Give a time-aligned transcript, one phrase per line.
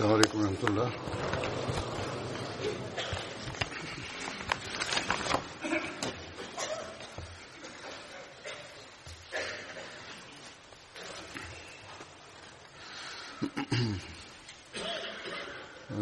[0.00, 0.90] السلام عليكم ورحمة الله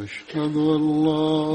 [0.04, 1.47] أشهد أن لا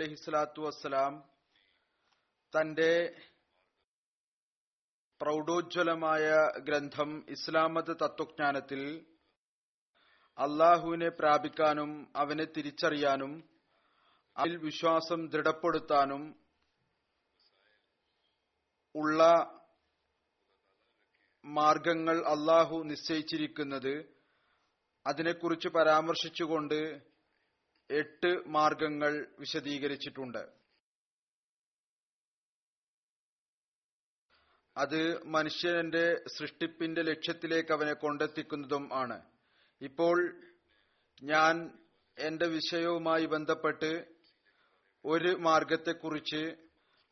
[0.00, 1.14] മസീഹെ മൗദ് അലഹി സ്വലാത്തു വസ്സലാം
[2.52, 2.92] തന്റെ
[5.20, 6.26] പ്രൗഢോജ്വലമായ
[6.58, 8.82] ഗ്രന്ഥം ഇസ്ലാമത് തത്വജ്ഞാനത്തിൽ
[10.38, 13.32] അള്ളാഹുവിനെ പ്രാപിക്കാനും അവനെ തിരിച്ചറിയാനും
[14.36, 16.22] അതിൽ വിശ്വാസം ദൃഢപ്പെടുത്താനും
[18.94, 19.20] ഉള്ള
[21.44, 23.94] മാർഗങ്ങൾ അള്ളാഹു നിശ്ചയിച്ചിരിക്കുന്നത്
[25.06, 26.80] അതിനെക്കുറിച്ച് പരാമർശിച്ചുകൊണ്ട്
[27.90, 30.48] എട്ട് മാർഗങ്ങൾ വിശദീകരിച്ചിട്ടുണ്ട്.
[34.76, 39.22] അത് മനുഷ്യന്റെ സൃഷ്ടിപ്പിന്റെ ലക്ഷ്യത്തിലേക്ക് അവനെ കൊണ്ടെത്തിക്കുന്നതും ആണ്.
[39.80, 40.40] ഇപ്പോൾ
[41.22, 41.78] ഞാൻ
[42.18, 44.04] എന്റെ വിഷയവുമായി ബന്ധപ്പെട്ട്
[45.04, 46.56] ഒരു മാർഗത്തെക്കുറിച്ച്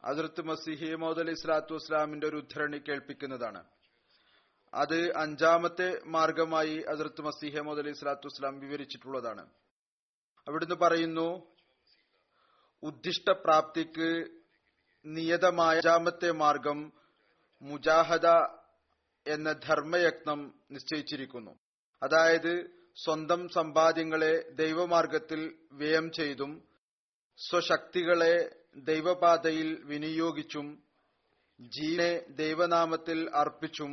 [0.05, 3.65] അതിർത്ത് മസിഹി മോദ് അലി സ്വലാത്തു വസ്ലാമിന്റെ ഒരു ഉദ്ധരണി കേൾപ്പിക്കുന്നതാണ്.
[4.75, 9.51] അത് അഞ്ചാമത്തെ മാർഗമായി അതിർത്ത് മസിഹ മോദ് അലി സ്വലാത്തു വസ്ലാം വിവരിച്ചിട്ടുള്ളതാണ്.
[10.49, 11.29] അവിടുന്ന് പറയുന്നു
[12.83, 14.09] ഉദ്ദിഷ്ട പ്രാപ്തിക്ക്
[15.05, 16.79] നിയതമായ അഞ്ചാമത്തെ മാർഗം
[17.63, 18.27] മുജാഹദ
[19.27, 21.55] എന്ന ധർമ്മയജ്ഞം നിശ്ചയിച്ചിരിക്കുന്നു.
[22.03, 22.53] അതായത്
[23.05, 25.41] സ്വന്തം സമ്പാദ്യങ്ങളെ ദൈവമാർഗത്തിൽ
[25.73, 26.53] വ്യയം ചെയ്തും
[27.39, 28.35] സ്വശക്തികളെ
[28.77, 30.67] ദൈവപാതയിൽ വിനിയോഗിച്ചും
[31.61, 33.93] ജീവനെ ദൈവനാമത്തിൽ അർപ്പിച്ചും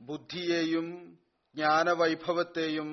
[0.00, 0.88] ബുദ്ധിയെയും
[1.54, 2.90] ജ്ഞാനവൈഭവത്തെയും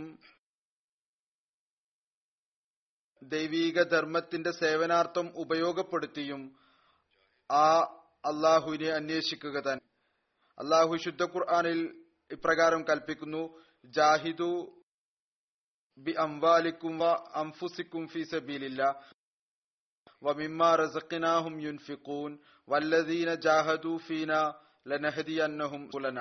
[3.24, 6.56] ദൈവീക ധർമ്മത്തിന്റെ സേവനാർത്ഥം ഉപയോഗപ്പെടുത്തിയും
[7.52, 7.80] ആ
[8.26, 9.86] അള്ളാഹുവിനെ അന്വേഷിക്കുക തന്നെ.
[10.60, 14.84] അള്ളാഹു ശുദ്ധ ഖുർആാനിൽ ഇപ്രകാരം കൽപ്പിക്കുന്നു ജാഹിദു
[15.98, 17.04] ബി അംവാലിക്കും
[17.36, 19.14] അംഫുസിക്കും ഫി സബീലില്ല
[20.76, 22.38] റസഖിനാഹും യുൻഫിഖൂൻ
[22.70, 24.34] വല്ലദീന ജാഹദു ഫീന
[24.88, 26.20] ലനഹദിയന്നഹും സുലന.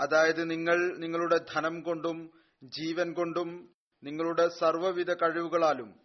[0.00, 6.00] അതായത് നിങ്ങൾ നിങ്ങളുടെ ധനം കൊണ്ടും ജീവൻ കൊണ്ടും നിങ്ങളുടെ സർവവിധ കഴിവുകളാലും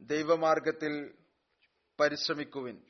[0.00, 1.14] ദൈവമാർഗത്തിൽ
[2.00, 2.82] പരിശ്രമിക്കുവിൻ.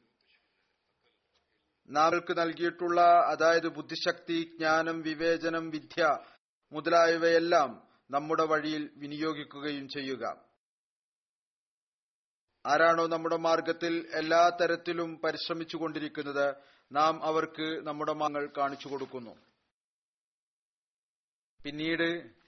[1.89, 6.19] നാൾക്ക് നൽകിയിട്ടുള്ള അതായത് ബുദ്ധിശക്തി ജ്ഞാനം വിവേചനം വിദ്യ
[6.73, 10.45] മുതലായവയെല്ലാം നമ്മുടെ വഴിയിൽ വിനിയോഗിക്കുകയും ചെയ്യുക.
[12.67, 16.55] ആരാണോ നമ്മുടെ മാർഗത്തിൽ എല്ലാ തരത്തിലും പരിശ്രമിച്ചു കൊണ്ടിരിക്കുന്നത്
[16.93, 19.37] നാം അവർക്ക് നമ്മുടെ മാങ്ങൾ കാണിച്ചു കൊടുക്കുന്നു.
[21.65, 22.44] പിന്നീട്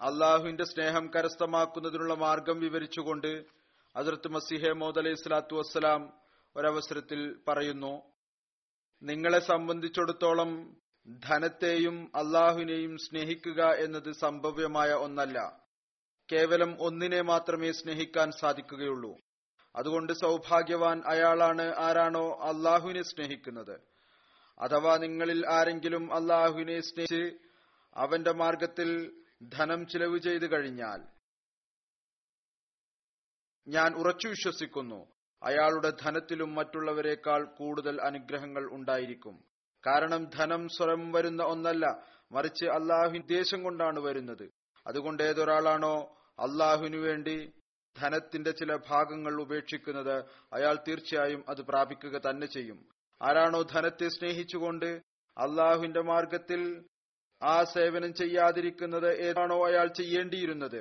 [0.00, 3.44] അള്ളാഹുവിന്റെ സ്നേഹം കരസ്ഥമാക്കുന്നതിനുള്ള മാർഗം വിവരിച്ചുകൊണ്ട്
[3.96, 6.12] അതിർത്ത് മസിഹെ മോദ് അലൈഹി സ്വലാത്തു വസ്സലാം
[6.56, 8.02] ഒരവസരത്തിൽ പറയുന്നു
[9.02, 10.76] നിങ്ങളെ സംബന്ധിച്ചിടത്തോളം
[11.08, 15.62] ധനത്തെയും അള്ളാഹുവിനെയും സ്നേഹിക്കുക എന്നത് സംഭവ്യമായ ഒന്നല്ല.
[16.32, 19.16] കേവലം ഒന്നിനെ മാത്രമേ സ്നേഹിക്കാൻ സാധിക്കുകയുള്ളൂ.
[19.76, 23.80] അതുകൊണ്ട് സൗഭാഗ്യവാൻ അയാളാണ് ആരാണോ അള്ളാഹുവിനെ സ്നേഹിക്കുന്നത്.
[24.58, 27.38] അഥവാ നിങ്ങളിൽ ആരെങ്കിലും അള്ളാഹുവിനെ സ്നേഹിച്ച്
[27.96, 31.02] അവന്റെ മാർഗത്തിൽ ധനം ചിലവ് ചെയ്തു കഴിഞ്ഞാൽ
[33.68, 35.06] ഞാൻ ഉറച്ചു വിശ്വസിക്കുന്നു.
[35.42, 39.44] അയാളുടെ ധനത്തിലും മറ്റുള്ളവരെക്കാൾ കൂടുതൽ അനുഗ്രഹങ്ങൾ ഉണ്ടായിരിക്കും.
[39.86, 42.02] കാരണം ധനം സ്വരം വരുന്ന ഒന്നല്ല
[42.32, 44.50] മറിച്ച് അള്ളാഹു ഉദ്ദേശം കൊണ്ടാണ് വരുന്നത്.
[44.86, 47.52] അതുകൊണ്ട് ഏതൊരാളാണോ അള്ളാഹുവിനു വേണ്ടി
[47.98, 52.88] ധനത്തിന്റെ ചില ഭാഗങ്ങൾ ഉപേക്ഷിക്കുന്നത് അയാൾ തീർച്ചയായും അത് പ്രാപിക്കുക തന്നെ ചെയ്യും.
[53.22, 55.02] ആരാണോ ധനത്തെ സ്നേഹിച്ചുകൊണ്ട്
[55.38, 56.84] അള്ളാഹുവിന്റെ മാർഗത്തിൽ
[57.42, 60.80] ആ സേവനം ചെയ്യാതിരിക്കുന്നത് ഏതാണോ അയാൾ ചെയ്യേണ്ടിയിരുന്നത്.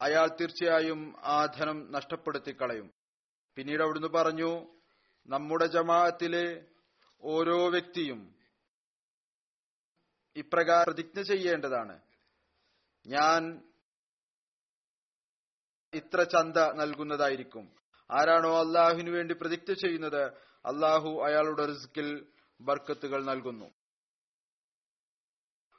[0.00, 2.92] അയാൾ തീർച്ചയായും ആ ധനം നഷ്ടപ്പെടുത്തി കളയും
[3.56, 4.50] പിന്നീട് അവിടുന്ന് പറഞ്ഞു
[5.28, 6.46] നമ്മുടെ ജമാഅത്തിലെ
[7.22, 8.20] ഓരോ വ്യക്തിയും
[10.36, 12.00] ഇപ്രകാരം പ്രതിജ്ഞ ചെയ്യേണ്ടതാണ്.
[13.06, 13.42] ഞാൻ
[15.94, 17.76] ഇത്ര ചന്ത നൽകുന്നതായിരിക്കും.
[18.10, 20.22] ആരാണോ അള്ളാഹുവിനു വേണ്ടി പ്രതിജ്ഞ ചെയ്യുന്നത്
[20.66, 22.08] അള്ളാഹു അയാളുടെ റിസ്കിൽ
[22.60, 23.70] ബർക്കത്തുകൾ നൽകുന്നു.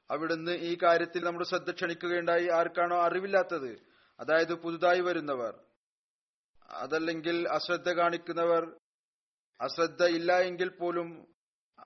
[0.09, 2.47] അവിടുന്ന് ഈ കാര്യത്തിൽ നമ്മുടെ ശ്രദ്ധ ക്ഷണിക്കുകയുണ്ടായി.
[2.47, 3.81] ആർക്കാണോ അറിവില്ലാത്തത്?
[4.19, 5.59] അതായത് പുതുതായി വരുന്നവർ.
[6.69, 8.77] അതല്ലെങ്കിൽ അശ്രദ്ധ കാണിക്കുന്നവർ.
[9.61, 11.33] അശ്രദ്ധ ഇല്ല എങ്കിൽ പോലും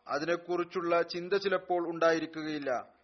[0.08, 2.96] അതിനെക്കുറിച്ചുള്ള ചിന്ത ചിലപ്പോൾ ഉണ്ടായിരിക്കുകയില്ല.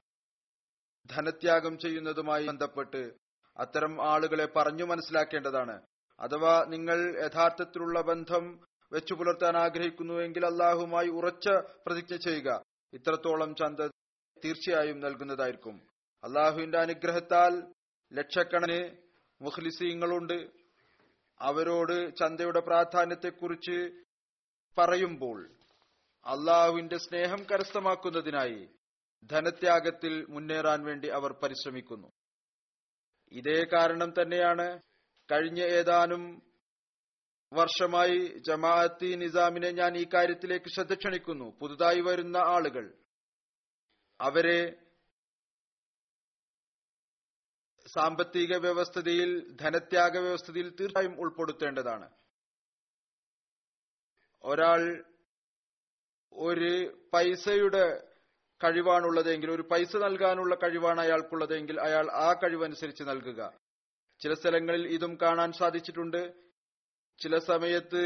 [1.05, 3.13] ധനത്യാഗം ചെയ്യുന്നതുമായി ബന്ധപ്പെട്ട്
[3.57, 5.81] അത്തരം ആളുകളെ പറഞ്ഞു മനസ്സിലാക്കേണ്ടതാണ്.
[6.19, 11.47] അഥവാ നിങ്ങൾ യഥാർത്ഥത്തിലുള്ള ബന്ധം വെച്ചു പുലർത്താൻ ആഗ്രഹിക്കുന്നുവെങ്കിൽ അള്ളാഹുമായി ഉറച്ച
[11.85, 12.63] പ്രതിജ്ഞ ചെയ്യുക.
[12.93, 13.79] ഇത്രത്തോളം ചന്ത
[14.45, 15.81] തീർച്ചയായും നൽകുന്നതായിരിക്കും.
[16.23, 17.73] അള്ളാഹുവിന്റെ അനുഗ്രഹത്താൽ
[18.13, 18.97] ലക്ഷക്കണന്
[19.41, 20.49] മുഖ്ലിസീങ്ങളുണ്ട്.
[21.39, 24.03] അവരോട് ചന്തയുടെ പ്രാധാന്യത്തെക്കുറിച്ച്
[24.77, 25.49] പറയുമ്പോൾ
[26.25, 28.69] അള്ളാഹുവിന്റെ സ്നേഹം കരസ്ഥമാക്കുന്നതിനായി
[29.31, 32.07] ധനത്യാഗത്തിൽ മുന്നേറാൻ വേണ്ടി അവർ പരിശ്രമിക്കുന്നു.
[33.31, 34.79] ഇതേ കാരണം തന്നെയാണ്
[35.31, 36.50] കഴിഞ്ഞ ഏതാനും
[37.51, 42.85] വർഷമായി ജമാഅത്തി നിസാമിനെ ഞാൻ ഈ കാര്യത്തിലേക്ക് ശ്രദ്ധ ക്ഷണിക്കുന്നു പുതുതായി വരുന്ന ആളുകൾ.
[44.19, 44.61] അവരെ
[47.93, 49.31] സാമ്പത്തിക വ്യവസ്ഥതയിൽ
[49.61, 52.07] ധനത്യാഗ വ്യവസ്ഥതയിൽ തീർച്ചയായും ഉൾപ്പെടുത്തേണ്ടതാണ്.
[54.43, 54.81] ഒരാൾ
[56.33, 56.73] ഒരു
[57.13, 57.85] പൈസയുടെ
[58.61, 63.41] കഴിവാണുള്ളതെങ്കിൽ ഒരു പൈസ നൽകാനുള്ള കഴിവാണ് അയാൾക്കുള്ളതെങ്കിൽ അയാൾ ആ കഴിവനുസരിച്ച് നൽകുക.
[64.21, 66.21] ചില സ്ഥലങ്ങളിൽ ഇതും കാണാൻ സാധിച്ചിട്ടുണ്ട്.
[67.21, 68.03] ചില സമയത്ത്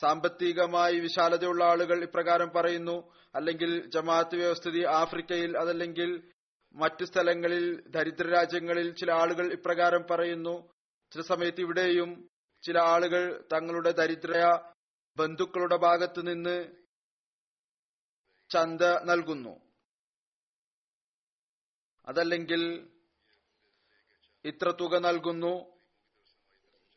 [0.00, 6.30] സാമ്പത്തികമായി വിശാലതയുള്ള ആളുകൾ ഇപ്രകാരം പറയുന്നു അല്ലെങ്കിൽ ജമാഅത്ത് വ്യവസ്ഥിതി ആഫ്രിക്കയിൽ അതല്ലെങ്കിൽ
[6.74, 10.72] മറ്റു സ്ഥലങ്ങളിൽ ദരിദ്ര രാജ്യങ്ങളിൽ ചില ആളുകൾ ഇപ്രകാരം പറയുന്നു.
[11.12, 12.28] ചില സമയത്ത് ഇവിടെയും
[12.62, 14.32] ചില ആളുകൾ തങ്ങളുടെ ദരിദ്ര
[15.18, 16.56] ബന്ധുക്കളുടെ ഭാഗത്തു നിന്ന്
[18.50, 19.54] ചന്ത നൽകുന്നു.
[22.08, 22.62] അതല്ലെങ്കിൽ
[24.44, 25.73] ഇത്ര തുക നൽകുന്നു.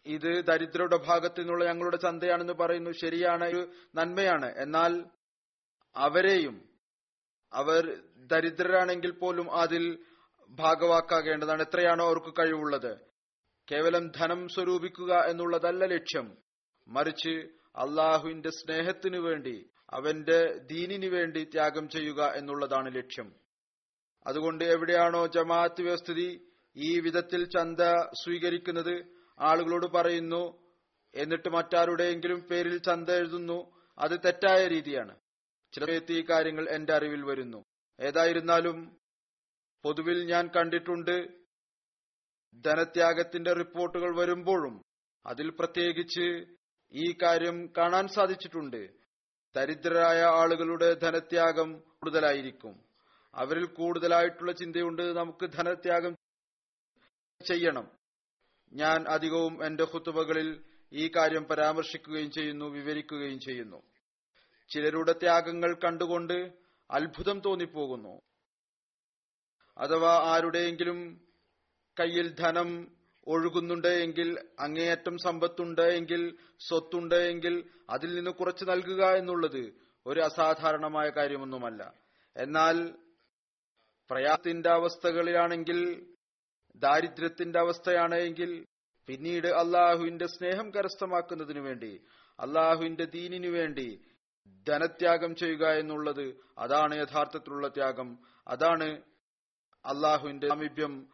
[0.07, 2.91] ഇത് ദരിദ്രരുടെ ഭാഗത്തു നിന്നുള്ള ഞങ്ങളുടെ ചന്തയാണെന്ന് പറയുന്നു.
[2.91, 4.57] ശരിയാണ് ഒരു നന്മയാണ്.
[4.57, 5.05] എന്നാൽ
[5.95, 6.69] അവരെയും
[7.53, 9.99] അവർ ദരിദ്രരാണെങ്കിൽ പോലും അതിൽ
[10.49, 11.61] ഭാഗവാക്കാകേണ്ടതാണ്.
[11.61, 12.97] എത്രയാണോ അവർക്ക് കഴിവുള്ളത്.
[13.71, 16.37] കേവലം ധനം സ്വരൂപിക്കുക എന്നുള്ളതല്ല ലക്ഷ്യം.
[16.87, 23.35] മറിച്ച് അള്ളാഹുവിന്റെ സ്നേഹത്തിനു വേണ്ടി അവന്റെ ദീനിനു വേണ്ടി ത്യാഗം ചെയ്യുക എന്നുള്ളതാണ് ലക്ഷ്യം.
[24.27, 27.79] അതുകൊണ്ട് എവിടെയാണോ ജമാഅത്ത് വ്യവസ്ഥിതി ഈ വിധത്തിൽ ചന്ത
[28.23, 30.67] സ്വീകരിക്കുന്നത് ആളുകളോട് പറയുന്നു
[31.15, 33.83] എന്നിട്ട് മറ്റാരുടെയെങ്കിലും പേരിൽ ചന്ത എഴുതുന്നു.
[33.97, 35.15] അത് തെറ്റായ രീതിയാണ്.
[35.73, 37.63] ചില സമയത്ത് ഈ കാര്യങ്ങൾ എന്റെ അറിവിൽ വരുന്നു.
[37.99, 38.97] ഏതായിരുന്നാലും
[39.83, 41.27] പൊതുവിൽ ഞാൻ കണ്ടിട്ടുണ്ട്
[42.65, 44.81] ധനത്യാഗത്തിന്റെ റിപ്പോർട്ടുകൾ വരുമ്പോഴും
[45.25, 46.45] അതിൽ പ്രത്യേകിച്ച്
[46.91, 48.89] ഈ കാര്യം കാണാൻ സാധിച്ചിട്ടുണ്ട്.
[49.55, 52.79] ദരിദ്രരായ ആളുകളുടെ ധനത്യാഗം കൂടുതലായിരിക്കും.
[53.35, 56.15] അവരിൽ കൂടുതലായിട്ടുള്ള ചിന്തയുണ്ട് നമുക്ക് ധനത്യാഗം
[57.45, 57.97] ചെയ്യണം.
[58.73, 63.83] ഞാൻ അധികവും എന്റെ ഹുത്തുബകളിൽ ഈ കാര്യം പരാമർശിക്കുകയും ചെയ്യുന്നു വിവരിക്കുകയും ചെയ്യുന്നു.
[64.69, 66.51] ചിലരുടെ ത്യാഗങ്ങൾ കണ്ടുകൊണ്ട്
[66.91, 68.21] അത്ഭുതം തോന്നിപ്പോകുന്നു.
[69.77, 71.21] അഥവാ ആരുടെയെങ്കിലും
[71.99, 72.97] കയ്യിൽ ധനം
[73.27, 79.73] ഒഴുകുന്നുണ്ട് എങ്കിൽ അങ്ങേയറ്റം സമ്പത്തുണ്ട് എങ്കിൽ സ്വത്തുണ്ട് എങ്കിൽ അതിൽ നിന്ന് കുറച്ച് നൽകുക എന്നുള്ളത്
[80.05, 81.93] ഒരു അസാധാരണമായ കാര്യമൊന്നുമല്ല.
[82.37, 82.93] എന്നാൽ
[84.09, 86.13] പ്രയാസത്തിന്റെ അവസ്ഥകളിലാണെങ്കിൽ
[86.77, 88.65] ദാരിദ്ര്യത്തിന്റെ അവസ്ഥയാണ് എങ്കിൽ
[89.07, 92.01] പിന്നീട് അള്ളാഹുവിന്റെ സ്നേഹം കരസ്ഥമാക്കുന്നതിനു വേണ്ടി
[92.39, 94.01] അള്ളാഹുവിന്റെ ദീനിനു വേണ്ടി
[94.67, 98.19] ധനത്യാഗം ചെയ്യുക എന്നുള്ളത് അതാണ് യഥാർത്ഥത്തിലുള്ള ത്യാഗം.
[98.47, 99.01] അതാണ്
[99.85, 101.09] അള്ളാഹുവിന്റെ സാമീപ്യം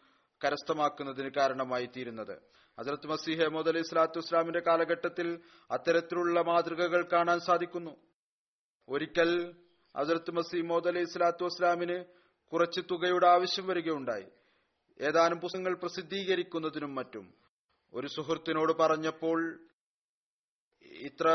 [0.45, 2.41] കരസ്ഥമാക്കുന്നതിന് കാരണമായി തീരുന്നത്.
[2.79, 5.39] ഹസരത്ത് മസീഹ് മോദ് അലി സ്വലാത്തു ഇസ്ലാമിന്റെ കാലഘട്ടത്തിൽ
[5.71, 7.97] അത്തരത്തിലുള്ള മാതൃകകൾ കാണാൻ സാധിക്കുന്നു.
[8.89, 9.55] ഒരിക്കൽ
[9.97, 12.05] ഹസരത്ത് മസീഹ് മോദ് അലി സ്വലാത്തു വസ്ലാമിന്
[12.53, 14.25] കുറച്ച് തുകയുടെ ആവശ്യം വരികയുണ്ടായി.
[14.99, 17.25] ഏതാനും പുസ്തകങ്ങൾ പ്രസിദ്ധീകരിക്കുന്നതിനും മറ്റും.
[17.93, 19.39] ഒരു സുഹൃത്തിനോട് പറഞ്ഞപ്പോൾ
[21.01, 21.27] ഇത്ര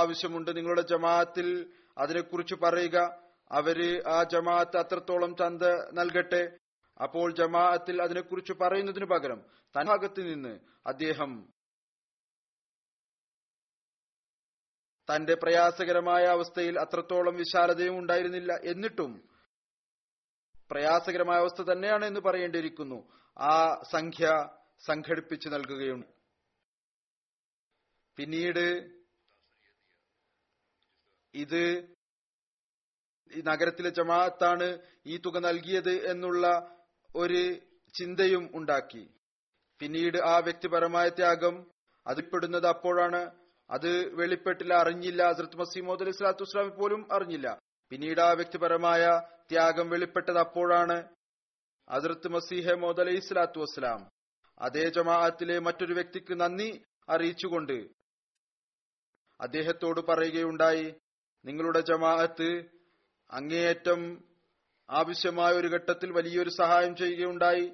[0.00, 1.48] ആവശ്യമുണ്ട് നിങ്ങളുടെ ജമാഅത്തിൽ
[1.98, 2.96] അതിനെക്കുറിച്ച് പറയുക.
[3.50, 5.62] അവർ ആ ജമാഅത്ത് അത്രത്തോളം ചന്ത
[5.98, 6.42] നൽകട്ടെ.
[7.00, 9.40] അപ്പോൾ ജമാഅത്തിൽ അതിനെക്കുറിച്ച് പറയുന്നതിനു പകരം
[9.74, 10.52] തൻഭാഗത്ത് നിന്ന്
[10.86, 11.32] അദ്ദേഹം
[15.08, 19.12] തന്റെ പ്രയാസകരമായ അവസ്ഥയിൽ അത്രത്തോളം വിശാലതയും ഉണ്ടായിരുന്നില്ല എന്നിട്ടും
[20.70, 22.98] പ്രയാസകരമായ അവസ്ഥ തന്നെയാണ് എന്ന് പറയേണ്ടിയിരിക്കുന്നു.
[23.38, 24.48] ആ സംഖ്യ
[24.86, 26.06] സംഘടിപ്പിച്ചു നൽകുകയുണ്ട്
[28.16, 28.90] പിന്നീട്
[31.34, 31.62] ഇത്
[33.30, 36.46] ഈ നഗരത്തിലെ ജമാഅത്താണ് ഈ തുക നൽകിയത് എന്നുള്ള
[37.16, 37.42] ഒരു
[37.94, 39.10] ചിന്തയും ഉണ്ടാക്കി.
[39.80, 41.70] പിന്നീട് ആ വ്യക്തിപരമായ ത്യാഗം
[42.06, 43.20] അതിൽപ്പെടുന്നത് അപ്പോഴാണ്.
[43.70, 45.32] അത് വെളിപ്പെട്ടില്ല അറിഞ്ഞില്ല.
[45.32, 47.58] ഹസ്രത്ത് മസീമോദ് അലി സ്വലാത്തു വസ്ലാമി പോലും അറിഞ്ഞില്ല.
[47.92, 49.02] പിന്നീട് ആ വ്യക്തിപരമായ
[49.50, 50.96] ത്യാഗം വെളിപ്പെട്ടത് അപ്പോഴാണ്
[51.90, 54.00] ഹസ്രത്ത് മസീഹ മോദ് അലൈഹി സ്വലാത്തു വസ്സലാം
[54.60, 56.70] അതേ ജമാഅത്തിലെ മറ്റൊരു വ്യക്തിക്ക് നന്ദി
[57.08, 57.78] അറിയിച്ചുകൊണ്ട്
[59.40, 60.86] അദ്ദേഹത്തോട് പറയുകയുണ്ടായി
[61.44, 62.50] നിങ്ങളുടെ ജമാഅത്ത്
[63.30, 64.00] അങ്ങേയറ്റം
[64.88, 67.66] ആവശ്യമായ ഒരു ഘട്ടത്തിൽ വലിയൊരു സഹായം ചെയ്യുകയുണ്ടായി.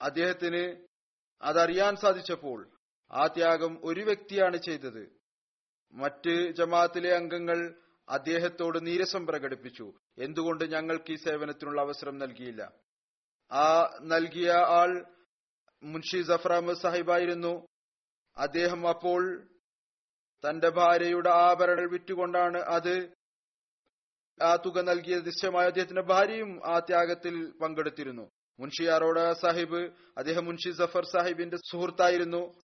[0.00, 0.64] അദ്ദേഹത്തിന്
[1.42, 2.58] അതറിയാൻ സാധിച്ചപ്പോൾ
[3.10, 5.02] ആ ത്യാഗം ഒരു വ്യക്തിയാണ് ചെയ്തത്.
[5.94, 7.60] മറ്റ് ജമാഅത്തിലെ അംഗങ്ങൾ
[8.08, 9.92] അദ്ദേഹത്തോട് നീരസം പ്രകടിപ്പിച്ചു.
[10.18, 12.72] എന്തുകൊണ്ട് ഞങ്ങൾക്ക് ഈ സേവനത്തിനുള്ള അവസരം നൽകിയില്ല?
[13.52, 15.06] ആ നൽകിയ ആൾ
[15.82, 17.66] മുൻഷി ജഫർ അഹമ്മദ് സാഹിബായിരുന്നു
[18.36, 19.22] അദ്ദേഹം അപ്പോൾ
[20.44, 23.18] തന്റെ ഭാര്യയുടെ ആഭരണങ്ങൾ വിറ്റുകൊണ്ടാണ് അത്
[24.42, 28.30] ആ തുക നൽകിയ നിശ്ചയമായ അദ്ദേഹത്തിന്റെ ഭാര്യയും ആ ത്യാഗത്തിൽ പങ്കെടുത്തിരുന്നു.
[28.60, 29.80] മുൻഷി അറോഡ സാഹിബ്
[30.18, 32.54] അദ്ദേഹം മുൻഷി ജഫർ സാഹിബിന്റെ സുഹൃത്തായിരുന്നു.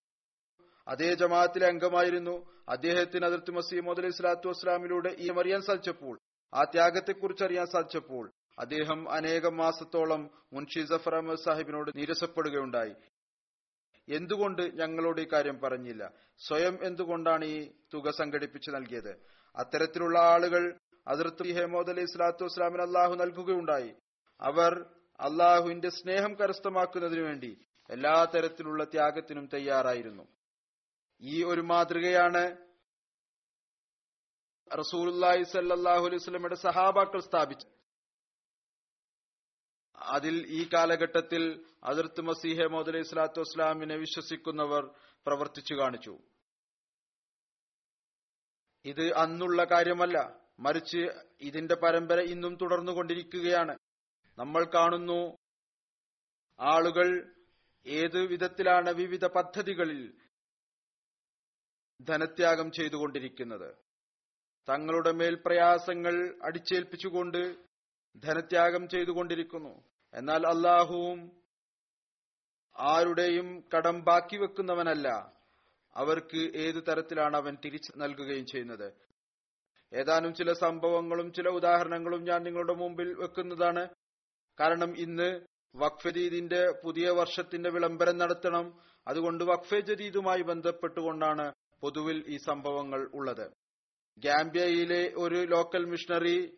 [0.88, 2.50] അതേ ജമാഅത്തിലെ അംഗമായിരുന്നു.
[2.69, 6.19] അദ്ദേഹത്തിന് അതിർത്തി മസീമോദ് അലൈഹി സ്വലാത്തു വസ്സലാമിലൂടെ ഈ അറിയാൻ സാധിച്ചപ്പോൾ
[6.55, 12.95] ആ ത്യാഗത്തെക്കുറിച്ച് അറിയാൻ സാധിച്ചപ്പോൾ അദ്ദേഹം അനേകം മാസത്തോളം മുൻഷി ജഫർ അഹമ്മദ് സാഹിബിനോട് നിരസപ്പെടുകയുണ്ടായി.
[14.09, 16.12] എന്തുകൊണ്ട് ഞങ്ങളോട് ഈ കാര്യം പറഞ്ഞില്ല?
[16.47, 19.12] സ്വയം എന്തുകൊണ്ടാണ് ഈ തുക സംഘടിപ്പിച്ച് നൽകിയത്?
[19.57, 20.75] അത്തരത്തിലുള്ള ആളുകൾ
[21.09, 23.95] അതിർത്ത് ഹേമോദ് അലൈഹി സ്വലാത്തു വസ്സലാമിന് അള്ളാഹു നൽകുകയുണ്ടായി.
[24.41, 24.73] അവർ
[25.21, 27.59] അള്ളാഹുവിന്റെ സ്നേഹം കരസ്ഥമാക്കുന്നതിനു വേണ്ടി
[27.91, 30.25] എല്ലാ തരത്തിലുള്ള ത്യാഗത്തിനും തയ്യാറായിരുന്നു.
[31.25, 32.43] ഈ ഒരു മാതൃകയാണ്
[34.78, 37.73] റസൂലി സല്ലാഹു അലൈഹി സഹാബാക്കൾ സ്ഥാപിച്ചത്.
[39.99, 41.43] അതിൽ ഈ കാലഘട്ടത്തിൽ
[41.85, 44.83] അതിർത്ത് മസീഹ മോദ് അലൈഹി സ്വലാത്തു വസ്ലാമിനെ വിശ്വസിക്കുന്നവർ
[45.26, 46.14] പ്രവർത്തിച്ചു കാണിച്ചു.
[48.85, 50.45] ഇത് അന്നുള്ള കാര്യമല്ല.
[50.59, 51.02] മറിച്ച്
[51.40, 53.78] ഇതിന്റെ പരമ്പര ഇന്നും തുടർന്നുകൊണ്ടിരിക്കുകയാണ്
[54.38, 55.21] നമ്മൾ കാണുന്നു
[56.61, 57.09] ആളുകൾ
[57.87, 60.02] ഏത് വിധത്തിലാണ് വിവിധ പദ്ധതികളിൽ
[62.03, 63.75] ധനത്യാഗം ചെയ്തുകൊണ്ടിരിക്കുന്നത്.
[64.69, 67.57] തങ്ങളുടെ മേൽ പ്രയാസങ്ങൾ അടിച്ചേൽപ്പിച്ചുകൊണ്ട്
[68.17, 69.85] ധനത്യാഗം ചെയ്തുകൊണ്ടിരിക്കുന്നു.
[70.15, 71.33] എന്നാൽ അള്ളാഹുവും
[72.77, 75.33] ആരുടെയും കടം ബാക്കി വെക്കുന്നവനല്ല.
[75.95, 78.93] അവർക്ക് ഏതു തരത്തിലാണ് അവൻ തിരിച്ചു നൽകുകയും ചെയ്യുന്നത്?
[79.95, 83.89] ഏതാനും ചില സംഭവങ്ങളും ചില ഉദാഹരണങ്ങളും ഞാൻ നിങ്ങളുടെ മുമ്പിൽ വെക്കുന്നതാണ്.
[84.61, 85.41] കാരണം ഇന്ന്
[85.77, 88.81] വഖഫ് ജദീദിന്റെ പുതിയ വർഷത്തിന്റെ വിളംബരം നടത്തണം.
[89.09, 91.53] അതുകൊണ്ട് വഖഫ് ജദീദുമായി ബന്ധപ്പെട്ടുകൊണ്ടാണ്
[91.85, 93.50] പൊതുവിൽ ഈ സംഭവങ്ങൾ ഉള്ളത്.
[94.19, 96.57] ഗാംബിയയിലെ ഒരു local missionary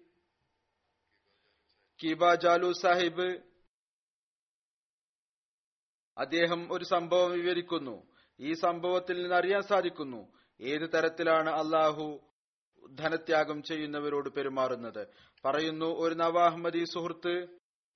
[2.05, 3.43] Kebba Jallow Sahib
[6.19, 8.13] അദ്ദേഹം ഒരു സംഭവം വിവരിക്കുന്നു.
[8.41, 12.35] ഈ സംഭവത്തിൽ നിന്ന് അറിയാൻ സാധിക്കുന്നു ഏത് തരത്തിലാണ് അള്ളാഹു
[12.95, 15.09] ധനത്യാഗം ചെയ്യുന്നവരോട് പെരുമാറുന്നത്.
[15.45, 17.47] പറയുന്നു ഒരു നവാഹ്മദി സുഹൃത്ത്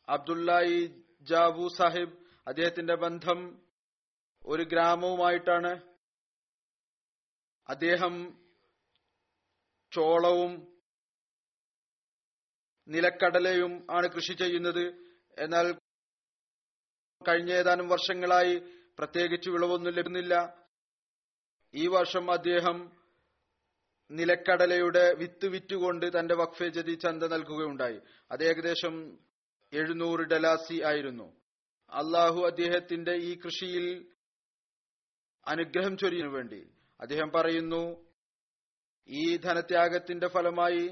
[0.09, 3.63] അബ്ദുല്ലായി ജാവു സാഹിബ് അദ്ദേഹത്തിന്റെ ബന്ധം
[4.47, 5.90] ഒരു ഗ്രാമവുമായിട്ടാണ്
[7.71, 8.45] അദ്ദേഹം
[9.93, 10.83] ചോളവും
[12.89, 14.85] നിലക്കടലയും ആണ് കൃഷി ചെയ്യുന്നത്.
[15.39, 15.73] എന്നാൽ
[17.29, 18.59] കഴിഞ്ഞ ഏതാനും വർഷങ്ങളായി
[18.99, 20.67] പ്രത്യേകിച്ച് വിളവൊന്നും ലഭിക്കുന്നില്ല.
[21.75, 22.97] ഈ വർഷം അദ്ദേഹം
[24.11, 28.01] നിലക്കടലയുടെ വിത്ത് വിറ്റുകൊണ്ട് തന്റെ വക്ഫേജതി ചന്ത നൽകുകയുണ്ടായി.
[28.31, 29.19] അത് ഏകദേശം
[29.73, 31.41] എഴുന്നൂറ് ഡലാസി ആയിരുന്നു.
[31.91, 34.13] അള്ളാഹു അദ്ദേഹത്തിന്റെ ഈ കൃഷിയിൽ
[35.47, 38.07] അനുഗ്രഹം ചൊരിയാൻ വേണ്ടി അദ്ദേഹം പറയുന്നു
[39.09, 40.89] ഈ ധനത്യാഗത്തിന്റെ ഫലമായി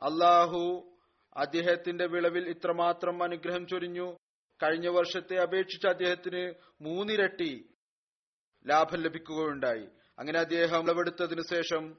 [0.00, 0.92] അള്ളാഹു
[1.36, 4.16] അദ്ദേഹത്തിന്റെ വിളവിൽ ഇത്രമാത്രം അനുഗ്രഹം ചൊരിഞ്ഞു.
[4.62, 7.70] കഴിഞ്ഞ വർഷത്തെ അപേക്ഷിച്ച് അദ്ദേഹത്തിന് മൂന്നിരട്ടി
[8.66, 9.88] ലാഭം ലഭിക്കുകയുണ്ടായി.
[10.18, 11.96] അങ്ങനെ അദ്ദേഹം വിളവെടുത്തതിനു ശേഷം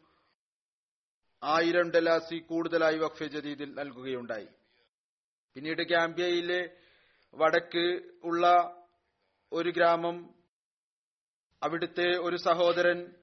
[1.43, 4.47] ആയിരം ഡലാസി കൂടുതലായി വഖഫ് ജദീദിൽ നൽകുകയുണ്ടായി.
[5.53, 6.77] പിന്നീട് ഗാംബിയയിലെ
[7.35, 8.75] വടക്ക് ഉള്ള
[9.51, 10.35] ഒരു ഗ്രാമം
[11.63, 13.20] അവിടുത്തെ ഒരു സഹോദരൻ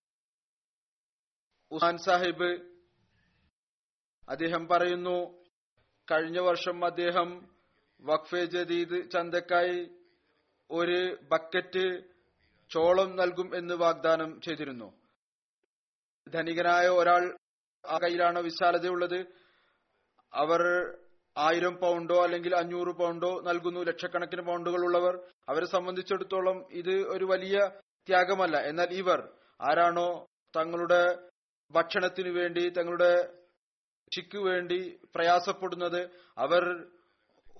[1.71, 2.61] ഉഹാൻ സാഹിബ്
[4.29, 5.45] അദ്ദേഹം പറയുന്നു
[6.13, 7.49] കഴിഞ്ഞ വർഷം അദ്ദേഹം
[8.01, 9.91] വഖഫെ ജദീദ് ചന്തക്കായി
[10.71, 12.03] ഒരു ബക്കറ്റ്
[12.71, 14.93] ചോളം നൽകും എന്ന് വാഗ്ദാനം ചെയ്തിരുന്നു.
[16.35, 17.37] ധനികനായ ഒരാൾ
[17.87, 19.27] ആ കയ്യിലാണ് വിശാലതയുള്ളത്?
[20.35, 20.91] അവർ
[21.39, 25.21] ആയിരം പൗണ്ടോ അല്ലെങ്കിൽ അഞ്ഞൂറ് പൗണ്ടോ നൽകുന്നു ലക്ഷക്കണക്കിന് പൗണ്ടുകൾ ഉള്ളവർ.
[25.49, 27.59] അവരെ സംബന്ധിച്ചിടത്തോളം ഇത് ഒരു വലിയ
[28.09, 28.57] ത്യാഗമല്ല.
[28.57, 29.33] എന്നാൽ ഇവർ
[29.71, 31.29] ആരാണോ തങ്ങളുടെ
[31.71, 33.35] ഭക്ഷണത്തിനു വേണ്ടി തങ്ങളുടെ
[34.09, 36.11] കൃഷിക്കു വേണ്ടി പ്രയാസപ്പെടുന്നത്.
[36.39, 36.87] അവർ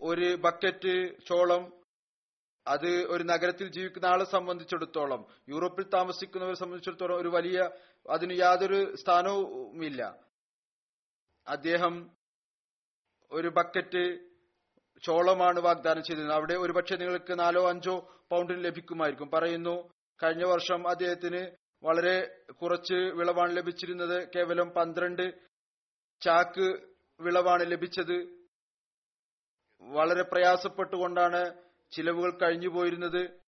[0.03, 1.73] ഒരു ബക്കറ്റ് ചോളം
[2.67, 7.71] അത് ഒരു നഗരത്തിൽ ജീവിക്കുന്ന ആളെ സംബന്ധിച്ചിടത്തോളം യൂറോപ്പിൽ താമസിക്കുന്നവരെ സംബന്ധിച്ചിടത്തോളം ഒരു വലിയ
[8.11, 10.17] അതിന് യാതൊരു സ്ഥാനവുമില്ല.
[11.47, 12.11] അദ്ദേഹം
[13.33, 14.19] ഒരു ബക്കറ്റ്
[15.05, 16.37] ചോളമാണ് വാഗ്ദാനം ചെയ്തിരുന്നത്.
[16.37, 17.95] അവിടെ ഒരുപക്ഷെ നിങ്ങൾക്ക് നാലോ അഞ്ചോ
[18.31, 19.31] പൗണ്ടിന് ലഭിക്കുമായിരിക്കും.
[19.31, 19.91] പറയുന്നു
[20.23, 24.29] കഴിഞ്ഞ വർഷം അദ്ദേഹത്തിന് വളരെ കുറച്ച് വിളവാണ് ലഭിച്ചിരുന്നത്.
[24.37, 25.35] കേവലം പന്ത്രണ്ട്
[26.21, 26.79] ചാക്ക്
[27.21, 28.39] വിളവാണ് ലഭിച്ചത്.
[29.81, 31.55] വളരെ പ്രയാസപ്പെട്ടുകൊണ്ടാണ്
[31.91, 33.41] ചിലവുകൾ കഴിഞ്ഞു പോയിരുന്നത്.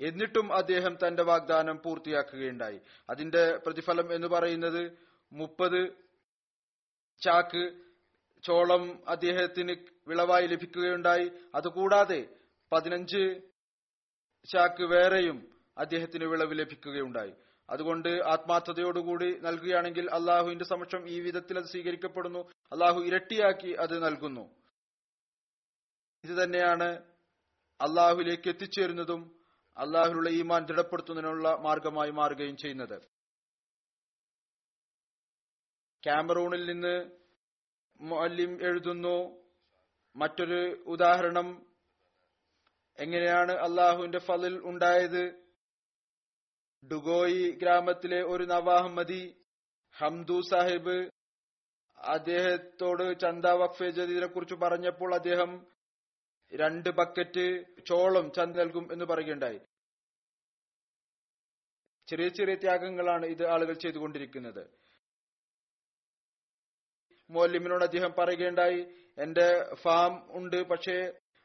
[0.00, 2.80] എന്നിട്ടും അദ്ദേഹം തന്റെ വാഗ്ദാനം പൂർത്തിയാക്കുകയുണ്ടായി.
[3.10, 4.98] അതിന്റെ പ്രതിഫലം എന്ന് പറയുന്നത്
[5.32, 5.88] മുപ്പത്
[7.24, 7.80] ചാക്ക്
[8.42, 9.76] ചോളം അദ്ദേഹത്തിന്
[10.08, 11.30] വിളവായി ലഭിക്കുകയുണ്ടായി.
[11.54, 12.28] അതുകൂടാതെ
[12.72, 13.40] പതിനഞ്ച്
[14.52, 17.34] ചാക്ക് വേറെയും അദ്ദേഹത്തിന് വിളവ് ലഭിക്കുകയുണ്ടായി.
[17.70, 22.38] അതുകൊണ്ട് ആത്മാർത്ഥതയോടുകൂടി നൽകുകയാണെങ്കിൽ അള്ളാഹുവിന്റെ സമക്ഷം ഈ വിധത്തിൽ അത് സ്വീകരിക്കപ്പെടുന്നു.
[22.72, 24.54] അള്ളാഹു ഇരട്ടിയാക്കി അത് നൽകുന്നു.
[26.24, 27.02] ഇത് തന്നെയാണ്
[27.80, 29.36] അള്ളാഹുലേക്ക് എത്തിച്ചേരുന്നതും
[29.78, 32.98] അള്ളാഹുലുള്ള ഈമാൻ ദൃഢപ്പെടുത്തുന്നതിനുള്ള മാർഗമായി മാറുകയും ചെയ്യുന്നത്.
[36.02, 37.10] ക്യാമറൂണിൽ നിന്ന്
[38.00, 39.44] മുഅല്ലിം എഴുതുന്നു
[40.16, 41.66] മറ്റൊരു ഉദാഹരണം
[42.98, 45.43] എങ്ങനെയാണ് അള്ളാഹുവിന്റെ ഫലിൽ ഉണ്ടായത്?
[46.90, 49.22] ഡുഗോയി ഗ്രാമത്തിലെ ഒരു നവാഹമ്മദി
[49.94, 50.96] ഹംദു സാഹിബ്
[51.98, 55.66] അദ്ദേഹത്തോട് ചന്ത വഖഫെ കുറിച്ച് പറഞ്ഞപ്പോൾ അദ്ദേഹം
[56.52, 57.46] രണ്ട് ബക്കറ്റ്
[57.86, 59.60] ചോളം ചന്ത നൽകും എന്ന് പറയുകയുണ്ടായി.
[62.08, 64.64] ചെറിയ ചെറിയ ത്യാഗങ്ങളാണ് ഇത് ആളുകൾ ചെയ്തുകൊണ്ടിരിക്കുന്നത്.
[67.30, 68.80] മോലിമിനോട് അദ്ദേഹം പറയുകയുണ്ടായി
[69.18, 70.96] എന്റെ ഫാം ഉണ്ട് പക്ഷേ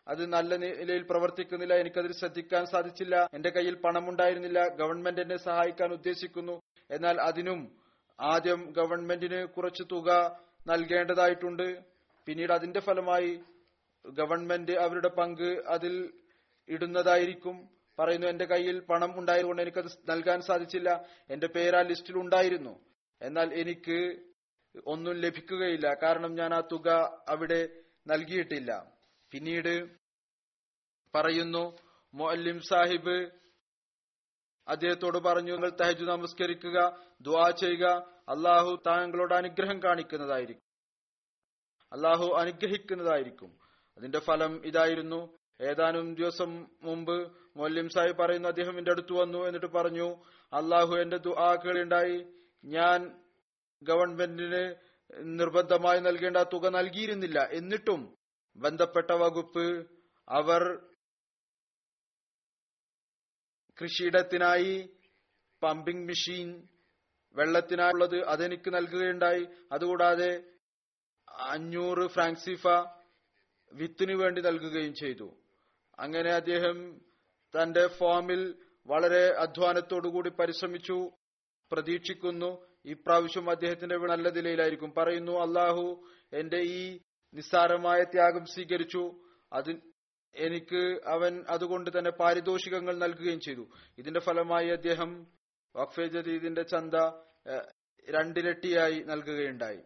[0.09, 1.73] അത് നല്ല നിലയിൽ പ്രവർത്തിക്കുന്നില്ല.
[1.73, 3.29] എനിക്കതിൽ ശ്രദ്ധിക്കാൻ സാധിച്ചില്ല.
[3.33, 4.67] എന്റെ കയ്യിൽ പണമുണ്ടായിരുന്നില്ല.
[4.67, 6.61] ഗവൺമെന്റ് എന്നെ സഹായിക്കാൻ ഉദ്ദേശിക്കുന്നു.
[6.91, 7.77] എന്നാൽ അതിനും
[8.19, 11.83] ആദ്യം ഗവൺമെന്റിന് കുറച്ച് തുക നൽകേണ്ടതായിട്ടുണ്ട്.
[12.25, 13.39] പിന്നീട് അതിന്റെ ഫലമായി
[14.09, 16.13] ഗവൺമെന്റ് അവരുടെ പങ്ക് അതിൽ
[16.69, 17.69] ഇടുന്നതായിരിക്കും.
[17.99, 21.05] പറയുന്നു എന്റെ കയ്യിൽ പണം ഉണ്ടായതുകൊണ്ട് എനിക്കത് നൽകാൻ സാധിച്ചില്ല.
[21.29, 22.79] എന്റെ പേര് ആ ലിസ്റ്റിൽ ഉണ്ടായിരുന്നു.
[23.21, 24.19] എന്നാൽ എനിക്ക്
[24.85, 25.93] ഒന്നും ലഭിക്കുകയില്ല.
[25.93, 26.89] കാരണം ഞാൻ ആ തുക
[27.29, 27.69] അവിടെ
[28.07, 28.91] നൽകിയിട്ടില്ല.
[29.31, 29.98] പിന്നീട്
[31.15, 31.77] പറയുന്നു
[32.13, 33.31] മൊല്ലിം സാഹിബ്
[34.67, 37.85] അദ്ദേഹത്തോട് പറഞ്ഞു നിങ്ങൾ തഹജു നമസ്കരിക്കുക ദുആ ചെയ്യുക
[38.29, 40.63] അള്ളാഹു താങ്കളോട് അനുഗ്രഹം കാണിക്കുന്നതായിരിക്കും.
[41.93, 43.59] അള്ളാഹു അനുഗ്രഹിക്കുന്നതായിരിക്കും.
[43.97, 45.37] അതിന്റെ ഫലം ഇതായിരുന്നു.
[45.61, 50.15] ഏതാനും ദിവസം മുമ്പ് മൊല്ലിം സാഹിബ് പറയുന്നു അദ്ദേഹം എന്റെ അടുത്ത് വന്നു എന്നിട്ട് പറഞ്ഞു
[50.53, 52.25] അള്ളാഹു എന്റെ ദുആകളുണ്ടായി.
[52.65, 53.23] ഞാൻ
[53.83, 54.75] ഗവൺമെന്റിന്
[55.39, 57.49] നിർബന്ധമായി നൽകേണ്ട തുക നൽകിയിരുന്നില്ല.
[57.51, 58.17] എന്നിട്ടും
[58.57, 59.87] ബന്ധപ്പെട്ട വകുപ്പ്
[60.29, 60.88] അവർ
[63.83, 64.89] കൃഷിയിടത്തിനായി
[65.63, 66.67] പമ്പിംഗ് മെഷീൻ
[67.33, 69.47] വെള്ളത്തിനായുള്ളത് അതെനിക്ക് നൽകുകയുണ്ടായി.
[69.71, 70.43] അതുകൂടാതെ
[71.29, 72.67] അഞ്ഞൂറ് ഫ്രാങ്സിഫ
[73.73, 75.37] വിത്തിനു വേണ്ടി നൽകുകയും ചെയ്തു.
[75.99, 77.01] അങ്ങനെ അദ്ദേഹം
[77.61, 78.55] തന്റെ ഫോമിൽ
[78.87, 81.11] വളരെ അധ്വാനത്തോടുകൂടി പരിശ്രമിച്ചു.
[81.71, 82.67] പ്രതീക്ഷിക്കുന്നു.
[82.85, 84.93] ഇപ്രാവശ്യം അദ്ദേഹത്തിന്റെ നല്ല നിലയിലായിരിക്കും.
[84.97, 86.99] പറയുന്നു അള്ളാഹു എന്റെ ഈ
[87.33, 89.25] നിസ്സാരമായ ത്യാഗം സ്വീകരിച്ചു.
[89.53, 89.79] അത്
[90.35, 93.69] എനിക്ക് അവൻ അതുകൊണ്ട് തന്നെ പാരിതോഷികങ്ങൾ നൽകുകയും ചെയ്തു.
[93.97, 95.27] ഇതിന്റെ ഫലമായി അദ്ദേഹം
[95.75, 96.93] വഖഫെ ജദീദിന്റെ ചന്ത
[98.09, 99.83] രണ്ടിരട്ടിയായി നൽകുകയുണ്ടായി.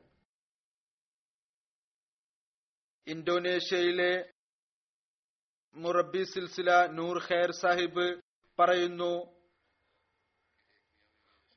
[3.08, 4.34] ഇന്തോനേഷ്യയിലെ
[5.76, 8.22] മുറബി സിൽസില നൂർ ഖൈർ സാഹിബ്
[8.60, 9.14] പറയുന്നു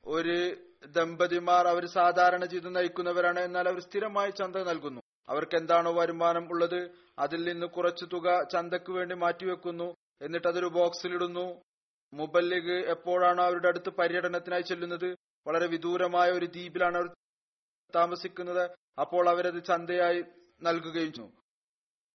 [0.05, 5.01] ഒരു ദമ്പതിമാർ അവർ സാധാരണ ജീവിതം നയിക്കുന്നവരാണ് എന്നാൽ അവർ സ്ഥിരമായി ചന്ത നൽകുന്നു.
[5.29, 7.06] അവർക്ക് എന്താണോ വരുമാനം ഉള്ളത്?
[7.19, 9.95] അതിൽ നിന്ന് കുറച്ചു തുക ചന്തക്ക് വേണ്ടി മാറ്റിവെക്കുന്നു.
[10.21, 11.61] എന്നിട്ട് അതൊരു ബോക്സിലിടുന്നു
[12.13, 15.15] മുബല്ലിഗ് എപ്പോഴാണ് അവരുടെ അടുത്ത് പര്യടനത്തിനായി ചെല്ലുന്നത്?
[15.47, 17.07] വളരെ വിദൂരമായ ഒരു ദ്വീപിലാണ് അവർ
[17.95, 18.71] താമസിക്കുന്നത്.
[18.99, 20.23] അപ്പോൾ അവരത് ചന്തയായി
[20.63, 21.31] നൽകുകയും ചെയ്തു.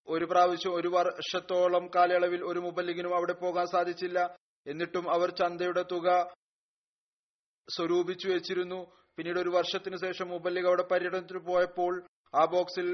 [0.08, 4.36] ഒരു പ്രാവശ്യം ഒരു വർഷത്തോളം കാലയളവിൽ ഒരു മുബല്ലിഗിനും അവിടെ പോകാൻ സാധിച്ചില്ല.
[4.66, 6.34] എന്നിട്ടും അവർ ചന്തയുടെ തുക
[7.68, 8.80] സ്വരൂപിച്ചു വെച്ചിരുന്നു.
[9.16, 12.88] പിന്നീട് ഒരു വർഷത്തിനു ശേഷം മുബല്ലിഗ് അവിടെ പര്യടനത്തിന് പോയപ്പോൾ ആ ബോക്സിൽ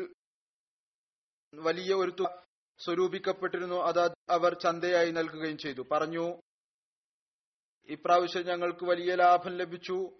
[1.54, 2.42] വലിയ ഒരു തുക
[2.78, 3.76] സ്വരൂപിക്കപ്പെട്ടിരുന്നു.
[3.76, 5.82] അത് അവർ ചന്തയായി നൽകുകയും ചെയ്തു.
[5.92, 6.42] പറഞ്ഞു
[7.88, 10.10] ഇപ്രാവശ്യം ഞങ്ങൾക്ക് വലിയ ലാഭം ലഭിച്ചു.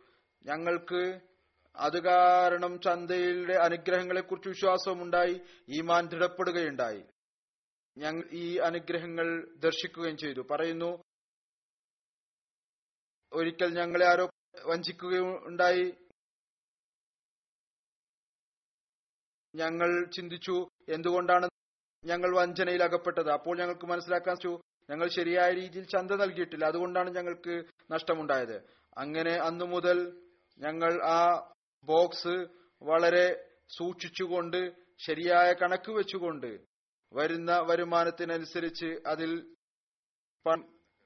[0.43, 1.21] ഞങ്ങൾക്ക്
[1.77, 7.05] അത് കാരണം ചന്തയുടെ അനുഗ്രഹങ്ങളെ കുറിച്ച് വിശ്വാസമുണ്ടായി ഈമാൻ ദൃഢപ്പെടുകയുണ്ടായി.
[7.99, 10.41] ഞങ്ങൾ ഈ അനുഗ്രഹങ്ങൾ ദർശിക്കുകയും ചെയ്തു.
[10.41, 11.03] പറയുന്നു
[13.33, 14.31] ഒരിക്കൽ ഞങ്ങളെ ആരോ
[14.65, 15.95] വഞ്ചിക്കുകയുണ്ടായി.
[19.55, 21.49] ഞങ്ങൾ ചിന്തിച്ചു എന്തുകൊണ്ടാണ്
[22.05, 23.31] ഞങ്ങൾ വഞ്ചനയിൽ അകപ്പെട്ടത്?
[23.31, 24.37] അപ്പോൾ ഞങ്ങൾക്ക് മനസ്സിലാക്കാൻ
[24.91, 26.65] ഞങ്ങൾ ശരിയായ രീതിയിൽ ചന്ത നൽകിയിട്ടില്ല.
[26.65, 28.57] അതുകൊണ്ടാണ് ഞങ്ങൾക്ക് നഷ്ടമുണ്ടായത്.
[28.99, 30.23] അങ്ങനെ അന്നു മുതൽ
[30.59, 31.53] ഞങ്ങൾ ആ
[31.85, 32.47] ബോക്സ്
[32.83, 33.27] വളരെ
[33.79, 36.61] സൂക്ഷിച്ചുകൊണ്ട് ശരിയായ കണക്ക് വെച്ചുകൊണ്ട്
[37.13, 39.55] വരുന്ന വരുമാനത്തിനനുസരിച്ച് അതിൽ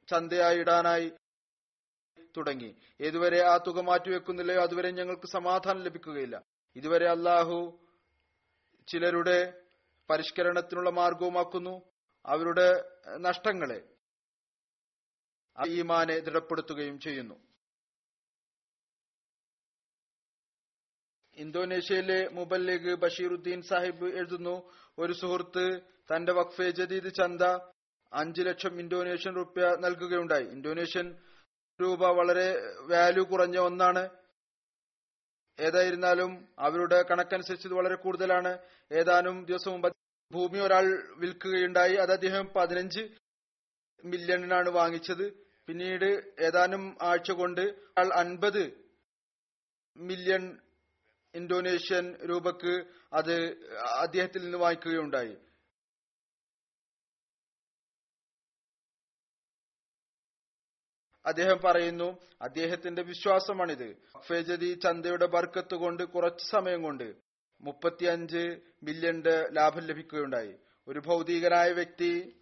[0.08, 1.12] ചന്തയായി ഇടാനായി
[2.36, 2.76] തുടങ്ങി.
[3.00, 6.42] ഇതുവരെ ആ തുക മാറ്റിവെക്കുന്നില്ലയോ അതുവരെ ഞങ്ങൾക്ക് സമാധാനം ലഭിക്കുകയില്ല.
[6.76, 7.78] ഇതുവരെ അള്ളാഹു
[8.88, 9.61] ചിലരുടെ
[10.10, 11.82] പരിഷ്കരണത്തിനുള്ള മാർഗവുമാക്കുന്നു
[12.26, 13.88] അവരുടെ നഷ്ടങ്ങളെ.
[15.68, 17.34] ഈമാനെ ദൃഢപ്പെടുത്തുകയും ചെയ്യുന്നു.
[21.34, 27.42] ഇന്തോനേഷ്യയിലെ മുബല്ലിഗ് ബഷീറുദ്ദീൻ സാഹിബ് എഴുതുന്നു ഒരു സുഹൃത്ത് തന്റെ വഖഫെ ജദീദ് ചന്ത
[28.12, 30.44] അഞ്ചു ലക്ഷം ഇന്തോനേഷ്യൻ റുപ്യ നൽകുകയുണ്ടായി.
[30.44, 31.18] ഇന്തോനേഷ്യൻ
[31.82, 34.21] രൂപ വളരെ വാല്യൂ കുറഞ്ഞ ഒന്നാണ്.
[35.60, 38.58] ഏതായിരുന്നാലും അവരുടെ കണക്കനുസരിച്ച് ഇത് വളരെ കൂടുതലാണ്.
[38.92, 39.92] ഏതാനും ദിവസം മുമ്പ്
[40.32, 41.94] ഭൂമി ഒരാൾ വിൽക്കുകയുണ്ടായി.
[41.94, 43.00] അത് അദ്ദേഹം പതിനഞ്ച്
[44.04, 45.32] മില്യണിനാണ് വാങ്ങിച്ചത്.
[45.66, 48.82] പിന്നീട് ഏതാനും ആഴ്ച കൊണ്ട് അയാൾ അൻപത്
[49.96, 50.58] മില്യൺ
[51.34, 55.36] ഇന്തോനേഷ്യൻ രൂപക്ക് അത് അദ്ദേഹത്തിൽ നിന്ന് വാങ്ങിക്കുകയുണ്ടായി.
[61.26, 63.96] അദ്ദേഹം പറയുന്നു അദ്ദേഹത്തിന്റെ വിശ്വാസമാണിത്.
[64.26, 67.14] ഫേജതി ചന്തയുടെ ബർക്കത്ത് കൊണ്ട് കുറച്ചു സമയം കൊണ്ട്
[67.60, 70.54] മുപ്പത്തിയഞ്ച് മില്യന്റെ ലാഭം ലഭിക്കുകയുണ്ടായി.
[70.88, 72.40] ഒരു ഭൗതികനായ വ്യക്തി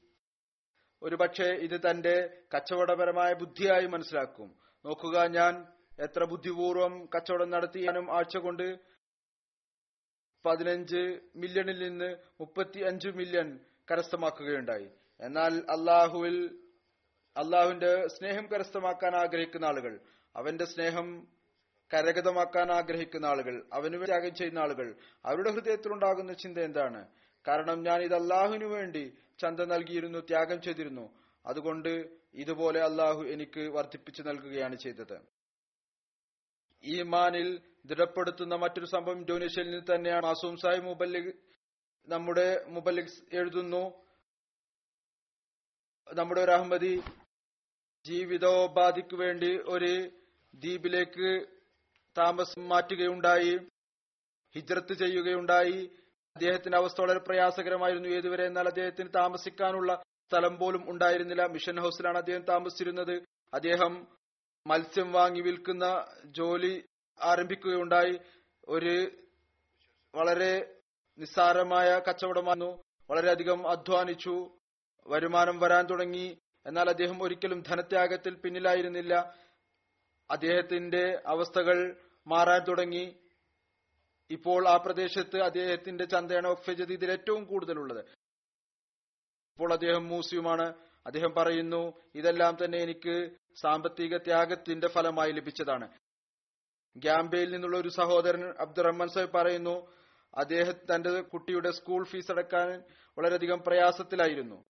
[1.03, 4.55] ഒരുപക്ഷെ ഇത് തന്റെ കച്ചവടപരമായ ബുദ്ധിയായി മനസ്സിലാക്കും.
[4.85, 5.67] നോക്കുക ഞാൻ
[6.01, 8.79] എത്ര ബുദ്ധിപൂർവം കച്ചവടം നടത്തിയാനും ആഴ്ച കൊണ്ട്
[10.47, 14.91] പതിനഞ്ച് മില്യണിൽ നിന്ന് മുപ്പത്തി അഞ്ച് മില്യൺ കരസ്ഥമാക്കുകയുണ്ടായി.
[15.21, 16.60] എന്നാൽ അള്ളാഹുവിൽ
[17.41, 20.01] അള്ളാഹുവിന്റെ സ്നേഹം കരസ്ഥമാക്കാൻ ആഗ്രഹിക്കുന്ന ആളുകൾ
[20.37, 21.29] അവന്റെ സ്നേഹം
[21.95, 27.09] കരഗതമാക്കാൻ ആഗ്രഹിക്കുന്ന ആളുകൾ അവന് ത്യാഗം ചെയ്യുന്ന ആളുകൾ അവരുടെ ഹൃദയത്തിലുണ്ടാകുന്ന ചിന്ത എന്താണ്?
[27.49, 31.19] കാരണം ഞാൻ ഇത് അള്ളാഹുവിനു വേണ്ടി ചന്ത നൽകിയിരുന്നു ത്യാഗം ചെയ്തിരുന്നു.
[31.47, 35.21] അതുകൊണ്ട് ഇതുപോലെ അള്ളാഹു എനിക്ക് വർദ്ധിപ്പിച്ചു നൽകുകയാണ് ചെയ്തത്.
[36.85, 40.27] ഈമാനിൽ ദൃഢപ്പെടുത്തുന്ന മറ്റൊരു സംഭവം ഇന്തോനേഷ്യയിൽ തന്നെയാണ്.
[40.27, 41.33] മാസൂം സാഹിബ് മുബല്ലിഖ്
[42.09, 44.05] നമ്മുടെ മുബല്ലിഖ് എഴുതുന്നു.
[46.15, 47.01] നമ്മുടെ ഒരു അഹമ്മദി
[48.05, 50.09] ജീവിതോപാധിക്ക് വേണ്ടി ഒരു
[50.55, 51.47] ദ്വീപിലേക്ക്
[52.19, 53.59] താമസം മാറ്റുകയുണ്ടായി
[54.55, 55.91] ഹിജ്രത്ത് ചെയ്യുകയുണ്ടായി.
[56.37, 58.09] അദ്ദേഹത്തിന്റെ അവസ്ഥ വളരെ പ്രയാസകരമായിരുന്നു.
[58.09, 61.47] ഏതുവരെ എന്നാൽ അദ്ദേഹത്തിന് താമസിക്കാനുള്ള സ്ഥലം പോലും ഉണ്ടായിരുന്നില്ല.
[61.47, 63.23] മിഷൻ ഹൗസിലാണ് അദ്ദേഹം താമസിച്ചിരുന്നത്.
[63.55, 64.07] അദ്ദേഹം
[64.67, 66.85] മത്സ്യം വാങ്ങി വിൽക്കുന്ന ജോലി
[67.23, 68.21] ആരംഭിക്കുകയുണ്ടായി.
[68.69, 69.11] ഒരു
[70.15, 70.77] വളരെ
[71.19, 72.83] നിസ്സാരമായ കച്ചവടമായിരുന്നു.
[73.11, 74.59] വളരെയധികം അധ്വാനിച്ചു.
[75.07, 76.39] വരുമാനം വരാൻ തുടങ്ങി.
[76.67, 79.35] എന്നാൽ അദ്ദേഹം ഒരിക്കലും ധനത്യാഗത്തിൽ പിന്നിലായിരുന്നില്ല.
[80.31, 81.97] അദ്ദേഹത്തിന്റെ അവസ്ഥകൾ
[82.27, 83.17] മാറാൻ തുടങ്ങി.
[84.31, 88.01] ഇപ്പോൾ ആ പ്രദേശത്ത് അദ്ദേഹത്തിന്റെ ചന്തയാണ് ഒഫജത് ഇതിൽ ഏറ്റവും കൂടുതലുള്ളത്.
[89.51, 90.75] ഇപ്പോൾ അദ്ദേഹം മൂസിയുമാണ്
[91.07, 95.89] അദ്ദേഹം പറയുന്നു ഇതെല്ലാം തന്നെ എനിക്ക് സാമ്പത്തിക ത്യാഗത്തിന്റെ ഫലമായി ലഭിച്ചതാണ്.
[96.97, 99.93] ഗ്യാംബയിൽ നിന്നുള്ള ഒരു സഹോദരൻ അബ്ദുറഹ്മാൻ സാഹിബ് പറയുന്നു
[100.35, 102.83] അദ്ദേഹം തന്റെ കുട്ടിയുടെ സ്കൂൾ ഫീസ് അടക്കാൻ
[103.19, 104.65] വളരെയധികം പ്രയാസത്തിലായിരുന്നു.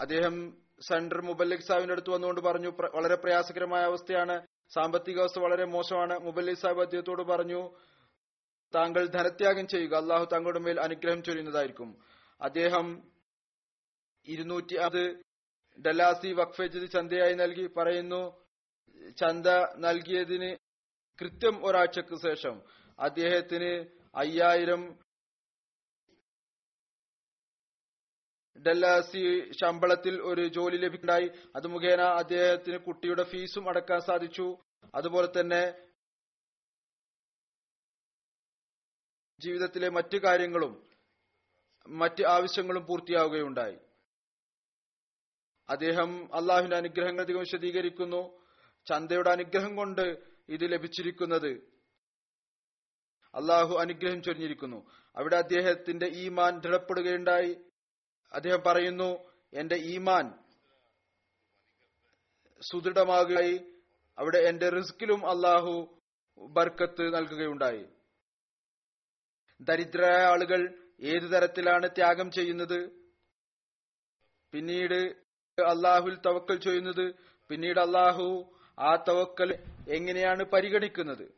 [0.00, 4.46] അദ്ദേഹം സെൻട്രൽ മുബല്ലിഖ് സാഹിബിന്റെ അടുത്ത് വന്നുകൊണ്ട് പറഞ്ഞു വളരെ പ്രയാസകരമായ അവസ്ഥയാണ്.
[4.68, 6.18] സാമ്പത്തിക അവസ്ഥ വളരെ മോശമാണ്.
[6.18, 7.76] മുബല്ലിഖ് സാഹിബ് അദ്ദേഹത്തോട് പറഞ്ഞു
[8.74, 9.94] താങ്കൾ ധനത്യാഗം ചെയ്യുക.
[9.94, 12.02] അള്ളാഹു താങ്കളുടെ മേൽ അനുഗ്രഹം ചൊരിയുന്നതായിരിക്കും.
[12.40, 13.02] അദ്ദേഹം
[14.28, 15.20] ഇരുന്നൂറ്റി അത്
[15.86, 18.44] ഡലാസി വഖഫജ് ചന്തയായി നൽകി പറയുന്നു
[19.20, 20.56] ചന്ത നൽകിയതിന്
[21.20, 22.62] കൃത്യം ഒരാഴ്ചക്ക് ശേഷം
[22.98, 25.03] അദ്ദേഹത്തിന് അയ്യായിരം
[28.58, 34.56] ഡല്ലാസി ശമ്പളത്തിൽ ഒരു ജോലി ലഭിക്കുണ്ടായി അത് മുഖേന അദ്ദേഹത്തിന് കുട്ടിയുടെ ഫീസും അടക്കാൻ സാധിച്ചു.
[34.94, 35.88] അതുപോലെ തന്നെ
[39.40, 40.86] ജീവിതത്തിലെ മറ്റു കാര്യങ്ങളും
[41.88, 43.78] മറ്റ് ആവശ്യങ്ങളും പൂർത്തിയാവുകയുണ്ടായി.
[45.68, 48.44] അദ്ദേഹം അള്ളാഹുവിന്റെ അനുഗ്രഹങ്ങൾ അധികം വിശദീകരിക്കുന്നു.
[48.86, 51.74] ചന്തയുടെ അനുഗ്രഹം കൊണ്ട് ഇത് ലഭിച്ചിരിക്കുന്നത്
[53.34, 54.90] അള്ളാഹു അനുഗ്രഹം ചൊരിഞ്ഞിരിക്കുന്നു.
[55.16, 57.56] അവിടെ അദ്ദേഹത്തിന്റെ ഈമാൻ ദൃഢപ്പെടുകയുണ്ടായി.
[58.34, 60.38] അദ്ദേഹം പറയുന്നു എന്റെ ഈമാൻ
[62.60, 63.64] സുദൃഢമാകുകയായി.
[64.18, 65.98] അവിടെ എന്റെ റിസ്കിലും അള്ളാഹു
[66.38, 67.86] ബർക്കത്ത് നൽകുകയുണ്ടായി.
[69.60, 72.90] ദരിദ്രരായ ആളുകൾ ഏതു തരത്തിലാണ് ത്യാഗം ചെയ്യുന്നത്?
[74.52, 75.24] പിന്നീട്
[75.62, 77.14] അള്ളാഹുൽ തവക്കൽ ചെയ്യുന്നത്
[77.48, 79.54] പിന്നീട് അള്ളാഹു ആ തവക്കൽ
[79.88, 81.34] എങ്ങനെയാണ് പരിഗണിക്കുന്നത്?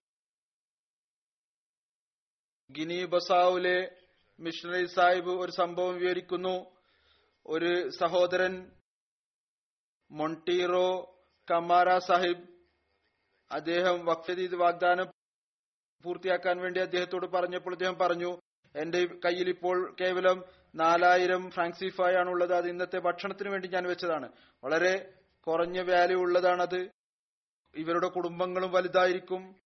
[2.73, 3.97] ഗിനി ബസാവുലെ
[4.41, 6.76] മിഷണറി സാഹിബ് ഒരു സംഭവം വിവരിക്കുന്നു.
[7.47, 8.73] ഒരു സഹോദരൻ
[10.11, 11.19] മൊണ്ടീറോ
[11.51, 12.49] കമാര സാഹിബ്
[13.51, 15.07] അദ്ദേഹം വഖഫീദ് വാഗ്ദാനം
[16.03, 18.41] പൂർത്തിയാക്കാൻ വേണ്ടി അദ്ദേഹത്തോട് പറഞ്ഞപ്പോൾ അദ്ദേഹം പറഞ്ഞു
[18.77, 24.33] എന്റെ കയ്യിൽ ഇപ്പോൾ കേവലം നാലായിരം ഫ്രാങ്സിഫായ് ആണ് ഉള്ളത് അത് ഇന്നത്തെ ഭക്ഷണത്തിന് വേണ്ടി ഞാൻ വെച്ചതാണ്.
[24.65, 25.13] വളരെ
[25.47, 26.91] കുറഞ്ഞ വാല്യൂ ഉള്ളതാണത്.
[27.75, 29.57] ഇവരുടെ കുടുംബങ്ങളും വലുതായിരിക്കും.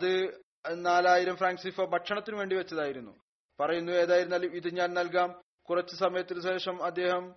[0.00, 0.40] അത്
[0.72, 3.20] നാലായിരം ഫ്രാങ്ക്സിഫ ഭക്ഷണത്തിന് വേണ്ടി വെച്ചതായിരുന്നു.
[3.60, 5.42] പറയുന്നു ഏതായിരുന്നാലും ഇത് ഞാൻ നൽകാം.
[5.70, 7.34] കുറച്ചു സമയത്തിന് ശേഷം അദ്ദേഹം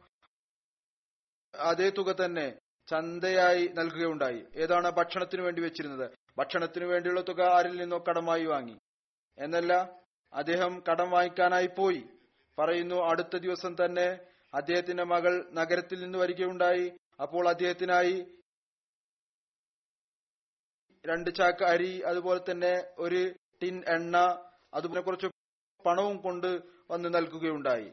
[1.60, 4.46] അതേ തുക തന്നെ ചന്തയായി നൽകുകയുണ്ടായി.
[4.56, 6.12] ഏതാണ് ഭക്ഷണത്തിന് വേണ്ടി വെച്ചിരുന്നത്?
[6.38, 8.80] ഭക്ഷണത്തിന് വേണ്ടിയുള്ള തുക ആരിൽ നിന്നോ കടമായി വാങ്ങി.
[9.38, 10.00] എന്നല്ല
[10.34, 12.04] അദ്ദേഹം കടം വാങ്ങിക്കാനായി പോയി.
[12.60, 14.20] പറയുന്നു അടുത്ത ദിവസം തന്നെ
[14.54, 16.92] അദ്ദേഹത്തിന്റെ മകൾ നഗരത്തിൽ നിന്ന് വരികയുണ്ടായി.
[17.22, 18.26] അപ്പോൾ അദ്ദേഹത്തിനായി
[21.06, 24.18] രണ്ട് ചാക്ക് അരി അതുപോലെ തന്നെ ഒരു ടിൻ എണ്ണ
[24.74, 25.28] അതുപോലെ കുറച്ച്
[25.86, 27.92] പണവും കൊണ്ട് വന്ന് നൽകുകയുണ്ടായി.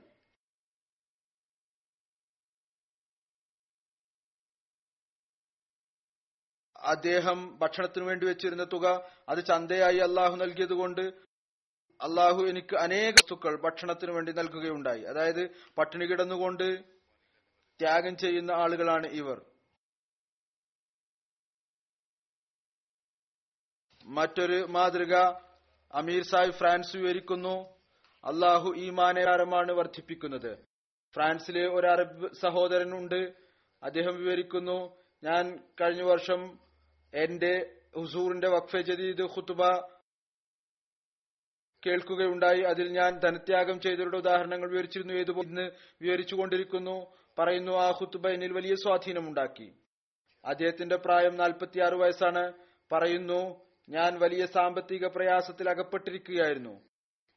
[6.80, 11.00] അദ്ദേഹം ഭക്ഷണത്തിന് വേണ്ടി വെച്ചിരുന്ന തുക അത് ചന്തയായി അള്ളാഹു നൽകിയത് കൊണ്ട്
[12.00, 15.02] അള്ളാഹു എനിക്ക് അനേക വസ്തുക്കൾ ഭക്ഷണത്തിന് വേണ്ടി നൽകുകയുണ്ടായി.
[15.02, 16.80] അതായത് പട്ടിണി കിടന്നുകൊണ്ട്
[17.80, 19.44] ത്യാഗം ചെയ്യുന്ന ആളുകളാണ് ഇവർ.
[24.04, 25.14] മറ്റൊരു മാതൃക
[25.92, 27.76] അമീർ സാഹിബ് ഫ്രാൻസ് വിവരിക്കുന്നു
[28.24, 30.58] അള്ളാഹു ഈമാനകാരമാണ് വർദ്ധിപ്പിക്കുന്നത്.
[31.14, 33.34] ഫ്രാൻസിലെ ഒരു അറബ് സഹോദരനുണ്ട്
[33.82, 36.69] അദ്ദേഹം വിവരിക്കുന്നു ഞാൻ കഴിഞ്ഞ വർഷം
[37.14, 39.66] എന്റെ ഹുസൂറിന്റെ വഖഫെ ജദീദ് ഖുത്തുബ
[41.86, 42.60] കേൾക്കുകയുണ്ടായി.
[42.60, 45.14] അതിൽ ഞാൻ ധനത്യാഗം ചെയ്തവരുടെ ഉദാഹരണങ്ങൾ വിവരിച്ചിരുന്നു.
[45.14, 45.70] ഏതുപോലെ ഇന്ന്
[46.02, 47.16] വിവരിച്ചുകൊണ്ടിരിക്കുന്നു.
[47.38, 49.72] പറയുന്നു ആ ഖുത്തുബ എന്നിൽ വലിയ സ്വാധീനമുണ്ടാക്കി.
[50.44, 52.52] അദ്ദേഹത്തിന്റെ പ്രായം നാൽപ്പത്തിയാറ് വയസ്സാണ്.
[52.92, 56.89] പറയുന്നു ഞാൻ വലിയ സാമ്പത്തിക പ്രയാസത്തിൽ അകപ്പെട്ടിരിക്കുകയായിരുന്നു.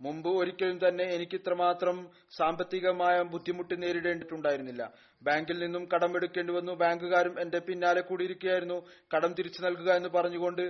[0.03, 1.97] മുമ്പ് ഒരിക്കലും തന്നെ എനിക്ക് ഇത്രമാത്രം
[2.37, 4.83] സാമ്പത്തികമായ ബുദ്ധിമുട്ട് നേരിടേണ്ടിട്ടുണ്ടായിരുന്നില്ല.
[5.23, 6.73] ബാങ്കിൽ നിന്നും കടം എടുക്കേണ്ടി വന്നു.
[6.73, 8.77] ബാങ്കുകാരും എന്റെ പിന്നാലെ കൂടിയിരിക്കുകയായിരുന്നു.
[9.15, 10.65] കടം തിരിച്ചു നൽകുക എന്ന് പറഞ്ഞുകൊണ്ട്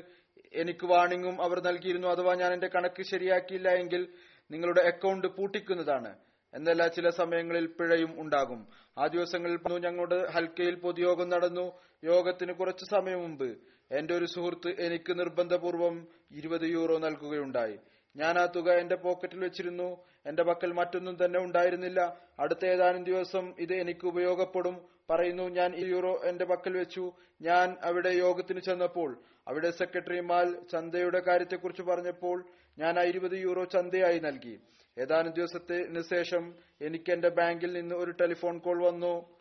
[0.54, 2.08] എനിക്ക് വാണിങ്ങും അവർ നൽകിയിരുന്നു.
[2.08, 4.08] അഥവാ ഞാൻ എന്റെ കണക്ക് ശരിയാക്കിയില്ല എങ്കിൽ
[4.52, 6.14] നിങ്ങളുടെ അക്കൗണ്ട് പൂട്ടിക്കുന്നതാണ്.
[6.54, 8.68] എന്നല്ല ചില സമയങ്ങളിൽ പിഴയും ഉണ്ടാകും.
[8.98, 11.66] ആ ദിവസങ്ങളിൽ ഞങ്ങളുടെ ഹൽക്കയിൽ പൊതുയോഗം നടന്നു.
[12.04, 13.50] യോഗത്തിന് കുറച്ചു സമയം മുമ്പ്
[13.92, 17.78] എന്റെ ഒരു സുഹൃത്ത് എനിക്ക് നിർബന്ധപൂർവം ഇരുപത് യൂറോ നൽകുകയുണ്ടായി.
[18.16, 20.06] ഞാൻ ആ തുക എന്റെ പോക്കറ്റിൽ വെച്ചിരുന്നു.
[20.26, 22.22] എന്റെ പക്കൽ മറ്റൊന്നും തന്നെ ഉണ്ടായിരുന്നില്ല.
[22.40, 24.90] അടുത്ത ഏതാനും ദിവസം ഇത് എനിക്ക് ഉപയോഗപ്പെടും.
[25.10, 27.12] പറയുന്നു ഞാൻ ഈ യൂറോ എന്റെ പക്കൽ വെച്ചു.
[27.42, 32.46] ഞാൻ അവിടെ യോഗത്തിന് ചെന്നപ്പോൾ അവിടെ സെക്രട്ടറിമാൽ ചന്തയുടെ കാര്യത്തെക്കുറിച്ച് പറഞ്ഞപ്പോൾ
[32.80, 34.60] ഞാൻ ഇരുപത് യൂറോ ചന്തയായി നൽകി.
[35.00, 39.40] ഏതാനും ദിവസത്തിന് ശേഷം എനിക്ക് എന്റെ ബാങ്കിൽ നിന്ന് ഒരു ടെലിഫോൺ കോൾ വന്നു.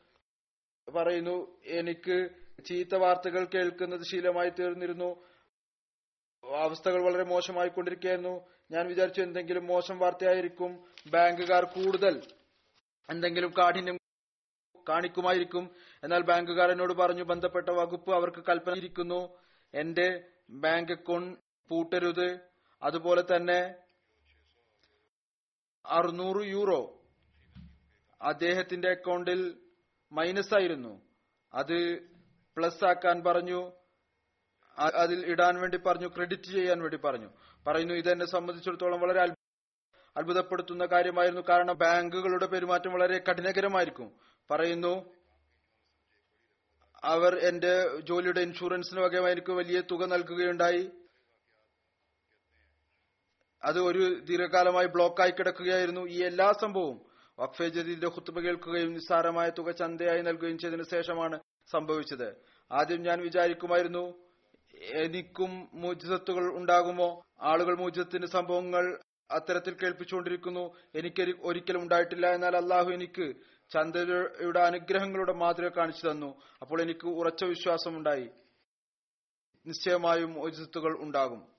[0.89, 2.29] പറയുന്നു എനിക്ക്
[2.65, 5.25] ചീത്ത വാർത്തകൾ കേൾക്കുന്നത് ശീലമായി തീർന്നിരുന്നു.
[6.45, 12.23] അവസ്ഥകൾ വളരെ മോശമായി കൊണ്ടിരിക്കുകയായിരുന്നു ഞാൻ വിചാരിച്ചു എന്തെങ്കിലും മോശം വാർത്തയായിരിക്കും ബാങ്കുകാർ കൂടുതൽ
[13.11, 13.99] എന്തെങ്കിലും കാഠിന്യം
[14.89, 15.75] കാണിക്കുമായിരിക്കും.
[16.05, 19.39] എന്നാൽ ബാങ്കുകാർ എന്നോട് പറഞ്ഞു ബന്ധപ്പെട്ട വകുപ്പ് അവർക്ക് കൽപ്പന ഇരിക്കുന്നു.
[19.75, 22.39] എന്റെ ബാങ്ക് അക്കൗണ്ട് പൂട്ടരുത്.
[22.83, 23.75] അതുപോലെ തന്നെ
[25.87, 27.03] അറുന്നൂറ് യൂറോ
[28.23, 29.61] അദ്ദേഹത്തിന്റെ അക്കൗണ്ടിൽ
[30.13, 31.03] മൈനസ് ആയിരുന്നു.
[31.55, 32.01] അത്
[32.57, 33.73] പ്ലസ് ആക്കാൻ പറഞ്ഞു.
[34.79, 37.31] അതിൽ ഇടാൻ വേണ്ടി പറഞ്ഞു ക്രെഡിറ്റ് ചെയ്യാൻ വേണ്ടി പറഞ്ഞു.
[37.67, 39.21] പറയുന്നു ഇത് എന്നെ സംബന്ധിച്ചിടത്തോളം വളരെ
[40.17, 41.43] അത്ഭുതപ്പെടുത്തുന്ന കാര്യമായിരുന്നു.
[41.49, 44.13] കാരണം ബാങ്കുകളുടെ പെരുമാറ്റം വളരെ കഠിനകരമായിരിക്കും.
[44.51, 45.15] പറയുന്നു
[47.05, 50.91] അവർ എന്റെ ജോലിയുടെ ഇൻഷുറൻസിന് എനിക്ക് വലിയ തുക നൽകുകയുണ്ടായി.
[53.65, 56.09] അത് ഒരു ദീർഘകാലമായി ബ്ലോക്കായി കിടക്കുകയായിരുന്നു.
[56.09, 57.01] ഈ എല്ലാ സംഭവവും
[57.39, 61.41] വഖഫെ ജദീദിന്റെ ഖുത്തുബ കേൾക്കുകയും നിസ്സാരമായ തുക ചന്തയായി നൽകുകയും ചെയ്തതിനു ശേഷമാണ്
[61.73, 62.37] സംഭവിച്ചത്.
[62.73, 64.32] ആദ്യം ഞാൻ വിചാരിക്കുമായിരുന്നു
[64.83, 67.23] എനിക്കും മൂജിസത്തുകൾ ഉണ്ടാകുമോ?
[67.41, 70.77] ആളുകൾ മൂജിസത്തിന്റെ സംഭവങ്ങൾ അത്തരത്തിൽ കേൾപ്പിച്ചുകൊണ്ടിരിക്കുന്നു.
[70.95, 73.35] എനിക്ക് ഒരിക്കലും ഉണ്ടായിട്ടില്ല എന്നാൽ അള്ളാഹു എനിക്ക്
[73.73, 76.43] ചന്ദ്രയുടെ അനുഗ്രഹങ്ങളുടെ മാതൃക കാണിച്ചു തന്നു.
[76.63, 78.31] അപ്പോൾ എനിക്ക് ഉറച്ച വിശ്വാസമുണ്ടായി.
[79.67, 81.53] നിശ്ചയമായും മോജിസത്തുകൾ ഉണ്ടാകും.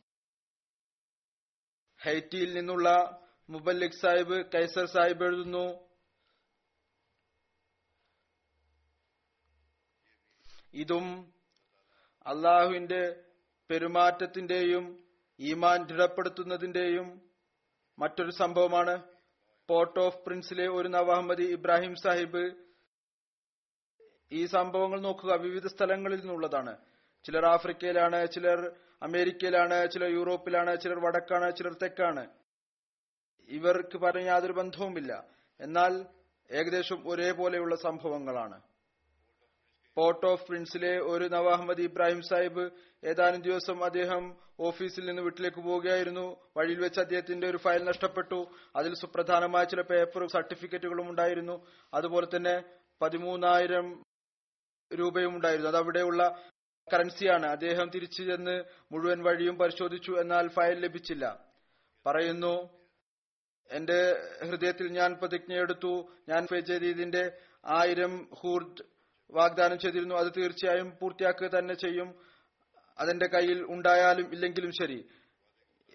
[2.03, 5.89] ഹൈറ്റിയിൽ നിന്നുള്ള മുബല്ലിഖ് സാഹിബ് കൈസർ സാഹിബ് എഴുതുന്നു.
[10.73, 11.33] ഇതും
[12.25, 13.23] അള്ളാഹുവിന്റെ
[13.69, 15.03] പെരുമാറ്റത്തിന്റെയും
[15.39, 17.21] ഈമാൻ ദൃഢപ്പെടുത്തുന്നതിന്റെയും
[17.99, 19.03] മറ്റൊരു സംഭവമാണ്
[19.67, 22.55] പോർട്ട് ഓഫ് പ്രിൻസിലെ ഒരു നവാഹമ്മദി ഇബ്രാഹിം സാഹിബ്
[24.31, 25.36] ഈ സംഭവങ്ങൾ നോക്കുക.
[25.36, 26.77] വിവിധ സ്ഥലങ്ങളിൽ നിന്നുള്ളതാണ്.
[27.23, 32.27] ചിലർ ആഫ്രിക്കയിലാണ് ചിലർ അമേരിക്കയിലാണ് ചിലർ യൂറോപ്പിലാണ് ചിലർ വടക്കാണ് ചിലർ തെക്കാണ്.
[33.47, 35.27] ഇവർക്ക് പറഞ്ഞ യാതൊരു ബന്ധവുമില്ല.
[35.59, 36.05] എന്നാൽ
[36.51, 38.72] ഏകദേശം ഒരേപോലെയുള്ള സംഭവങ്ങളാണ്.
[39.97, 42.69] പോർട്ട് ഓഫ് പ്രിൻസിലെ ഒരു നവാഹമ്മദ് ഇബ്രാഹിം സാഹിബ്
[43.06, 46.38] ഏതാനും ദിവസം അദ്ദേഹം ഓഫീസിൽ നിന്ന് വീട്ടിലേക്ക് പോവുകയായിരുന്നു.
[46.58, 48.45] വഴിയിൽ വെച്ച് അദ്ദേഹത്തിന്റെ ഒരു ഫയൽ നഷ്ടപ്പെട്ടു.
[48.75, 51.67] അതിൽ സുപ്രധാനമായ ചില പേപ്പറും സർട്ടിഫിക്കറ്റുകളും ഉണ്ടായിരുന്നു.
[51.93, 52.63] അതുപോലെ തന്നെ
[53.01, 54.03] പതിമൂന്നായിരം
[54.93, 55.69] രൂപയും ഉണ്ടായിരുന്നു.
[55.69, 56.43] അത് അവിടെയുള്ള
[56.93, 60.12] കറൻസിയാണ് അദ്ദേഹം തിരിച്ചു ചെന്ന് മുഴുവൻ വഴിയും പരിശോധിച്ചു.
[60.12, 61.45] എന്നാൽ ഫയൽ ലഭിച്ചില്ല.
[62.06, 62.69] പറയുന്നു
[63.71, 66.12] എന്റെ ഹൃദയത്തിൽ ഞാൻ പ്രതിജ്ഞയെടുത്തു.
[66.29, 67.32] ഞാൻ ഫെജരീദിന്റെ
[67.65, 68.92] ആയിരം ഹൂർദ്
[69.34, 70.15] വാഗ്ദാനം ചെയ്തിരുന്നു.
[70.15, 72.26] അത് തീർച്ചയായും പൂർത്തിയാക്കുക തന്നെ ചെയ്യും.
[73.00, 75.10] അതെന്റെ കയ്യിൽ ഉണ്ടായാലും ഇല്ലെങ്കിലും ശരി.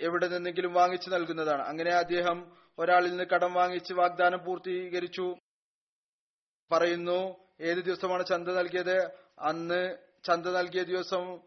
[0.01, 1.62] എവിടെ നിന്നെങ്കിലും വാങ്ങിച്ചു നൽകുന്നതാണ്.
[1.62, 5.37] അങ്ങനെ അദ്ദേഹം ഒരാളിൽ നിന്ന് കടം വാങ്ങിച്ച് വാഗ്ദാനം പൂർത്തീകരിച്ചു.
[6.72, 9.11] പറയുന്നു ഏത് ദിവസമാണ് ചന്ത നൽകിയത്?
[9.38, 9.96] അന്ന്
[10.27, 11.40] ചന്ത നൽകിയ ദിവസം